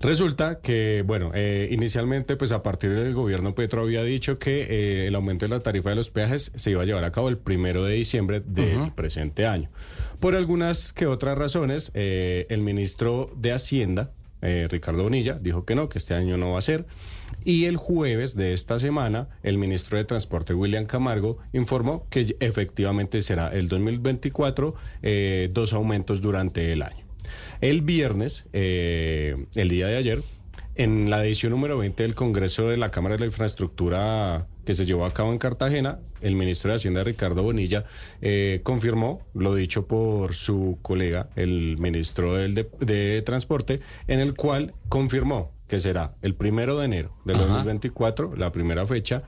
[0.00, 5.06] Resulta que, bueno, eh, inicialmente, pues a partir del gobierno Petro había dicho que eh,
[5.06, 7.38] el aumento de la tarifa de los peajes se iba a llevar a cabo el
[7.38, 9.70] primero de diciembre del presente año.
[10.20, 15.88] Por algunas que otras razones, eh, el ministro de Hacienda, Ricardo Bonilla, dijo que no,
[15.88, 16.86] que este año no va a ser.
[17.44, 23.22] Y el jueves de esta semana, el ministro de Transporte, William Camargo, informó que efectivamente
[23.22, 27.07] será el 2024 eh, dos aumentos durante el año.
[27.60, 30.22] El viernes, eh, el día de ayer,
[30.74, 34.86] en la edición número 20 del Congreso de la Cámara de la Infraestructura que se
[34.86, 37.84] llevó a cabo en Cartagena, el ministro de Hacienda, Ricardo Bonilla,
[38.20, 44.34] eh, confirmó lo dicho por su colega, el ministro del de, de Transporte, en el
[44.34, 47.44] cual confirmó que será el primero de enero de Ajá.
[47.44, 49.22] 2024, la primera fecha,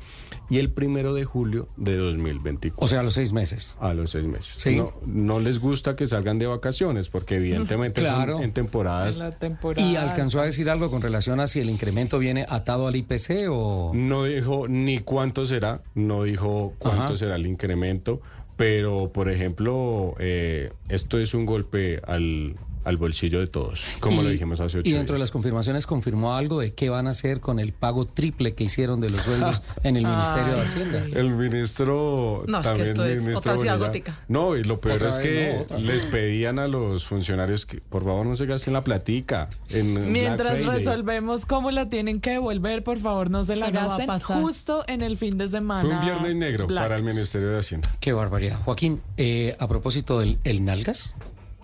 [0.51, 2.85] y el primero de julio de 2024.
[2.85, 3.77] O sea, a los seis meses.
[3.81, 4.55] A los seis meses.
[4.59, 4.77] Sí.
[4.77, 8.41] No, no les gusta que salgan de vacaciones, porque evidentemente son Claro.
[8.43, 9.87] en temporadas En la temporada.
[9.87, 13.47] ¿Y alcanzó a decir algo con relación a si el incremento viene atado al IPC
[13.49, 13.93] o...?
[13.95, 17.17] No dijo ni cuánto será, no dijo cuánto Ajá.
[17.17, 18.21] será el incremento,
[18.57, 24.25] pero por ejemplo, eh, esto es un golpe al, al bolsillo de todos, como Y-
[24.25, 27.11] lo dijimos hace ocho Y dentro de las confirmaciones confirmó algo de qué van a
[27.11, 31.05] hacer con el pago triple que hicieron de los sueldos en el Ministerio de Hacienda.
[31.07, 31.13] sí.
[31.15, 34.21] El ministro No, es que también esto es ministro otra ciudad gótica.
[34.29, 38.05] No, y lo peor Otra es que no, les pedían a los funcionarios que por
[38.05, 39.49] favor no se gasten la platica.
[39.71, 44.19] En Mientras resolvemos cómo la tienen que devolver, por favor, no se la a gasten
[44.19, 45.83] justo en el fin de semana.
[45.83, 46.85] Fue un viernes negro Black.
[46.85, 47.91] para el Ministerio de Hacienda.
[48.01, 48.59] Qué barbaridad.
[48.65, 51.15] Joaquín, eh, a propósito del el Nalgas.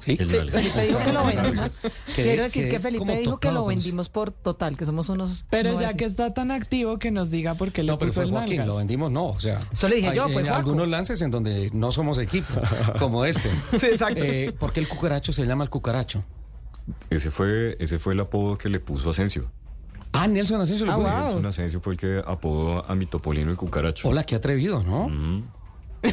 [0.04, 0.16] ¿Sí?
[0.16, 1.80] Felipe dijo que lo vendimos.
[2.14, 5.44] Quiero decir que Felipe dijo que lo vendimos por total, que somos unos.
[5.50, 5.96] Pero no ya así.
[5.96, 8.30] que está tan activo, que nos diga por qué le No, pero puso fue el
[8.30, 8.66] Joaquín, nalgas.
[8.68, 9.66] lo vendimos, no, o sea.
[9.72, 10.60] Eso le dije yo, hay- fue en Joaco.
[10.60, 12.54] algunos lances en donde no somos equipo,
[12.98, 13.50] como este.
[13.80, 14.22] Sí, exacto.
[14.24, 16.24] Eh, ¿Por qué el cucaracho se llama el cucaracho?
[17.10, 19.50] Ese fue, ese fue el apodo que le puso Asensio.
[20.12, 21.08] Ah, Nelson Asensio le Ah, puso.
[21.10, 21.20] wow.
[21.24, 24.08] Nelson Asensio fue el que apodó a mi topolino el cucaracho.
[24.08, 25.08] Hola, qué atrevido, ¿no?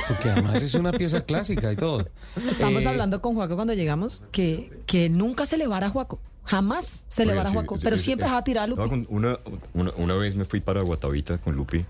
[0.07, 2.07] Porque además es una pieza clásica y todo.
[2.49, 6.19] Estamos Eh, hablando con Juaco cuando llegamos que, que nunca se le vara a Juaco.
[6.45, 7.77] Jamás se le vara a Juaco.
[7.81, 9.05] Pero siempre va a tirar a Lupi.
[9.09, 9.39] Una,
[9.73, 11.85] una, una vez me fui para Guatavita con Lupi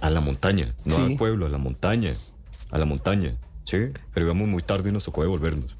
[0.00, 1.00] a la montaña, no Sí.
[1.02, 2.14] al pueblo, a la montaña,
[2.70, 3.76] a la montaña, ¿sí?
[4.14, 5.76] Pero íbamos muy tarde y nos tocó devolvernos.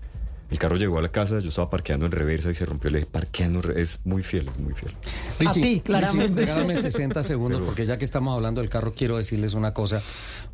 [0.51, 2.91] El carro llegó a la casa, yo estaba parqueando en reversa y se rompió.
[2.91, 3.81] Le dije, parqueando, en re-".
[3.83, 4.93] es muy fiel, es muy fiel.
[5.39, 6.41] Richie, A ti, Richie, claramente.
[6.43, 10.03] regálame 60 segundos porque ya que estamos hablando del carro quiero decirles una cosa,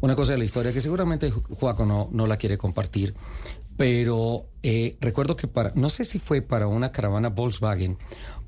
[0.01, 3.15] una cosa de la historia que seguramente Ju- Juaco no, no la quiere compartir,
[3.77, 7.99] pero eh, recuerdo que para, no sé si fue para una caravana Volkswagen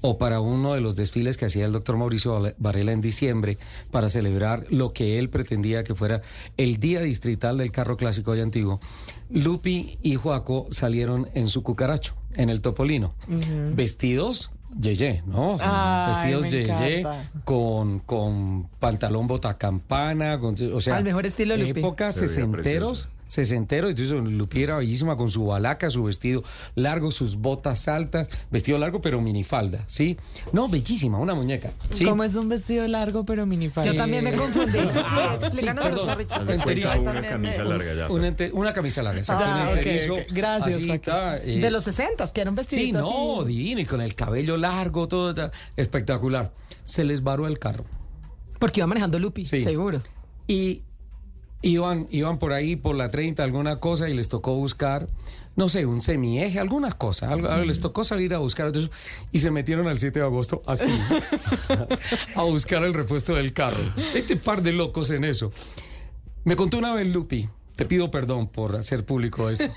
[0.00, 3.58] o para uno de los desfiles que hacía el doctor Mauricio Varela en diciembre
[3.90, 6.22] para celebrar lo que él pretendía que fuera
[6.56, 8.80] el día distrital del carro clásico y antiguo,
[9.30, 13.14] Lupi y Juaco salieron en su cucaracho, en el Topolino,
[13.74, 15.56] vestidos Yeye, ¿no?
[15.60, 17.06] Ay, Vestidos Yeye
[17.44, 21.80] con, con pantalón botacampana, con, o sea, Al mejor estilo Lupi.
[21.80, 23.48] época sesenteros, precioso.
[23.48, 26.42] sesenteros, entonces Lupi era bellísima con su balaca, su vestido
[26.74, 30.16] largo, sus botas altas, vestido largo pero minifalda, ¿sí?
[30.52, 32.04] No, bellísima, una muñeca, ¿sí?
[32.04, 33.92] Como es un vestido largo, pero minifalda.
[33.92, 34.72] Yo también me confundí.
[34.72, 34.78] Sí,
[35.54, 36.50] sí, perdón.
[36.50, 37.00] Enterizo.
[37.00, 38.10] una camisa me- larga ya.
[38.10, 40.14] Una, ente- una camisa larga, exacto, Ah, un enterizo.
[40.30, 40.90] Gracias, así,
[41.44, 44.56] eh, De los 60, que era un vestido Sí, no, divino, y con el cabello
[44.56, 46.52] largo, todo ta- espectacular.
[46.84, 47.84] Se les varó el carro.
[48.58, 49.60] Porque iba manejando Lupi, Sí.
[49.60, 50.02] seguro.
[50.46, 50.82] Y
[51.62, 55.08] iban, iban por ahí por la 30, alguna cosa, y les tocó buscar,
[55.56, 57.30] no sé, un semieje, algunas cosas.
[57.30, 58.66] Algo, algo les tocó salir a buscar.
[58.66, 58.90] entonces,
[59.32, 60.90] y se metieron al 7 de agosto así,
[62.34, 63.92] a buscar el repuesto del carro.
[64.14, 65.52] Este par de locos en eso.
[66.44, 69.70] Me contó una vez Lupi, te pido perdón por hacer público esto.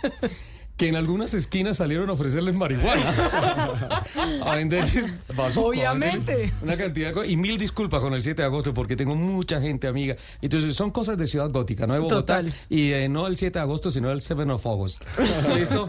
[0.82, 3.04] Que en algunas esquinas salieron a ofrecerles marihuana.
[4.44, 6.32] a venderles bazuco, a Obviamente.
[6.32, 7.28] venderles Una cantidad de.
[7.28, 10.16] Y mil disculpas con el 7 de agosto porque tengo mucha gente amiga.
[10.42, 12.38] Entonces son cosas de Ciudad Gótica, no de Bogotá.
[12.38, 12.54] Total.
[12.68, 15.06] Y eh, no el 7 de agosto, sino el 7 of August.
[15.56, 15.88] ¿Listo?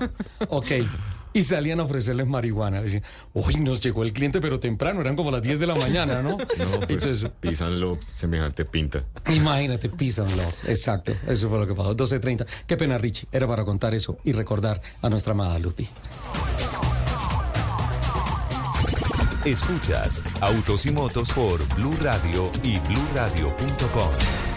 [0.48, 0.72] Ok.
[1.32, 2.82] Y salían a ofrecerles marihuana.
[2.82, 3.02] Decían,
[3.34, 6.38] uy, nos llegó el cliente, pero temprano, eran como las 10 de la mañana, ¿no?
[6.62, 9.04] No, pues Entonces, písanlo semejante pinta.
[9.28, 10.42] Imagínate, písanlo.
[10.64, 11.96] Exacto, eso fue lo que pasó.
[11.96, 12.46] 12.30.
[12.66, 13.26] Qué pena, Richie.
[13.32, 15.88] Era para contar eso y recordar a nuestra amada Lupi.
[19.44, 24.51] Escuchas Autos y Motos por Blue Radio y bluradio.com.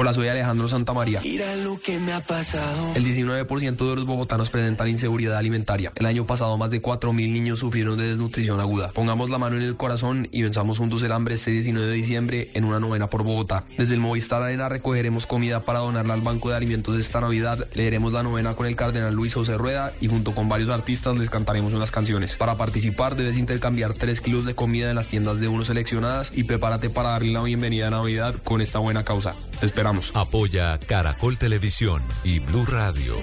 [0.00, 1.20] Hola, soy Alejandro Santamaría.
[1.22, 2.92] Mira lo que me ha pasado.
[2.94, 5.90] El 19% de los bogotanos presentan inseguridad alimentaria.
[5.96, 8.92] El año pasado más de 4.000 niños sufrieron de desnutrición aguda.
[8.92, 12.48] Pongamos la mano en el corazón y venzamos juntos el hambre este 19 de diciembre
[12.54, 13.64] en una novena por Bogotá.
[13.76, 17.66] Desde el Movistar Arena recogeremos comida para donarla al Banco de Alimentos de esta Navidad.
[17.74, 21.28] Leeremos la novena con el cardenal Luis José Rueda y junto con varios artistas les
[21.28, 22.36] cantaremos unas canciones.
[22.36, 26.44] Para participar debes intercambiar 3 kilos de comida en las tiendas de uno seleccionadas y
[26.44, 29.34] prepárate para darle la bienvenida a Navidad con esta buena causa.
[29.58, 30.12] Te esperamos.
[30.14, 33.16] Apoya Caracol Televisión y Blue Radio.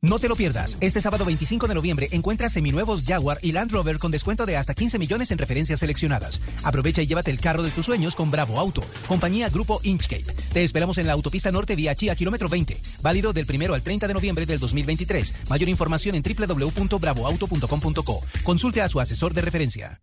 [0.00, 0.76] No te lo pierdas.
[0.82, 4.74] Este sábado 25 de noviembre encuentras seminuevos Jaguar y Land Rover con descuento de hasta
[4.74, 6.42] 15 millones en referencias seleccionadas.
[6.62, 10.26] Aprovecha y llévate el carro de tus sueños con Bravo Auto, compañía Grupo Inchcape.
[10.52, 12.76] Te esperamos en la autopista norte vía Chía, kilómetro 20.
[13.00, 15.34] Válido del primero al 30 de noviembre del 2023.
[15.48, 18.20] Mayor información en www.bravoauto.com.co.
[18.42, 20.02] Consulte a su asesor de referencia.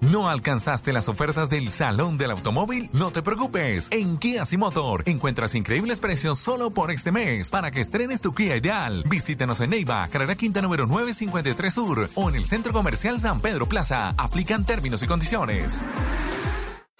[0.00, 2.88] ¿No alcanzaste las ofertas del Salón del Automóvil?
[2.92, 3.88] No te preocupes.
[3.90, 8.56] En Kia Motor encuentras increíbles precios solo por este mes para que estrenes tu Kia
[8.56, 9.02] ideal.
[9.08, 13.68] Visítanos en Neiva, carrera quinta número 953 Sur o en el Centro Comercial San Pedro
[13.68, 14.14] Plaza.
[14.16, 15.82] Aplican términos y condiciones.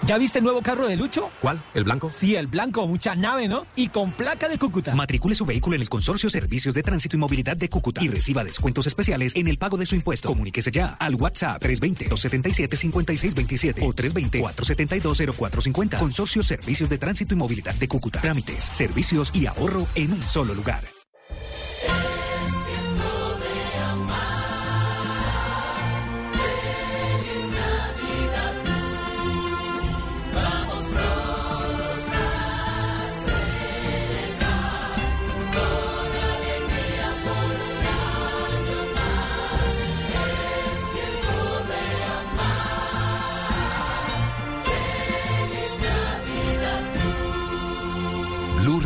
[0.06, 1.28] ¿Ya viste el nuevo carro de Lucho?
[1.40, 1.60] ¿Cuál?
[1.74, 2.10] ¿El blanco?
[2.10, 3.66] Sí, el blanco, mucha nave, ¿no?
[3.74, 4.94] Y con placa de Cúcuta.
[4.94, 8.44] Matricule su vehículo en el Consorcio Servicios de Tránsito y Movilidad de Cúcuta y reciba
[8.44, 10.28] descuentos especiales en el pago de su impuesto.
[10.28, 15.98] Comuníquese ya al WhatsApp 320-277-5627 o 320-472-0450.
[15.98, 18.20] Consorcio Servicios de Tránsito y Movilidad de Cúcuta.
[18.20, 20.84] Trámites, servicios y ahorro en un solo lugar.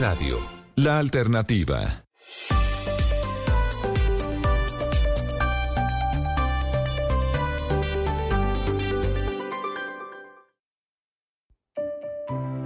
[0.02, 0.40] Radio,
[0.74, 2.04] la alternativa.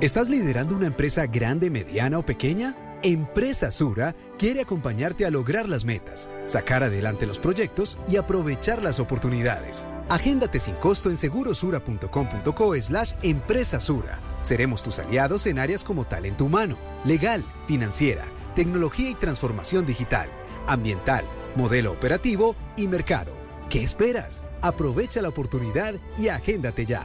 [0.00, 2.74] ¿Estás liderando una empresa grande, mediana o pequeña?
[3.02, 8.98] Empresa Sura quiere acompañarte a lograr las metas, sacar adelante los proyectos y aprovechar las
[8.98, 9.84] oportunidades.
[10.08, 14.20] Agéndate sin costo en segurosura.com.co slash empresa Sura.
[14.42, 18.24] Seremos tus aliados en áreas como talento humano, legal, financiera,
[18.54, 20.28] tecnología y transformación digital,
[20.68, 21.24] ambiental,
[21.56, 23.32] modelo operativo y mercado.
[23.68, 24.42] ¿Qué esperas?
[24.62, 27.02] Aprovecha la oportunidad y agéndate ya.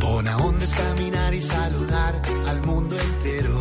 [0.00, 3.54] Bona onda es caminar y saludar al mundo entero.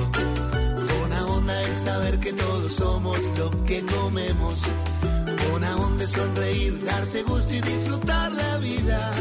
[0.99, 4.71] Bona onda es saber que todos somos lo que comemos.
[5.51, 9.11] Bona onda es sonreír, darse gusto y disfrutar la vida.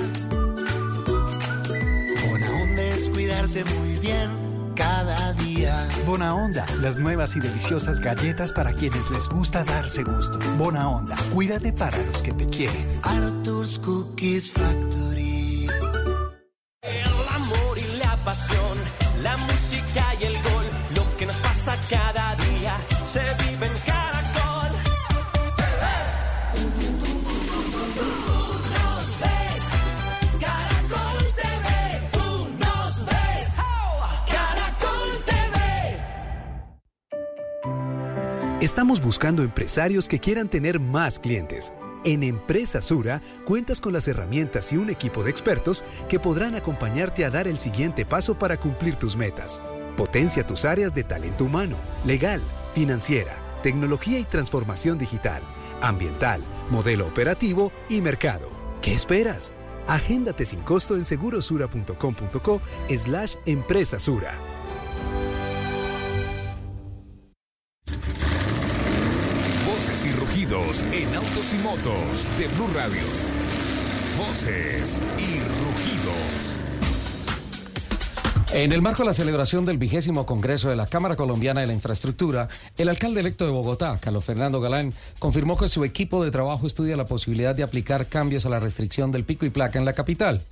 [2.30, 4.48] Bona onda es cuidarse muy bien
[4.78, 5.88] cada día.
[6.06, 10.38] Bona Onda, las nuevas y deliciosas galletas para quienes les gusta darse gusto.
[10.56, 12.86] Bona Onda, cuídate para los que te quieren.
[13.02, 15.66] Arthur's Cookies Factory.
[16.82, 18.78] El amor y la pasión,
[19.22, 20.64] la música y el gol,
[20.94, 24.07] lo que nos pasa cada día se vive en.
[38.60, 41.72] Estamos buscando empresarios que quieran tener más clientes.
[42.04, 47.24] En Empresa Sura cuentas con las herramientas y un equipo de expertos que podrán acompañarte
[47.24, 49.62] a dar el siguiente paso para cumplir tus metas.
[49.96, 52.40] Potencia tus áreas de talento humano, legal,
[52.74, 55.40] financiera, tecnología y transformación digital,
[55.80, 58.50] ambiental, modelo operativo y mercado.
[58.82, 59.52] ¿Qué esperas?
[59.86, 64.00] Agéndate sin costo en segurosura.com.co slash empresa
[71.02, 73.02] en autos y motos de Blue Radio.
[74.18, 76.56] Voces y rugidos.
[78.52, 81.72] En el marco de la celebración del vigésimo Congreso de la Cámara Colombiana de la
[81.72, 86.66] Infraestructura, el alcalde electo de Bogotá, Carlos Fernando Galán, confirmó que su equipo de trabajo
[86.66, 89.92] estudia la posibilidad de aplicar cambios a la restricción del pico y placa en la
[89.92, 90.42] capital.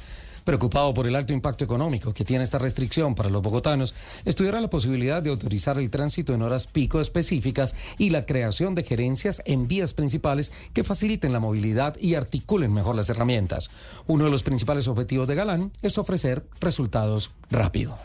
[0.46, 4.70] Preocupado por el alto impacto económico que tiene esta restricción para los bogotanos, estudiará la
[4.70, 9.66] posibilidad de autorizar el tránsito en horas pico específicas y la creación de gerencias en
[9.66, 13.72] vías principales que faciliten la movilidad y articulen mejor las herramientas.
[14.06, 17.98] Uno de los principales objetivos de Galán es ofrecer resultados rápido.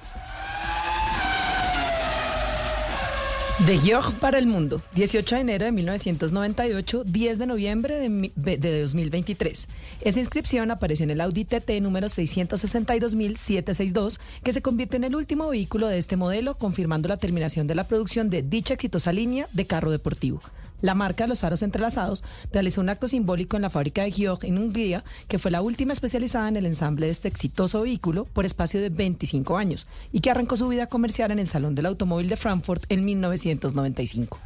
[3.68, 8.32] De Georg para el mundo, 18 de enero de 1998, 10 de noviembre de, mi-
[8.36, 9.68] de 2023.
[10.02, 15.48] Esa inscripción apareció en el Audi TT número 662.762, que se convierte en el último
[15.50, 19.68] vehículo de este modelo, confirmando la terminación de la producción de dicha exitosa línea de
[19.68, 20.42] carro deportivo.
[20.82, 24.58] La marca los aros entrelazados realizó un acto simbólico en la fábrica de Georg en
[24.58, 28.82] Hungría, que fue la última especializada en el ensamble de este exitoso vehículo por espacio
[28.82, 32.36] de 25 años y que arrancó su vida comercial en el Salón del Automóvil de
[32.36, 34.40] Frankfurt en 1995.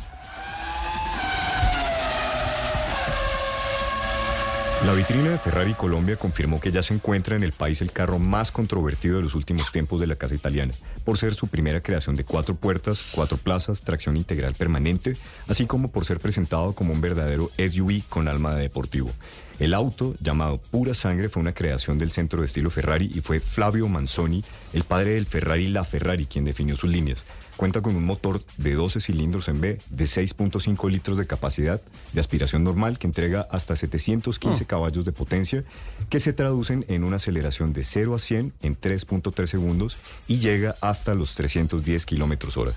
[4.83, 8.19] La vitrina de Ferrari Colombia confirmó que ya se encuentra en el país el carro
[8.19, 10.73] más controvertido de los últimos tiempos de la casa italiana,
[11.03, 15.15] por ser su primera creación de cuatro puertas, cuatro plazas, tracción integral permanente,
[15.47, 19.09] así como por ser presentado como un verdadero SUV con alma de deportivo.
[19.57, 23.39] El auto, llamado Pura Sangre, fue una creación del centro de estilo Ferrari y fue
[23.39, 24.43] Flavio Manzoni,
[24.73, 27.23] el padre del Ferrari La Ferrari, quien definió sus líneas.
[27.57, 32.19] Cuenta con un motor de 12 cilindros en B de 6.5 litros de capacidad de
[32.19, 35.63] aspiración normal que entrega hasta 715 caballos de potencia
[36.09, 40.75] que se traducen en una aceleración de 0 a 100 en 3.3 segundos y llega
[40.81, 42.73] hasta los 310 kilómetros hora.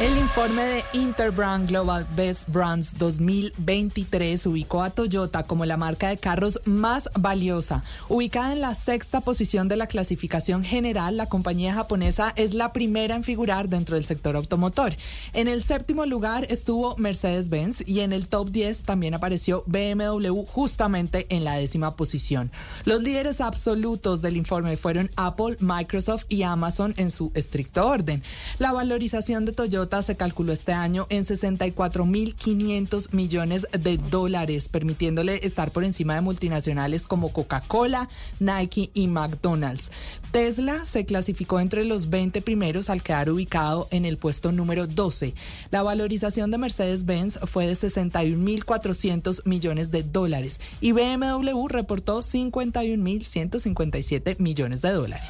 [0.00, 6.16] El informe de Interbrand Global Best Brands 2023 ubicó a Toyota como la marca de
[6.16, 7.84] carros más valiosa.
[8.08, 13.14] Ubicada en la sexta posición de la clasificación general, la compañía japonesa es la primera
[13.14, 14.96] en figurar dentro del sector automotor.
[15.32, 21.28] En el séptimo lugar estuvo Mercedes-Benz y en el top 10 también apareció BMW justamente
[21.28, 22.50] en la décima posición.
[22.84, 28.24] Los líderes absolutos del informe fueron Apple, Microsoft y Amazon en su estricto orden.
[28.58, 35.70] La valorización de Toyota se calculó este año en 64.500 millones de dólares, permitiéndole estar
[35.70, 38.08] por encima de multinacionales como Coca-Cola,
[38.40, 39.90] Nike y McDonald's.
[40.32, 45.34] Tesla se clasificó entre los 20 primeros al quedar ubicado en el puesto número 12.
[45.70, 54.80] La valorización de Mercedes-Benz fue de 61.400 millones de dólares y BMW reportó 51.157 millones
[54.80, 55.28] de dólares.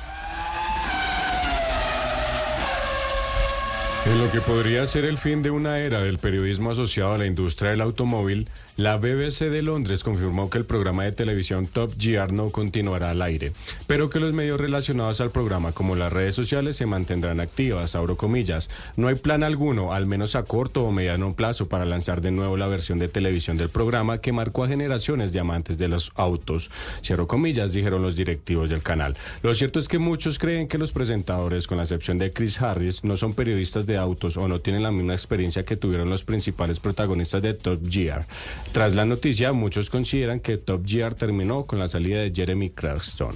[4.07, 7.27] En lo que podría ser el fin de una era del periodismo asociado a la
[7.27, 12.33] industria del automóvil, la BBC de Londres confirmó que el programa de televisión Top Gear
[12.33, 13.53] no continuará al aire,
[13.87, 18.19] pero que los medios relacionados al programa como las redes sociales se mantendrán activas, abro
[18.19, 18.69] comillas.
[18.97, 22.59] No hay plan alguno, al menos a corto o mediano plazo, para lanzar de nuevo
[22.59, 26.71] la versión de televisión del programa que marcó a generaciones de amantes de los autos,
[27.03, 29.17] cierro comillas, dijeron los directivos del canal.
[29.43, 33.03] Lo cierto es que muchos creen que los presentadores, con la excepción de Chris Harris,
[33.03, 36.81] no son periodistas de autos o no tienen la misma experiencia que tuvieron los principales
[36.81, 38.27] protagonistas de Top Gear.
[38.73, 43.35] Tras la noticia, muchos consideran que Top Gear terminó con la salida de Jeremy Clarkson.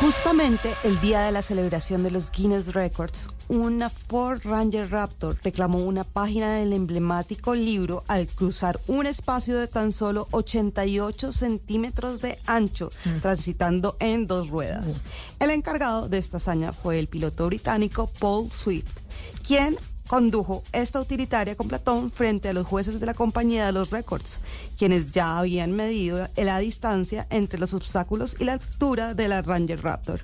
[0.00, 5.78] Justamente el día de la celebración de los Guinness Records, una Ford Ranger Raptor reclamó
[5.78, 12.38] una página del emblemático libro al cruzar un espacio de tan solo 88 centímetros de
[12.46, 15.02] ancho, transitando en dos ruedas.
[15.40, 19.00] El encargado de esta hazaña fue el piloto británico Paul Swift,
[19.44, 23.90] quien condujo esta utilitaria con Platón frente a los jueces de la compañía de los
[23.90, 24.40] récords,
[24.76, 29.82] quienes ya habían medido la distancia entre los obstáculos y la altura de la Ranger
[29.82, 30.22] Raptor.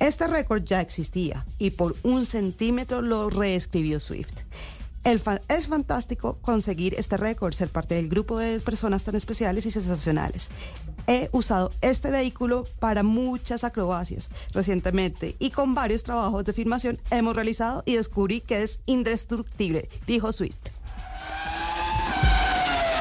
[0.00, 4.42] Este récord ya existía y por un centímetro lo reescribió Swift.
[5.02, 9.64] El fa- es fantástico conseguir este récord, ser parte del grupo de personas tan especiales
[9.64, 10.50] y sensacionales.
[11.06, 17.34] He usado este vehículo para muchas acrobacias recientemente y con varios trabajos de filmación hemos
[17.34, 20.58] realizado y descubrí que es indestructible, dijo Swift.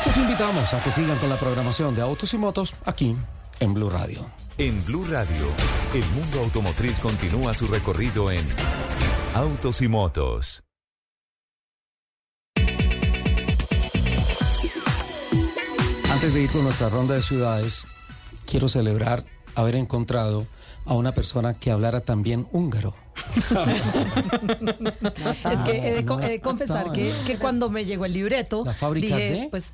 [0.06, 3.16] Los invitamos a que sigan con la programación de Autos y Motos aquí
[3.60, 4.32] en Blue Radio.
[4.58, 5.46] En Blue Radio,
[5.94, 8.44] el mundo automotriz continúa su recorrido en
[9.36, 10.64] Autos y Motos.
[16.12, 17.86] Antes de ir con nuestra ronda de ciudades,
[18.46, 19.24] quiero celebrar
[19.56, 20.48] haber encontrado
[20.86, 22.96] a una persona que hablara también húngaro.
[25.52, 28.06] Es que he de, co- no he de está confesar que, que cuando me llegó
[28.06, 29.74] el libreto, La fábrica dije, de pues,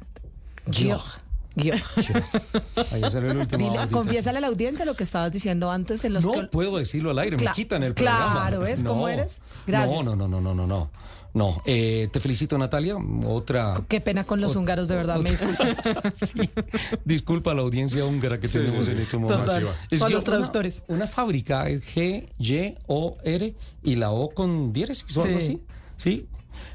[3.30, 6.32] el último Dile, confiésale a la audiencia lo que estabas diciendo antes en los No
[6.34, 8.58] que- puedo decirlo al aire, Cla- me quitan el claro, programa.
[8.66, 9.42] ¿ves cómo No, eres?
[9.68, 10.04] Gracias.
[10.06, 10.90] No, no, no, no, no, no,
[11.36, 11.62] no.
[11.66, 12.96] Eh, te felicito Natalia.
[13.28, 13.84] Otra.
[13.88, 15.64] Qué pena con los húngaros, de verdad, me disculpo.
[17.06, 18.98] Disculpa a la audiencia húngara que Sí, tenemos sí, sí.
[18.98, 19.46] en este momento.
[19.46, 19.68] Total.
[19.92, 20.84] Es que los una- traductores.
[20.88, 23.54] Una, fábrica es G, Y, O, R
[23.84, 25.46] y la O con diéresis o algo Sí.
[25.46, 25.62] así.
[25.98, 26.26] Sí.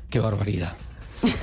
[0.08, 0.76] Qué barbaridad.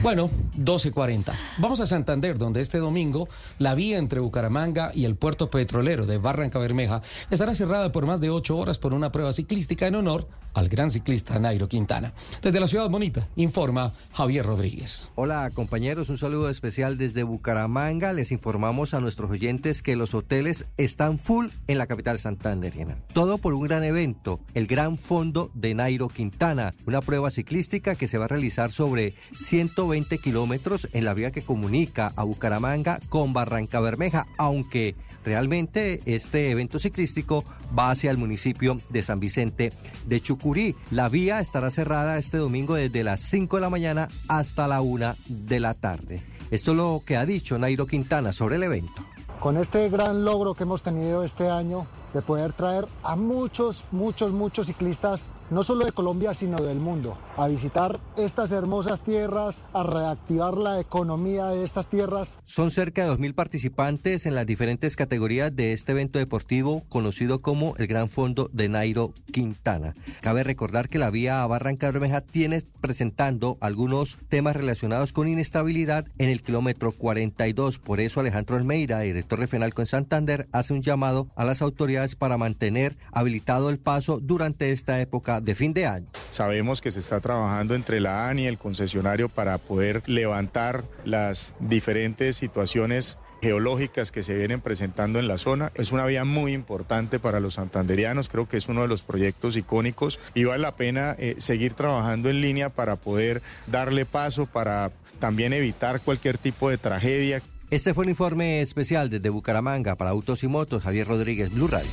[0.02, 1.34] Bueno, 12.40.
[1.60, 3.27] Vamos a Santander, donde este domingo
[3.60, 8.19] la vía entre Bucaramanga y el puerto petrolero de Barranca Bermeja estará cerrada por más
[8.19, 10.27] de ocho horas por una prueba ciclística en honor
[10.58, 12.14] al gran ciclista Nairo Quintana.
[12.42, 15.10] Desde la ciudad bonita, informa Javier Rodríguez.
[15.14, 18.12] Hola compañeros, un saludo especial desde Bucaramanga.
[18.12, 22.98] Les informamos a nuestros oyentes que los hoteles están full en la capital santanderiana.
[23.14, 28.08] Todo por un gran evento, el Gran Fondo de Nairo Quintana, una prueba ciclística que
[28.08, 33.32] se va a realizar sobre 120 kilómetros en la vía que comunica a Bucaramanga con
[33.32, 34.96] Barranca Bermeja, aunque
[35.28, 37.44] realmente este evento ciclístico
[37.78, 39.74] va hacia el municipio de San Vicente
[40.06, 40.74] de Chucurí.
[40.90, 45.16] La vía estará cerrada este domingo desde las 5 de la mañana hasta la 1
[45.28, 46.24] de la tarde.
[46.49, 49.06] Esto es lo que ha dicho Nairo Quintana sobre el evento.
[49.41, 54.32] Con este gran logro que hemos tenido este año de poder traer a muchos, muchos,
[54.32, 59.84] muchos ciclistas, no solo de Colombia, sino del mundo, a visitar estas hermosas tierras, a
[59.84, 62.38] reactivar la economía de estas tierras.
[62.44, 67.76] Son cerca de 2.000 participantes en las diferentes categorías de este evento deportivo conocido como
[67.78, 69.94] el Gran Fondo de Nairo Quintana.
[70.22, 76.06] Cabe recordar que la vía a Barranca Bermeja tiene presentando algunos temas relacionados con inestabilidad
[76.18, 77.80] en el kilómetro 42.
[77.80, 82.15] Por eso Alejandro Almeida, director de FENALCO en Santander, hace un llamado a las autoridades
[82.15, 86.08] para mantener habilitado el paso durante esta época de fin de año.
[86.30, 91.56] Sabemos que se está trabajando entre la ANI y el concesionario para poder levantar las
[91.60, 95.72] diferentes situaciones geológicas que se vienen presentando en la zona.
[95.76, 99.56] Es una vía muy importante para los santanderianos, creo que es uno de los proyectos
[99.56, 104.92] icónicos y vale la pena eh, seguir trabajando en línea para poder darle paso, para
[105.20, 107.42] también evitar cualquier tipo de tragedia.
[107.70, 111.90] Este fue un informe especial desde Bucaramanga para Autos y Motos, Javier Rodríguez, Blue Radio.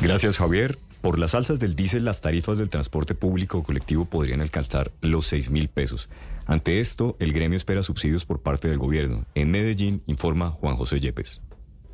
[0.00, 0.78] Gracias, Javier.
[1.00, 5.50] Por las alzas del diésel, las tarifas del transporte público colectivo podrían alcanzar los 6
[5.50, 6.08] mil pesos.
[6.46, 9.24] Ante esto, el gremio espera subsidios por parte del gobierno.
[9.34, 11.40] En Medellín, informa Juan José Yepes.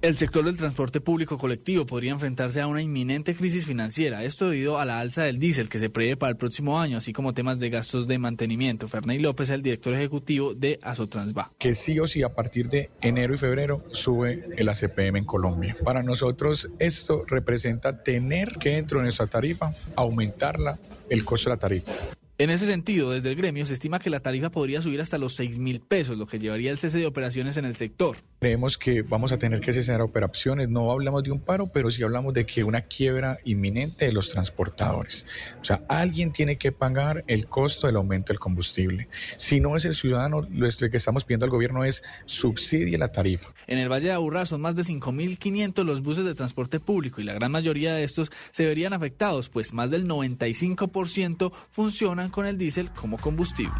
[0.03, 4.81] El sector del transporte público colectivo podría enfrentarse a una inminente crisis financiera, esto debido
[4.81, 7.61] a la alza del diésel que se prevé para el próximo año, así como temas
[7.61, 8.89] de gastos de mantenimiento.
[8.89, 11.53] Ferney López, el director ejecutivo de Asotransba.
[11.57, 15.77] que sí o sí a partir de enero y febrero sube el ACPM en Colombia.
[15.85, 20.81] Para nosotros esto representa tener que dentro de nuestra tarifa aumentarla
[21.11, 21.93] el costo de la tarifa.
[22.39, 25.37] En ese sentido, desde el gremio se estima que la tarifa podría subir hasta los
[25.37, 28.17] 6 mil pesos, lo que llevaría el cese de operaciones en el sector.
[28.43, 32.03] Creemos que vamos a tener que cesar operaciones, no hablamos de un paro, pero sí
[32.03, 35.25] hablamos de que una quiebra inminente de los transportadores.
[35.61, 39.07] O sea, alguien tiene que pagar el costo del aumento del combustible.
[39.37, 43.51] Si no es el ciudadano, lo que estamos pidiendo al gobierno es subsidie la tarifa.
[43.69, 47.25] En el Valle de Aburrá son más de 5.500 los buses de transporte público y
[47.25, 52.59] la gran mayoría de estos se verían afectados, pues más del 95% funcionan con el
[52.59, 53.71] diésel como combustible.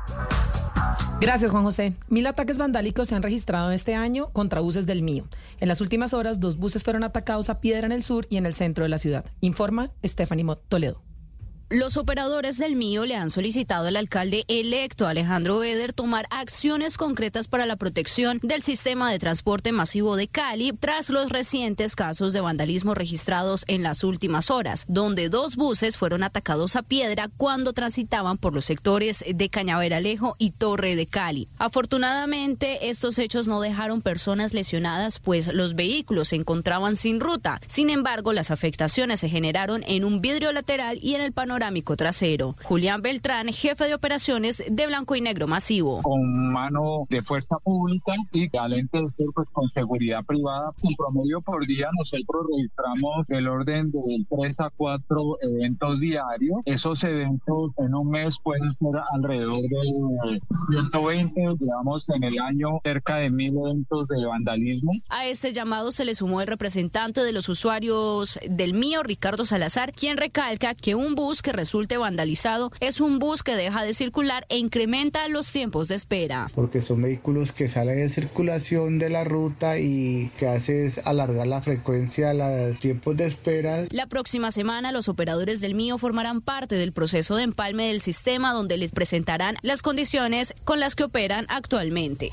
[1.23, 1.93] Gracias, Juan José.
[2.09, 4.52] Mil ataques vandálicos se han registrado este año contra
[4.87, 5.27] del mío.
[5.61, 8.47] En las últimas horas, dos buses fueron atacados a piedra en el sur y en
[8.47, 9.25] el centro de la ciudad.
[9.41, 11.12] Informa Stephanie Toledo.
[11.75, 17.49] Los operadores del mío le han solicitado al alcalde electo Alejandro Eder tomar acciones concretas
[17.49, 22.43] para la protección del sistema de transporte masivo de Cali tras los recientes casos de
[22.43, 28.37] vandalismo registrados en las últimas horas, donde dos buses fueron atacados a piedra cuando transitaban
[28.37, 31.49] por los sectores de Cañaveralejo y Torre de Cali.
[31.57, 37.63] Afortunadamente, estos hechos no dejaron personas lesionadas, pues los vehículos se encontraban sin ruta.
[37.67, 41.33] Sin embargo, las afectaciones se generaron en un vidrio lateral y en el
[41.63, 42.57] panorámico trasero.
[42.65, 46.03] Julián Beltrán, jefe de operaciones de Blanco y Negro Masivo.
[46.03, 48.99] con mano de fuerza pública y al ente
[49.35, 50.73] pues, con seguridad privada.
[50.83, 55.17] En promedio por día nosotros registramos el orden de 3 a 4
[55.55, 56.55] eventos diarios.
[56.65, 60.41] Esos eventos en un mes pueden ser alrededor de
[60.71, 61.41] 120.
[61.61, 64.91] Llevamos en el año cerca de mil eventos de vandalismo.
[65.11, 69.93] A este llamado se le sumó el representante de los usuarios del mío, Ricardo Salazar,
[69.93, 74.45] quien recalca que un bus que resulte vandalizado es un bus que deja de circular
[74.49, 76.51] e incrementa los tiempos de espera.
[76.55, 81.47] porque son vehículos que salen de circulación de la ruta y que hace es alargar
[81.47, 83.85] la frecuencia, los tiempos de espera.
[83.91, 88.53] La próxima semana los operadores del mío formarán parte del proceso de empalme del sistema
[88.53, 92.31] donde les presentarán las condiciones con las que operan actualmente.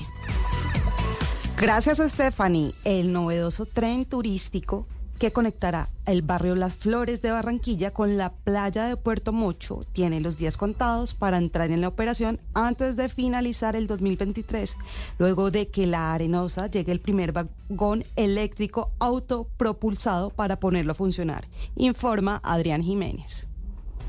[1.56, 4.86] Gracias a Stephanie, el novedoso tren turístico
[5.20, 10.18] que conectará el barrio Las Flores de Barranquilla con la playa de Puerto Mocho tiene
[10.18, 14.78] los días contados para entrar en la operación antes de finalizar el 2023,
[15.18, 21.46] luego de que la Arenosa llegue el primer vagón eléctrico autopropulsado para ponerlo a funcionar,
[21.76, 23.49] informa Adrián Jiménez.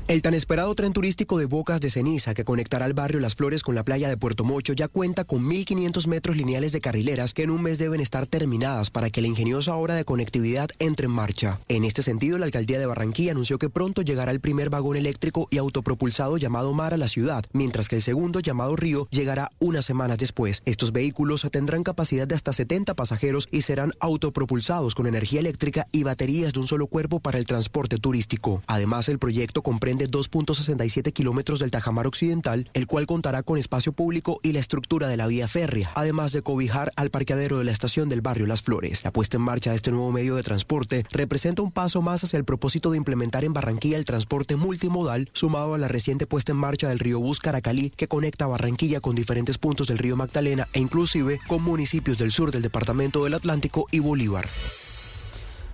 [0.08, 3.62] El tan esperado tren turístico de Bocas de Ceniza que conectará el barrio Las Flores
[3.62, 7.44] con la playa de Puerto Mocho ya cuenta con 1.500 metros lineales de carrileras que
[7.44, 11.12] en un mes deben estar terminadas para que la ingeniosa obra de conectividad entre en
[11.12, 11.60] marcha.
[11.68, 15.46] En este sentido, la alcaldía de Barranquilla anunció que pronto llegará el primer vagón eléctrico
[15.50, 19.84] y autopropulsado llamado Mar a la ciudad, mientras que el segundo llamado Río llegará unas
[19.84, 20.62] semanas después.
[20.66, 26.02] Estos vehículos tendrán capacidad de hasta 70 pasajeros y serán autopropulsados con energía eléctrica y
[26.02, 28.62] baterías de un solo cuerpo para el transporte turístico.
[28.66, 34.40] Además, el proyecto comprende 2.67 kilómetros del Tajamar Occidental, el cual contará con espacio público
[34.42, 38.08] y la estructura de la vía férrea, además de cobijar al parqueadero de la estación
[38.08, 39.04] del barrio Las Flores.
[39.04, 42.36] La puesta en marcha de este nuevo medio de transporte representa un paso más hacia
[42.36, 46.58] el propósito de implementar en Barranquilla el transporte multimodal, sumado a la reciente puesta en
[46.58, 50.80] marcha del río Bus Caracalí, que conecta Barranquilla con diferentes puntos del río Magdalena e
[50.80, 54.48] inclusive con municipios del sur del departamento del Atlántico y Bolívar.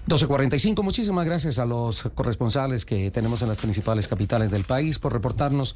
[0.08, 5.12] 12.45, muchísimas gracias a los corresponsales que tenemos en las principales capitales del país por
[5.12, 5.74] reportarnos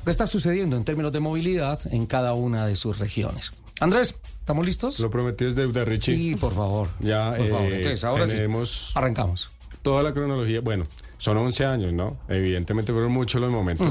[0.00, 3.52] lo que está sucediendo en términos de movilidad en cada una de sus regiones.
[3.80, 5.00] Andrés, ¿estamos listos?
[5.00, 6.16] Lo prometido es deuda, Richie.
[6.16, 6.88] Sí, por favor.
[7.00, 7.64] Ya, por favor.
[7.64, 9.50] eh, Entonces, ahora tenemos sí, arrancamos.
[9.82, 10.86] Toda la cronología, bueno,
[11.18, 12.18] son 11 años, ¿no?
[12.28, 13.88] Evidentemente fueron muchos los momentos.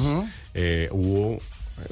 [0.54, 1.40] Eh, hubo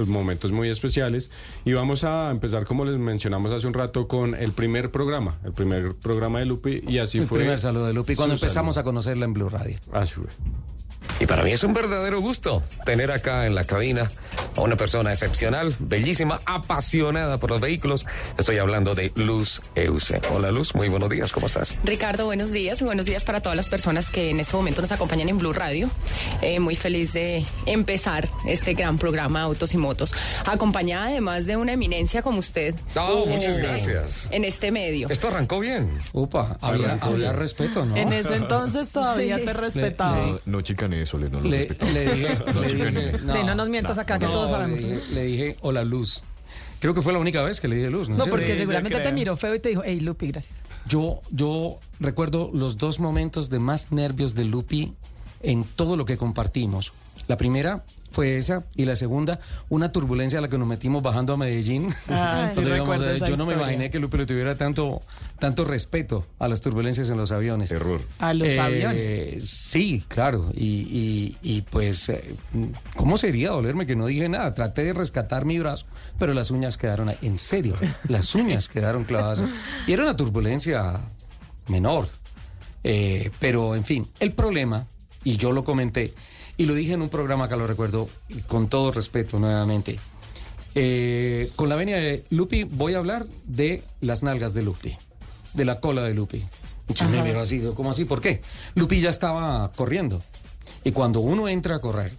[0.08, 1.30] momentos muy especiales
[1.66, 5.54] y vamos a empezar como les mencionamos hace un rato con el primer programa, el
[5.54, 7.40] primer programa de Lupi y así el fue.
[7.40, 8.90] primer saludo de Lupi, cuando empezamos saludo.
[8.90, 9.78] a conocerla en Blue Radio.
[9.92, 10.26] Así fue.
[11.20, 14.10] Y para mí es un verdadero gusto tener acá en la cabina
[14.56, 18.06] a una persona excepcional, bellísima, apasionada por los vehículos.
[18.38, 20.22] Estoy hablando de Luz Euse.
[20.34, 21.76] Hola Luz, muy buenos días, ¿cómo estás?
[21.84, 24.94] Ricardo, buenos días y buenos días para todas las personas que en este momento nos
[24.94, 25.90] acompañan en Blue Radio.
[26.42, 30.14] Eh, muy feliz de empezar este gran programa Autos y Motos,
[30.46, 32.76] acompañada además de una eminencia como usted.
[32.96, 34.28] Oh, en muchas este- gracias.
[34.32, 35.10] En este medio.
[35.10, 36.00] Esto arrancó bien.
[36.14, 37.98] Upa, había, respeto, ¿no?
[37.98, 39.46] En ese entonces todavía Sí.
[39.46, 40.16] te respetaba.
[40.16, 43.56] No, no chicané eso, le, no lo Le, le dije, No le dije, Sí, no
[43.56, 44.82] nos mientas acá, que no, todos sabemos.
[44.82, 46.24] Le dije, le dije, hola Luz.
[46.80, 48.08] Creo que fue la única vez que le dije Luz.
[48.10, 50.60] ¿no, porque seguramente te miró feo y te dijo, hey, Lupi, gracias.
[50.88, 54.94] Yo, yo recuerdo los dos momentos de más nervios de Lupi
[55.42, 56.94] en todo lo que compartimos.
[57.28, 61.34] La primera fue esa y la segunda, una turbulencia a la que nos metimos bajando
[61.34, 61.94] a Medellín.
[62.10, 65.02] Ah, sí yo no me imaginé que Lupi le tuviera tanto,
[65.40, 67.72] tanto respeto a las turbulencias en los aviones.
[67.72, 68.02] Error.
[68.20, 69.50] A los Eh, aviones.
[69.50, 70.52] Sí, claro.
[70.54, 72.36] Y, y- y, pues, eh,
[72.96, 74.54] ¿cómo sería dolerme que no dije nada?
[74.54, 75.86] Traté de rescatar mi brazo,
[76.18, 77.18] pero las uñas quedaron ahí.
[77.22, 77.76] En serio,
[78.08, 79.44] las uñas quedaron clavadas.
[79.88, 81.00] Y era una turbulencia
[81.68, 82.08] menor.
[82.84, 84.88] Eh, pero, en fin, el problema,
[85.24, 86.14] y yo lo comenté,
[86.58, 90.00] y lo dije en un programa que lo recuerdo y con todo respeto nuevamente.
[90.76, 94.96] eh, con la venia de Lupi voy a hablar de las nalgas de Lupi,
[95.54, 96.44] de la cola de Lupi.
[96.88, 98.06] Muchos me miró así, ¿cómo así?
[98.06, 98.42] ¿Por qué?
[98.76, 100.22] Lupi ya estaba corriendo.
[100.84, 102.14] Y cuando uno entra a correr,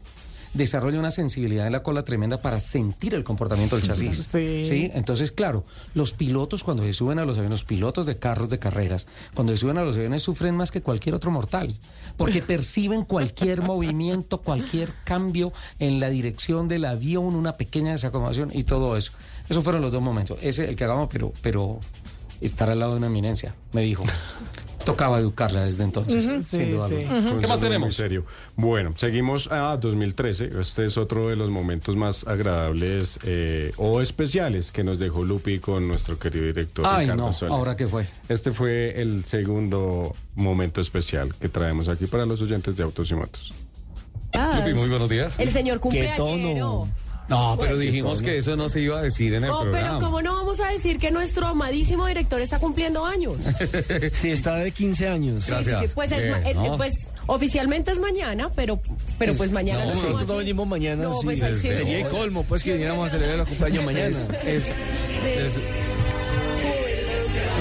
[0.54, 4.28] desarrolla una sensibilidad en la cola tremenda para sentir el comportamiento del chasis.
[4.40, 4.90] Sí.
[4.94, 5.64] Entonces, claro,
[5.94, 9.52] los pilotos cuando se suben a los aviones, los pilotos de carros de carreras, cuando
[9.52, 11.74] se suben a los aviones sufren más que cualquier otro mortal,
[12.16, 18.64] porque perciben cualquier movimiento, cualquier cambio en la dirección del avión, una pequeña desacomodación y
[18.64, 19.12] todo eso.
[19.48, 20.38] Esos fueron los dos momentos.
[20.42, 21.80] Ese el que hagamos, pero, pero
[22.40, 24.04] estar al lado de una eminencia, me dijo.
[24.84, 26.94] Tocaba educarla desde entonces, sin sí, duda sí.
[26.94, 27.18] alguna.
[27.18, 27.94] Un ¿Qué más saludo muy tenemos?
[27.94, 28.24] serio.
[28.56, 30.52] Bueno, seguimos a 2013.
[30.58, 35.58] Este es otro de los momentos más agradables eh, o especiales que nos dejó Lupi
[35.58, 37.52] con nuestro querido director Ay, Ricardo no, Soler.
[37.52, 38.06] ¿ahora qué fue?
[38.30, 43.14] Este fue el segundo momento especial que traemos aquí para los oyentes de Autos y
[43.14, 43.52] Motos.
[44.32, 45.38] Lupi, muy buenos días.
[45.38, 46.88] El señor cumpleañero.
[47.30, 50.00] No, pero dijimos que eso no se iba a decir en el Oh, pero programa.
[50.00, 53.36] ¿cómo no vamos a decir que nuestro amadísimo director está cumpliendo años?
[54.12, 55.44] Sí, está de 15 años.
[55.44, 55.86] Sí, sí, sí.
[55.94, 58.80] Pues, es pues oficialmente es mañana, pero,
[59.18, 59.94] pero pues mañana no, no.
[59.94, 61.04] nosotros no venimos mañana.
[61.04, 61.24] No, sí.
[61.24, 61.54] pues, ahí.
[61.54, 64.06] Sería el colmo, pues, que viniéramos a celebrar el cumpleaños mañana.
[64.08, 64.76] Es, es-
[65.24, 65.60] es- es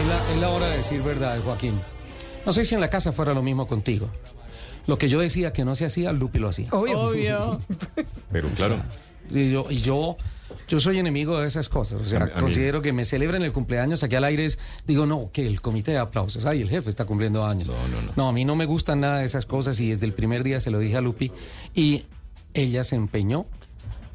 [0.07, 1.79] la, es la hora de decir verdad, Joaquín.
[2.45, 4.09] No sé si en la casa fuera lo mismo contigo.
[4.87, 6.69] Lo que yo decía que no se hacía, Lupi lo hacía.
[6.71, 7.61] Obvio.
[8.31, 8.77] Pero claro.
[9.31, 10.18] Y yo, y yo,
[10.68, 12.01] yo soy enemigo de esas cosas.
[12.01, 14.45] O sea, A a considero que me celebren el cumpleaños aquí al aire.
[14.45, 16.45] es- digo, no, que el comité de aplausos.
[16.45, 17.68] Ay, el jefe está cumpliendo años.
[17.68, 18.14] No, no, no.
[18.15, 20.60] No, a mí no me gustan nada de esas cosas y desde el primer día
[20.60, 21.31] se lo dije a Lupi.
[21.76, 22.06] Y
[22.53, 23.45] ella se empeñó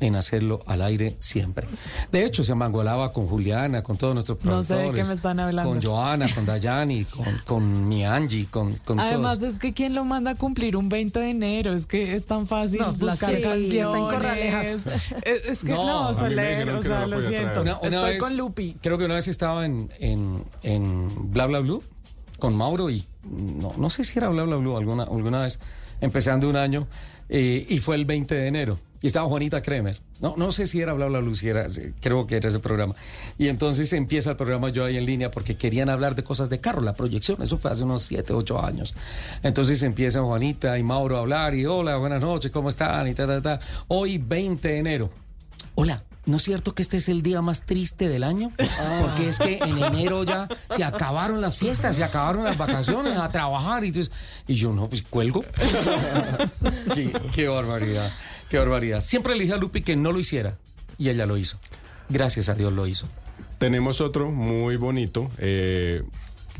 [0.00, 1.66] en hacerlo al aire siempre.
[2.12, 5.02] De hecho, se amangolaba con Juliana, con todos nuestros No sé de productores.
[5.04, 5.70] qué me están hablando.
[5.72, 9.54] Con Joana, con Dayani, con, con mi Angie, con, con Además todos.
[9.54, 12.44] es que quién lo manda a cumplir un 20 de enero, es que es tan
[12.46, 13.72] fácil No, buscar sí, canciones.
[13.72, 14.66] está en Corralejas.
[15.22, 17.62] Es, es que No, no, Soler, o sea, lo siento.
[17.62, 17.62] traer.
[17.62, 18.76] Una- una Estoy vez- con Lupi.
[18.82, 21.82] Creo que una vez estaba en, en, en Bla Bla Blue
[22.38, 25.60] con Mauro y no, no sé si era Bla Bla Blue alguna, alguna vez,
[26.00, 26.86] empezando un año,
[27.28, 28.78] eh, y fue el 20 de enero.
[29.04, 29.98] Y estaba Juanita Kremer.
[30.22, 31.66] No, no sé si era Bla Bla Blue, si era,
[32.00, 32.94] creo que era ese programa.
[33.36, 36.58] Y entonces empieza el programa yo ahí en línea porque querían hablar de cosas de
[36.58, 38.94] carro, la proyección, eso fue hace unos 7, 8 años.
[39.42, 43.06] Entonces empiezan Juanita y Mauro a hablar y hola, buenas noches, ¿cómo están?
[43.06, 43.60] Y ta, ta, ta.
[43.88, 45.10] Hoy 20 de enero.
[45.74, 48.52] Hola, ¿no es cierto que este es el día más triste del año?
[49.00, 53.30] Porque es que en enero ya se acabaron las fiestas, se acabaron las vacaciones, a
[53.30, 53.84] trabajar.
[53.84, 54.12] Y, entonces-
[54.46, 55.44] y yo, no, pues cuelgo.
[56.94, 58.12] qué, qué barbaridad,
[58.48, 59.00] qué barbaridad.
[59.00, 60.56] Siempre le dije a Lupi que no lo hiciera
[60.98, 61.58] y ella lo hizo.
[62.08, 63.06] Gracias a Dios lo hizo.
[63.58, 66.02] Tenemos otro muy bonito, eh,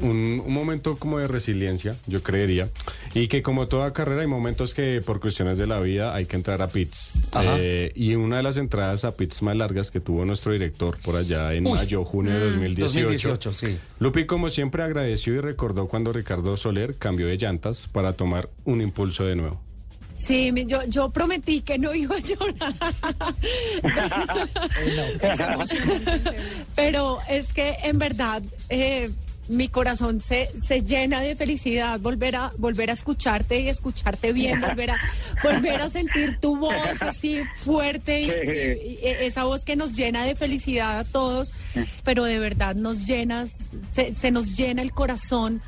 [0.00, 2.68] un, un momento como de resiliencia, yo creería,
[3.14, 6.36] y que como toda carrera hay momentos que por cuestiones de la vida hay que
[6.36, 7.10] entrar a pits.
[7.42, 11.16] Eh, y una de las entradas a pits más largas que tuvo nuestro director por
[11.16, 11.74] allá en Uy.
[11.78, 12.84] mayo, junio de Mm, 2018.
[12.84, 13.78] 2018, sí.
[14.00, 18.80] Lupi, como siempre, agradeció y recordó cuando Ricardo Soler cambió de llantas para tomar un
[18.82, 19.60] impulso de nuevo.
[20.16, 22.74] Sí, yo, yo prometí que no iba a llorar.
[26.76, 29.10] Pero es que en verdad eh,
[29.48, 34.60] mi corazón se, se llena de felicidad volver a volver a escucharte y escucharte bien,
[34.60, 34.96] volver a
[35.42, 40.24] volver a sentir tu voz así fuerte y, y- y esa voz que nos llena
[40.24, 41.52] de felicidad a todos,
[42.04, 43.50] pero de verdad nos llenas,
[43.92, 45.60] se, se nos llena el corazón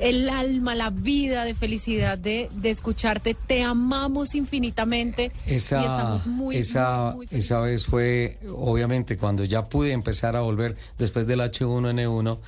[0.00, 3.34] el alma, la vida de felicidad de, de escucharte.
[3.34, 9.44] Te amamos infinitamente y Esa, estamos muy, esa, muy, muy esa vez fue, obviamente, cuando
[9.44, 12.38] ya pude empezar a volver después del H1N1,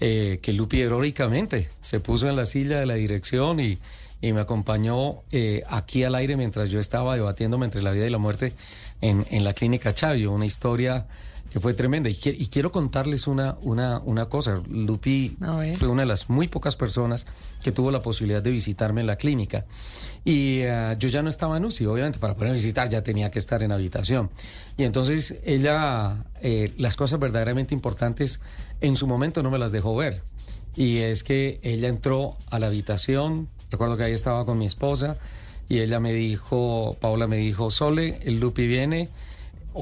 [0.00, 3.78] eh, que Lupi heroicamente se puso en la silla de la dirección y,
[4.20, 8.10] y me acompañó eh, aquí al aire mientras yo estaba debatiéndome entre la vida y
[8.10, 8.52] la muerte
[9.00, 10.32] en, en la clínica Chavio.
[10.32, 11.06] Una historia
[11.50, 12.08] que fue tremenda.
[12.10, 14.62] Y, qui- y quiero contarles una, una, una cosa.
[14.68, 15.36] Lupi
[15.76, 17.26] fue una de las muy pocas personas
[17.62, 19.64] que tuvo la posibilidad de visitarme en la clínica.
[20.24, 23.38] Y eh, yo ya no estaba en UCI, obviamente, para poder visitar ya tenía que
[23.38, 24.30] estar en habitación.
[24.76, 28.40] Y entonces ella, eh, las cosas verdaderamente importantes
[28.80, 30.22] en su momento no me las dejó ver.
[30.76, 35.16] Y es que ella entró a la habitación, recuerdo que ahí estaba con mi esposa,
[35.68, 39.08] y ella me dijo, Paula me dijo, Sole, el Lupi viene,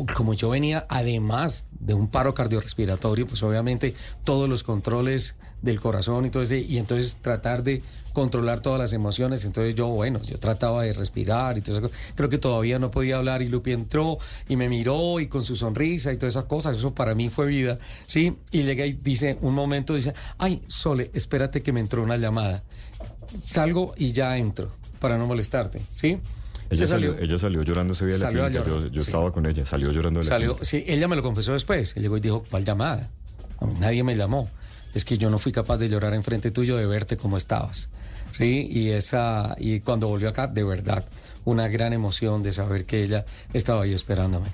[0.04, 3.94] como yo venía además de un paro cardiorrespiratorio, pues obviamente
[4.24, 7.82] todos los controles del corazón y todo ese, y entonces tratar de
[8.12, 12.28] controlar todas las emociones, entonces yo, bueno, yo trataba de respirar y todo eso, creo
[12.28, 14.18] que todavía no podía hablar y Lupi entró
[14.48, 17.46] y me miró y con su sonrisa y todas esas cosas, eso para mí fue
[17.46, 18.36] vida, ¿sí?
[18.50, 22.62] Y llega y dice, un momento dice, ay, Sole, espérate que me entró una llamada,
[23.42, 26.18] salgo y ya entro para no molestarte, ¿sí?
[26.70, 28.68] Ella Se salió, ella salió llorando ese día de la Salió a clínica.
[28.68, 29.06] Yo, llorar, yo sí.
[29.10, 30.64] estaba con ella, salió llorando de la Salió, clínica.
[30.64, 31.96] sí, ella me lo confesó después.
[31.96, 33.10] Él llegó y dijo, ¿cuál llamada?
[33.60, 34.50] A mí nadie me llamó.
[34.94, 37.88] Es que yo no fui capaz de llorar enfrente tuyo, de verte como estabas.
[38.32, 41.04] Sí, y esa, y cuando volvió acá, de verdad,
[41.44, 43.24] una gran emoción de saber que ella
[43.54, 44.48] estaba ahí esperándome.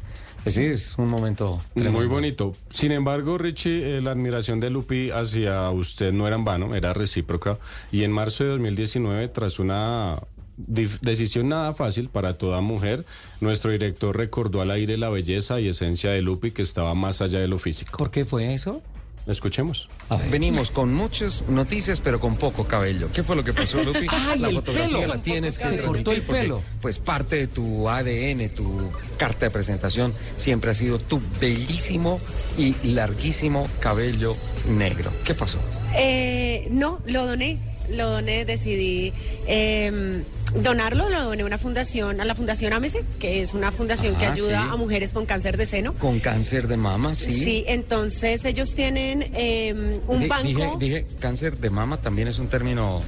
[0.44, 2.08] Ese es un momento Muy tremendo.
[2.14, 2.54] bonito.
[2.70, 6.92] Sin embargo, Richie, eh, la admiración de Lupi hacia usted no era en vano, era
[6.92, 7.58] recíproca.
[7.92, 10.16] Y en marzo de 2019, tras una
[10.56, 13.04] decisión nada fácil para toda mujer,
[13.40, 17.38] nuestro director recordó al aire la belleza y esencia de Lupi que estaba más allá
[17.38, 17.96] de lo físico.
[17.98, 18.82] ¿Por qué fue eso?
[19.26, 19.88] Escuchemos.
[20.30, 23.08] Venimos con muchas noticias, pero con poco cabello.
[23.12, 24.06] ¿Qué fue lo que pasó, Lupi?
[24.10, 25.06] ¡Ay, la el fotografía pelo!
[25.06, 25.58] la tienes.
[25.58, 26.62] que Se cortó el porque, pelo.
[26.80, 32.20] Pues parte de tu ADN, tu carta de presentación, siempre ha sido tu bellísimo
[32.58, 34.36] y larguísimo cabello
[34.68, 35.12] negro.
[35.24, 35.58] ¿Qué pasó?
[35.94, 37.71] Eh, no, lo doné.
[37.90, 39.12] Lo doné, decidí
[39.46, 40.22] eh,
[40.54, 44.26] donarlo, lo doné a una fundación, a la Fundación Amese, que es una fundación que
[44.26, 44.68] Ah, ayuda sí.
[44.72, 45.94] a mujeres con cáncer de seno.
[45.94, 47.42] Con cáncer de mama, sí.
[47.44, 50.46] Sí, entonces ellos tienen eh, un banco.
[50.46, 53.02] Dije, dije, cáncer de mama también es un término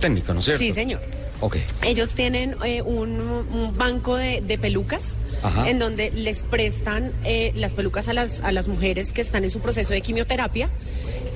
[0.00, 0.60] técnico, ¿no es cierto?
[0.60, 1.00] Sí, señor.
[1.40, 1.56] Ok.
[1.82, 5.68] Ellos tienen eh, un, un banco de, de pelucas Ajá.
[5.70, 9.50] en donde les prestan eh, las pelucas a las, a las mujeres que están en
[9.50, 10.68] su proceso de quimioterapia.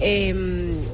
[0.00, 0.34] eh,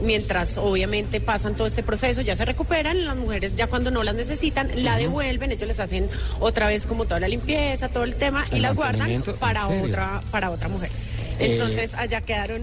[0.03, 4.15] mientras obviamente pasan todo este proceso, ya se recuperan, las mujeres ya cuando no las
[4.15, 6.09] necesitan, la devuelven, ellos les hacen
[6.39, 9.11] otra vez como toda la limpieza, todo el tema y ¿El las guardan
[9.41, 10.91] para otra, para otra mujer.
[11.39, 12.63] Eh, Entonces allá quedaron,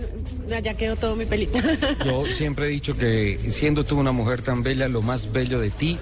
[0.55, 1.57] allá quedó todo mi pelito.
[2.05, 5.71] Yo siempre he dicho que siendo tú una mujer tan bella, lo más bello de
[5.71, 5.97] ti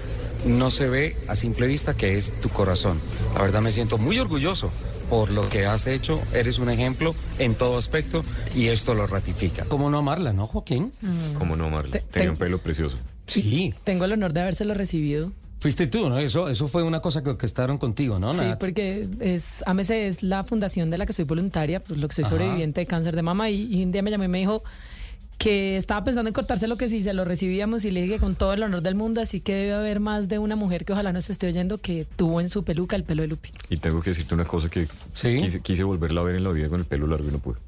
[0.46, 3.00] no se ve a simple vista que es tu corazón.
[3.34, 4.70] La verdad me siento muy orgulloso
[5.10, 8.24] por lo que has hecho, eres un ejemplo en todo aspecto
[8.56, 9.64] y esto lo ratifica.
[9.66, 10.92] ¿Cómo no amarla, no, Joaquín?
[11.38, 11.92] ¿Cómo no amarla?
[11.92, 12.96] Te- Tenía te- un pelo precioso.
[13.26, 13.72] Sí.
[13.84, 15.32] Tengo el honor de habérselo recibido.
[15.60, 16.18] Fuiste tú, ¿no?
[16.18, 18.58] Eso, eso fue una cosa que orquestaron contigo, ¿no, Sí, Nat?
[18.60, 22.24] porque es AMC es la fundación de la que soy voluntaria, por lo que soy
[22.24, 22.32] Ajá.
[22.34, 24.62] sobreviviente de cáncer de mama y, y un día me llamó y me dijo
[25.38, 28.34] que estaba pensando en cortarse lo que si se lo recibíamos y le dije con
[28.34, 31.12] todo el honor del mundo, así que debe haber más de una mujer que ojalá
[31.12, 33.50] nos esté oyendo que tuvo en su peluca el pelo de Lupi.
[33.68, 36.68] Y tengo que decirte una cosa que quise, quise volverla a ver en la vida
[36.68, 37.58] con el pelo largo y no pude.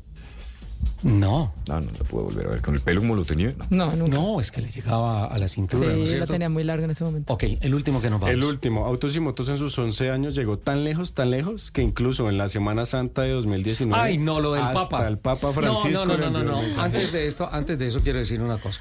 [1.03, 1.53] No.
[1.69, 2.63] No, no la pude volver a ver.
[2.63, 3.87] Con el pelo como lo tenía, no.
[3.87, 4.17] No, nunca.
[4.17, 6.33] No, es que le llegaba a la Sí, cintura, ¿no es la cierto?
[6.33, 7.33] tenía muy larga en ese momento.
[7.33, 8.35] Ok, el último que nos vamos.
[8.35, 11.83] El último, Autos y Motos en sus 11 años llegó tan lejos, tan lejos, que
[11.83, 14.03] incluso en la Semana Santa de 2019...
[14.03, 15.07] Ay, no, lo del hasta Papa.
[15.09, 16.05] el Papa Francisco...
[16.05, 16.83] No, no, no, no, no.
[16.83, 18.81] Antes de esto, antes de eso quiero decir una cosa.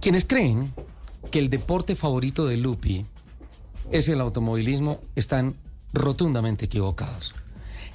[0.00, 0.72] Quienes creen
[1.30, 3.06] que el deporte favorito de Lupi
[3.90, 5.54] es el automovilismo están
[5.94, 7.34] rotundamente equivocados.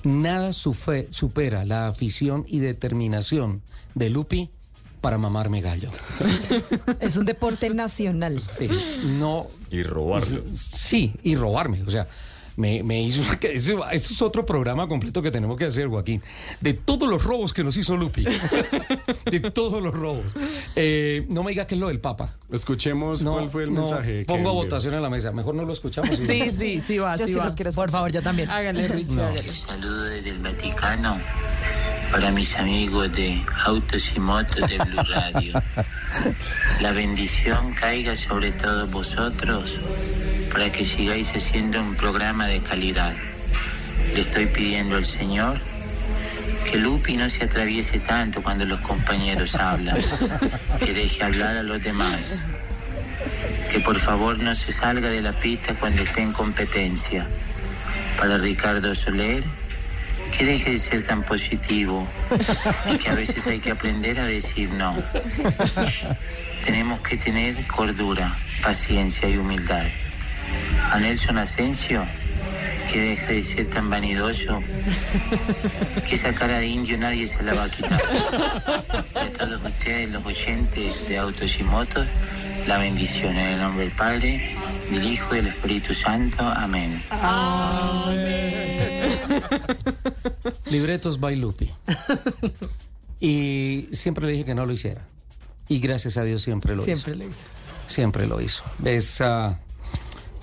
[0.03, 3.61] Nada sufe- supera la afición y determinación
[3.95, 4.49] de Lupi
[5.01, 5.91] para mamarme gallo.
[6.99, 8.41] Es un deporte nacional.
[8.57, 8.67] Sí,
[9.05, 9.47] no.
[9.71, 10.41] Y robarlo.
[10.51, 11.83] Sí, y robarme.
[11.83, 12.07] O sea,
[12.59, 13.21] me, me hizo.
[13.39, 16.21] que Eso, eso es otro programa completo que tenemos que hacer, Joaquín.
[16.61, 18.25] De todos los robos que nos hizo Lupi.
[19.25, 20.25] De todos los robos.
[20.75, 22.35] Eh, no me diga que es lo del Papa.
[22.51, 24.25] Escuchemos No, cuál fue el no, mensaje.
[24.25, 25.31] Pongo a votación en la mesa.
[25.31, 26.11] Mejor no lo escuchamos.
[26.19, 27.45] y- Sí, sí, sí va, Yo sí sí va.
[27.47, 28.49] lo quiero Por favor, yo también.
[28.49, 29.23] Hágale, Richie, No.
[29.25, 29.43] hágale.
[29.43, 31.17] Saludo desde el Vaticano
[32.11, 35.61] para mis amigos de Autos y Motos de Blue Radio.
[36.81, 39.75] La bendición caiga sobre todos vosotros
[40.51, 43.13] para que sigáis haciendo un programa de calidad.
[44.13, 45.59] Le estoy pidiendo al Señor
[46.69, 49.97] que Lupi no se atraviese tanto cuando los compañeros hablan,
[50.79, 52.43] que deje hablar a los demás,
[53.71, 57.27] que por favor no se salga de la pista cuando esté en competencia.
[58.17, 59.43] Para Ricardo Soler,
[60.37, 62.07] que deje de ser tan positivo
[62.91, 64.95] y que a veces hay que aprender a decir no.
[66.65, 68.31] Tenemos que tener cordura,
[68.61, 69.85] paciencia y humildad.
[70.91, 72.03] A Nelson Asensio,
[72.91, 74.61] que deje de ser tan vanidoso,
[76.07, 78.01] que esa cara de indio nadie se la va a quitar.
[79.15, 82.07] Y a todos ustedes, los oyentes de Autos y Motos,
[82.67, 84.55] la bendición en el nombre del Padre,
[84.91, 86.43] del Hijo y del Espíritu Santo.
[86.43, 87.01] Amén.
[90.65, 91.69] Libretos by Lupi.
[93.19, 95.01] Y siempre le dije que no lo hiciera.
[95.67, 97.19] Y gracias a Dios siempre lo Siempre hizo.
[97.19, 97.39] le hice.
[97.87, 98.63] Siempre lo hizo.
[98.83, 99.59] Es, ah,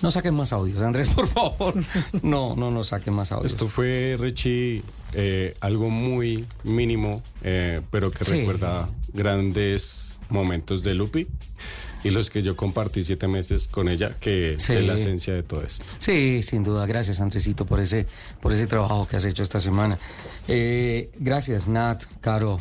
[0.03, 1.75] no saquen más audios, Andrés, por favor.
[2.23, 3.53] No, no nos saquen más audios.
[3.53, 4.83] Esto fue, Richie,
[5.13, 8.33] eh, algo muy mínimo, eh, pero que Sí.
[8.33, 11.27] recuerda grandes momentos de Lupi
[12.05, 14.75] y los que yo compartí siete meses con ella, que Sí.
[14.75, 15.85] es la esencia de todo esto.
[15.99, 16.87] Sí, sin duda.
[16.87, 18.07] Gracias, Andresito, por ese,
[18.41, 19.99] por ese trabajo que has hecho esta semana.
[20.49, 22.61] Eh, gracias, Nat, Caro,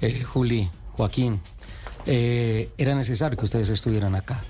[0.00, 1.40] eh, Juli, Joaquín.
[2.06, 4.42] Eh, era necesario que ustedes estuvieran acá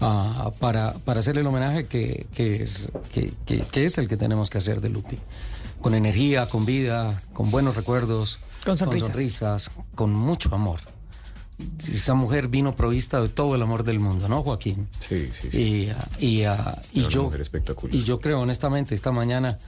[0.00, 4.16] ah, para, para hacer el homenaje que, que es, que, que- que es el que
[4.16, 5.18] tenemos que hacer de Lupi.
[5.80, 9.08] Con energía, con vida, con buenos recuerdos, Con sonrisas.
[9.08, 10.80] sonrisas, con mucho amor.
[11.78, 14.88] Esa mujer vino provista de todo el amor del mundo, ¿no, Joaquín?
[15.06, 15.58] Sí, sí, sí.
[16.20, 17.94] Y, y, ah, y yo, mujer espectacular.
[17.94, 19.58] y yo creo honestamente, esta mañana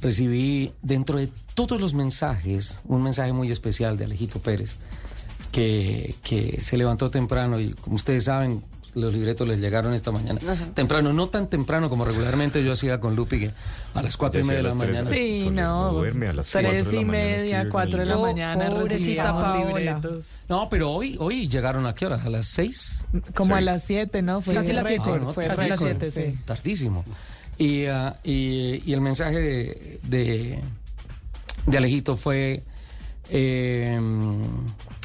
[0.00, 4.76] recibí dentro de todos los mensajes un mensaje muy especial de Alejito Pérez,
[5.52, 8.62] que, que se levantó temprano y como ustedes saben,
[8.96, 10.40] los libretos les llegaron esta mañana.
[10.74, 13.50] Temprano, no tan temprano como regularmente yo hacía con Lupi, que
[13.92, 15.10] a las cuatro y media de la mañana.
[15.10, 15.92] Sí, no.
[15.92, 20.26] duerme a las cuatro de Tres y media, cuatro de la mañana recibíamos libretos.
[20.48, 22.22] No, pero hoy, hoy llegaron a qué hora?
[22.24, 23.06] ¿A las seis?
[23.34, 24.40] Como a las siete, ¿no?
[24.40, 25.02] Fue Casi las siete.
[25.04, 26.38] Ah, no, fue Casi las siete, sí.
[26.46, 27.04] Tardísimo.
[27.58, 30.58] Y, ah, y, y el mensaje de, de,
[31.66, 32.64] de Alejito fue,
[33.28, 34.00] eh,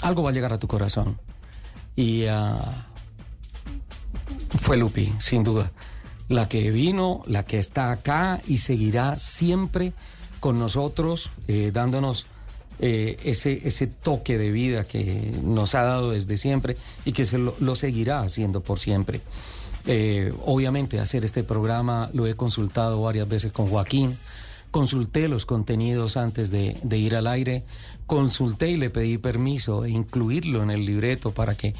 [0.02, 1.20] algo va a llegar a tu corazón.
[1.94, 2.88] Y ah,
[4.60, 5.72] fue Lupi, sin duda.
[6.28, 9.94] La que vino, la que está acá y seguirá siempre
[10.40, 12.26] con nosotros, eh, dándonos
[12.80, 17.38] eh, ese, ese toque de vida que nos ha dado desde siempre y que se
[17.38, 19.22] lo, seguirá haciendo por siempre.
[19.86, 24.18] Eh, obviamente hacer este programa lo he consultado varias veces con Joaquín,
[24.72, 27.66] consulté los contenidos antes de, de ir al aire,
[28.08, 31.76] consulté y le pedí permiso de incluirlo en el libreto para que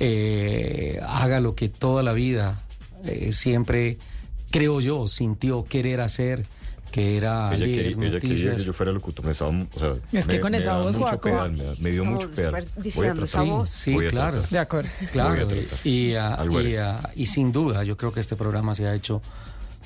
[0.00, 2.60] eh, haga lo que toda la vida
[3.04, 3.98] eh, siempre,
[4.50, 6.46] creo yo, sintió querer hacer,
[6.90, 8.56] que era Ella leer quería, ella quería noticias.
[8.58, 9.24] que yo fuera locutor.
[9.24, 11.20] Me estaba, o sea, Es que me- con esa voz, mucho Joaco.
[11.22, 12.66] pedal, me, me dio mucho pedal.
[12.94, 13.66] Voy a tratar.
[13.68, 14.32] Sí, Voy a claro.
[14.34, 14.50] tratar.
[14.50, 14.90] De acuerdo.
[15.12, 15.48] Claro,
[15.84, 19.20] y, ah, y, ah, y sin duda yo creo que este programa se ha hecho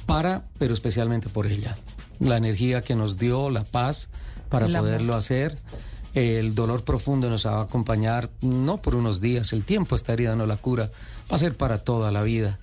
[0.07, 1.77] para, pero especialmente por ella.
[2.21, 4.09] la energía que nos dio, la paz
[4.49, 4.81] para amor.
[4.81, 5.57] poderlo hacer.
[6.19, 10.35] El dolor profundo nos va a acompañar no por unos días, el tiempo esta herida
[10.35, 10.91] la cura,
[11.31, 12.59] va a ser para toda la vida.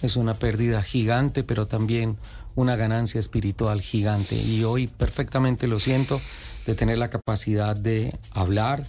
[0.00, 2.18] Es una pérdida gigante, pero también
[2.54, 4.36] una ganancia espiritual gigante.
[4.36, 6.20] Y hoy perfectamente lo siento
[6.66, 8.86] de tener la capacidad de hablar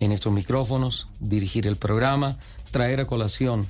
[0.00, 2.36] en estos micrófonos, dirigir el programa,
[2.72, 3.68] traer a colación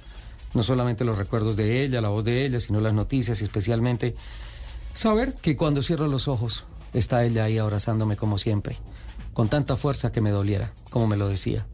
[0.52, 4.16] no solamente los recuerdos de ella, la voz de ella, sino las noticias y especialmente
[4.94, 8.78] saber que cuando cierro los ojos está ella ahí abrazándome como siempre,
[9.32, 11.66] con tanta fuerza que me doliera, como me lo decía.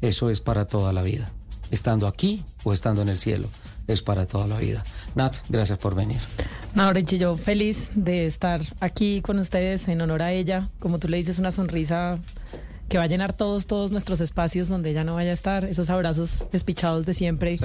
[0.00, 1.30] Eso es para toda la vida,
[1.70, 3.48] estando aquí o estando en el cielo,
[3.86, 4.84] es para toda la vida.
[5.14, 6.20] Nat, gracias por venir.
[6.74, 10.70] No, Richie, yo feliz de estar aquí con ustedes en honor a ella.
[10.78, 12.18] Como tú le dices, una sonrisa
[12.88, 15.64] que va a llenar todos, todos nuestros espacios donde ella no vaya a estar.
[15.64, 17.58] Esos abrazos despichados de siempre.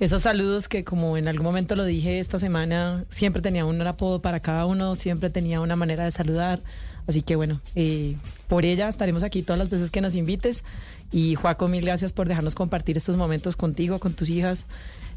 [0.00, 4.20] Esos saludos que, como en algún momento lo dije esta semana, siempre tenía un apodo
[4.20, 6.62] para cada uno, siempre tenía una manera de saludar.
[7.06, 8.16] Así que bueno, eh,
[8.48, 10.64] por ella estaremos aquí todas las veces que nos invites.
[11.12, 14.66] Y Juaco, mil gracias por dejarnos compartir estos momentos contigo, con tus hijas.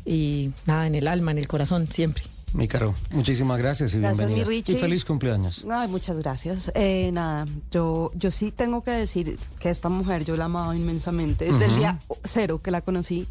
[0.05, 2.23] Y nada, en el alma, en el corazón, siempre.
[2.53, 4.49] Mi caro, muchísimas gracias y Gracias, mi bienvenida.
[4.49, 4.73] Richie.
[4.73, 5.63] Y feliz cumpleaños.
[5.69, 6.71] Ay, muchas gracias.
[6.73, 11.45] Eh, nada, yo, yo sí tengo que decir que esta mujer yo la amaba inmensamente.
[11.45, 11.79] Desde el Ujú.
[11.79, 13.27] día cero que la conocí,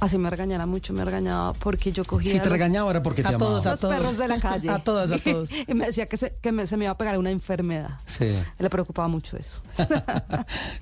[0.00, 2.30] así me regañara mucho, me regañaba porque yo cogía.
[2.32, 3.46] Si te los- regañaba era porque te A amaba.
[3.46, 3.94] todos, a los todos.
[3.94, 4.70] perros de la calle.
[4.70, 5.50] A todos, a todos.
[5.66, 7.98] y me decía que, se, que me- se me iba a pegar una enfermedad.
[8.06, 8.26] Sí,
[8.58, 9.60] Le preocupaba mucho eso.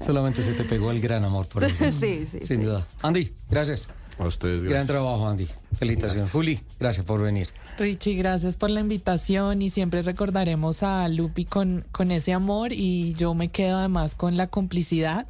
[0.00, 1.84] solamente se te pegó el gran amor por eso.
[1.92, 2.62] Sí, sí, Sin sí.
[2.64, 2.86] duda.
[3.02, 3.88] Andy, gracias.
[4.16, 4.86] A ustedes, Gran gracias.
[4.88, 5.48] trabajo, Andy.
[5.76, 6.30] Felicitaciones.
[6.30, 7.48] Juli, gracias por venir.
[7.78, 13.14] Richie, gracias por la invitación y siempre recordaremos a Lupi con, con ese amor y
[13.14, 15.26] yo me quedo además con la complicidad.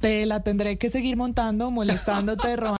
[0.00, 2.72] Te la tendré que seguir montando, molestándote, robando.